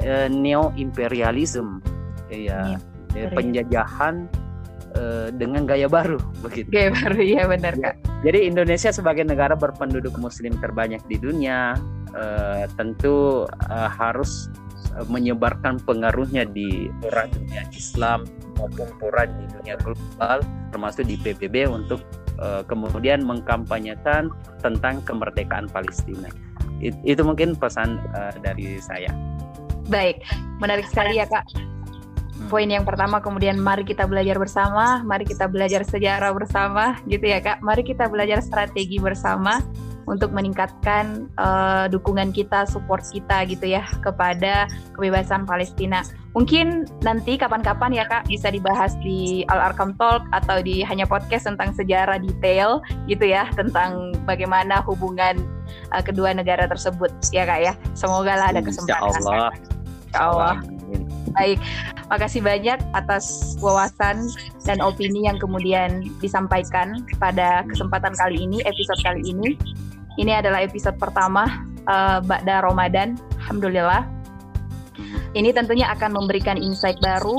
uh, 0.06 0.28
neo 0.30 0.70
imperialism 0.78 1.82
ya 2.30 2.78
yeah. 3.14 3.30
penjajahan 3.34 4.30
uh, 4.94 5.28
dengan 5.34 5.66
gaya 5.66 5.90
baru 5.90 6.22
begitu. 6.46 6.70
Gaya 6.70 6.94
baru 6.94 7.18
ya 7.18 7.42
benar 7.50 7.74
kak. 7.74 7.98
jadi 8.22 8.46
Indonesia 8.46 8.94
sebagai 8.94 9.26
negara 9.26 9.58
berpenduduk 9.58 10.14
muslim 10.22 10.54
terbanyak 10.62 11.02
di 11.10 11.18
dunia 11.18 11.74
uh, 12.14 12.64
tentu 12.78 13.50
uh, 13.66 13.90
harus 13.90 14.46
menyebarkan 15.04 15.76
pengaruhnya 15.84 16.48
di 16.48 16.88
pura 17.04 17.28
dunia 17.28 17.68
Islam 17.74 18.24
maupun 18.56 18.88
pura 18.96 19.28
di 19.28 19.44
dunia 19.52 19.76
global 19.84 20.40
termasuk 20.72 21.04
di 21.04 21.20
PBB 21.20 21.68
untuk 21.68 22.00
uh, 22.40 22.64
kemudian 22.64 23.24
mengkampanyekan 23.24 24.32
tentang 24.64 25.04
kemerdekaan 25.04 25.68
Palestina. 25.68 26.32
It, 26.80 26.96
itu 27.08 27.20
mungkin 27.24 27.56
pesan 27.56 28.00
uh, 28.12 28.32
dari 28.40 28.80
saya. 28.80 29.08
Baik, 29.88 30.24
menarik 30.60 30.88
sekali 30.88 31.16
ya 31.16 31.28
Kak. 31.28 31.44
Hmm. 32.36 32.48
Poin 32.52 32.68
yang 32.68 32.84
pertama 32.84 33.24
kemudian 33.24 33.56
mari 33.56 33.84
kita 33.84 34.04
belajar 34.04 34.36
bersama, 34.36 35.00
mari 35.00 35.24
kita 35.24 35.48
belajar 35.48 35.84
sejarah 35.88 36.36
bersama 36.36 37.00
gitu 37.08 37.24
ya 37.24 37.40
Kak. 37.40 37.64
Mari 37.64 37.82
kita 37.84 38.12
belajar 38.12 38.44
strategi 38.44 39.00
bersama 39.00 39.64
untuk 40.06 40.30
meningkatkan 40.30 41.26
uh, 41.36 41.90
dukungan 41.90 42.30
kita, 42.30 42.64
support 42.66 43.02
kita 43.10 43.42
gitu 43.50 43.66
ya 43.66 43.84
kepada 44.00 44.70
kebebasan 44.94 45.44
Palestina. 45.44 46.06
Mungkin 46.32 46.86
nanti 47.00 47.40
kapan-kapan 47.40 47.96
ya 47.96 48.04
Kak 48.06 48.28
bisa 48.30 48.52
dibahas 48.52 48.94
di 49.02 49.42
Al 49.50 49.72
Arkam 49.72 49.96
Talk 49.98 50.24
atau 50.30 50.62
di 50.62 50.84
hanya 50.86 51.08
podcast 51.08 51.48
tentang 51.48 51.72
sejarah 51.74 52.20
detail 52.20 52.84
gitu 53.10 53.24
ya 53.24 53.48
tentang 53.56 54.12
bagaimana 54.28 54.84
hubungan 54.84 55.40
uh, 55.90 56.02
kedua 56.04 56.32
negara 56.36 56.70
tersebut 56.70 57.10
ya 57.34 57.48
Kak 57.48 57.60
ya. 57.60 57.72
Semoga 57.98 58.36
lah 58.38 58.46
ada 58.54 58.62
kesempatan. 58.62 59.10
Insya 59.10 59.26
Allah. 59.26 59.50
Insya 60.06 60.20
Allah. 60.22 60.54
Baik, 61.36 61.60
makasih 62.08 62.40
banyak 62.40 62.80
atas 62.96 63.56
wawasan 63.60 64.24
dan 64.64 64.78
opini 64.80 65.28
yang 65.28 65.36
kemudian 65.36 66.00
disampaikan 66.22 67.04
pada 67.20 67.60
kesempatan 67.68 68.16
kali 68.16 68.46
ini, 68.48 68.64
episode 68.64 69.00
kali 69.04 69.20
ini. 69.26 69.58
Ini 70.16 70.40
adalah 70.40 70.64
episode 70.64 70.96
pertama 70.96 71.64
uh, 71.84 72.18
Ba'da 72.24 72.64
Ramadan. 72.64 73.20
Alhamdulillah. 73.44 74.08
Ini 75.36 75.52
tentunya 75.52 75.92
akan 75.92 76.16
memberikan 76.16 76.56
insight 76.56 76.96
baru, 77.04 77.36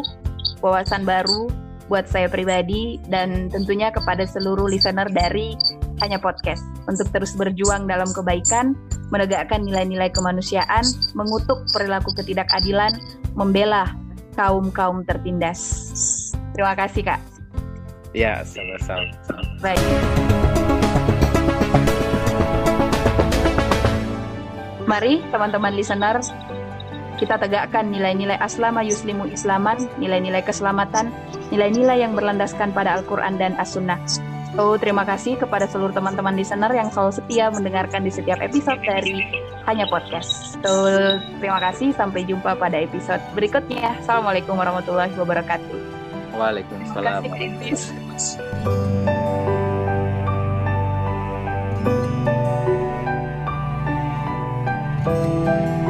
wawasan 0.61 1.01
baru 1.01 1.49
buat 1.89 2.05
saya 2.05 2.29
pribadi 2.29 3.01
dan 3.09 3.49
tentunya 3.49 3.89
kepada 3.89 4.27
seluruh 4.29 4.69
listener 4.69 5.09
dari 5.09 5.57
Hanya 6.05 6.21
Podcast 6.21 6.61
untuk 6.85 7.09
terus 7.09 7.33
berjuang 7.33 7.89
dalam 7.89 8.05
kebaikan, 8.13 8.77
menegakkan 9.09 9.65
nilai-nilai 9.65 10.13
kemanusiaan, 10.13 10.85
mengutuk 11.17 11.65
perilaku 11.73 12.13
ketidakadilan, 12.13 12.93
membela 13.33 13.89
kaum-kaum 14.37 15.01
tertindas. 15.01 15.89
Terima 16.53 16.77
kasih, 16.77 17.01
Kak. 17.09 17.21
Ya, 18.13 18.45
sama-sama. 18.45 19.09
Baik. 19.65 20.66
Mari 24.87 25.19
teman-teman 25.35 25.75
listener 25.75 26.23
kita 27.17 27.35
tegakkan 27.35 27.89
nilai-nilai 27.89 28.37
aslama 28.39 28.85
yuslimu 28.85 29.27
islaman, 29.33 29.89
nilai-nilai 29.97 30.45
keselamatan, 30.45 31.09
nilai-nilai 31.49 32.05
yang 32.05 32.13
berlandaskan 32.13 32.71
pada 32.71 32.95
Al-Quran 32.95 33.41
dan 33.41 33.57
As-Sunnah. 33.57 33.99
So, 34.55 34.79
terima 34.79 35.03
kasih 35.03 35.35
kepada 35.37 35.67
seluruh 35.67 35.91
teman-teman 35.91 36.37
listener 36.37 36.71
yang 36.71 36.87
selalu 36.93 37.19
setia 37.19 37.51
mendengarkan 37.51 38.05
di 38.05 38.11
setiap 38.13 38.39
episode 38.39 38.79
dari 38.85 39.27
Hanya 39.67 39.89
Podcast. 39.89 40.55
So, 40.63 40.87
terima 41.41 41.59
kasih. 41.59 41.91
Sampai 41.97 42.23
jumpa 42.23 42.55
pada 42.55 42.79
episode 42.79 43.19
berikutnya. 43.35 43.97
Assalamualaikum 44.01 44.55
warahmatullahi 44.55 45.13
wabarakatuh. 45.17 45.77
Waalaikumsalam. 46.37 47.27
Terima 47.27 47.37
kasih, 47.65 49.16
Música 55.07 55.86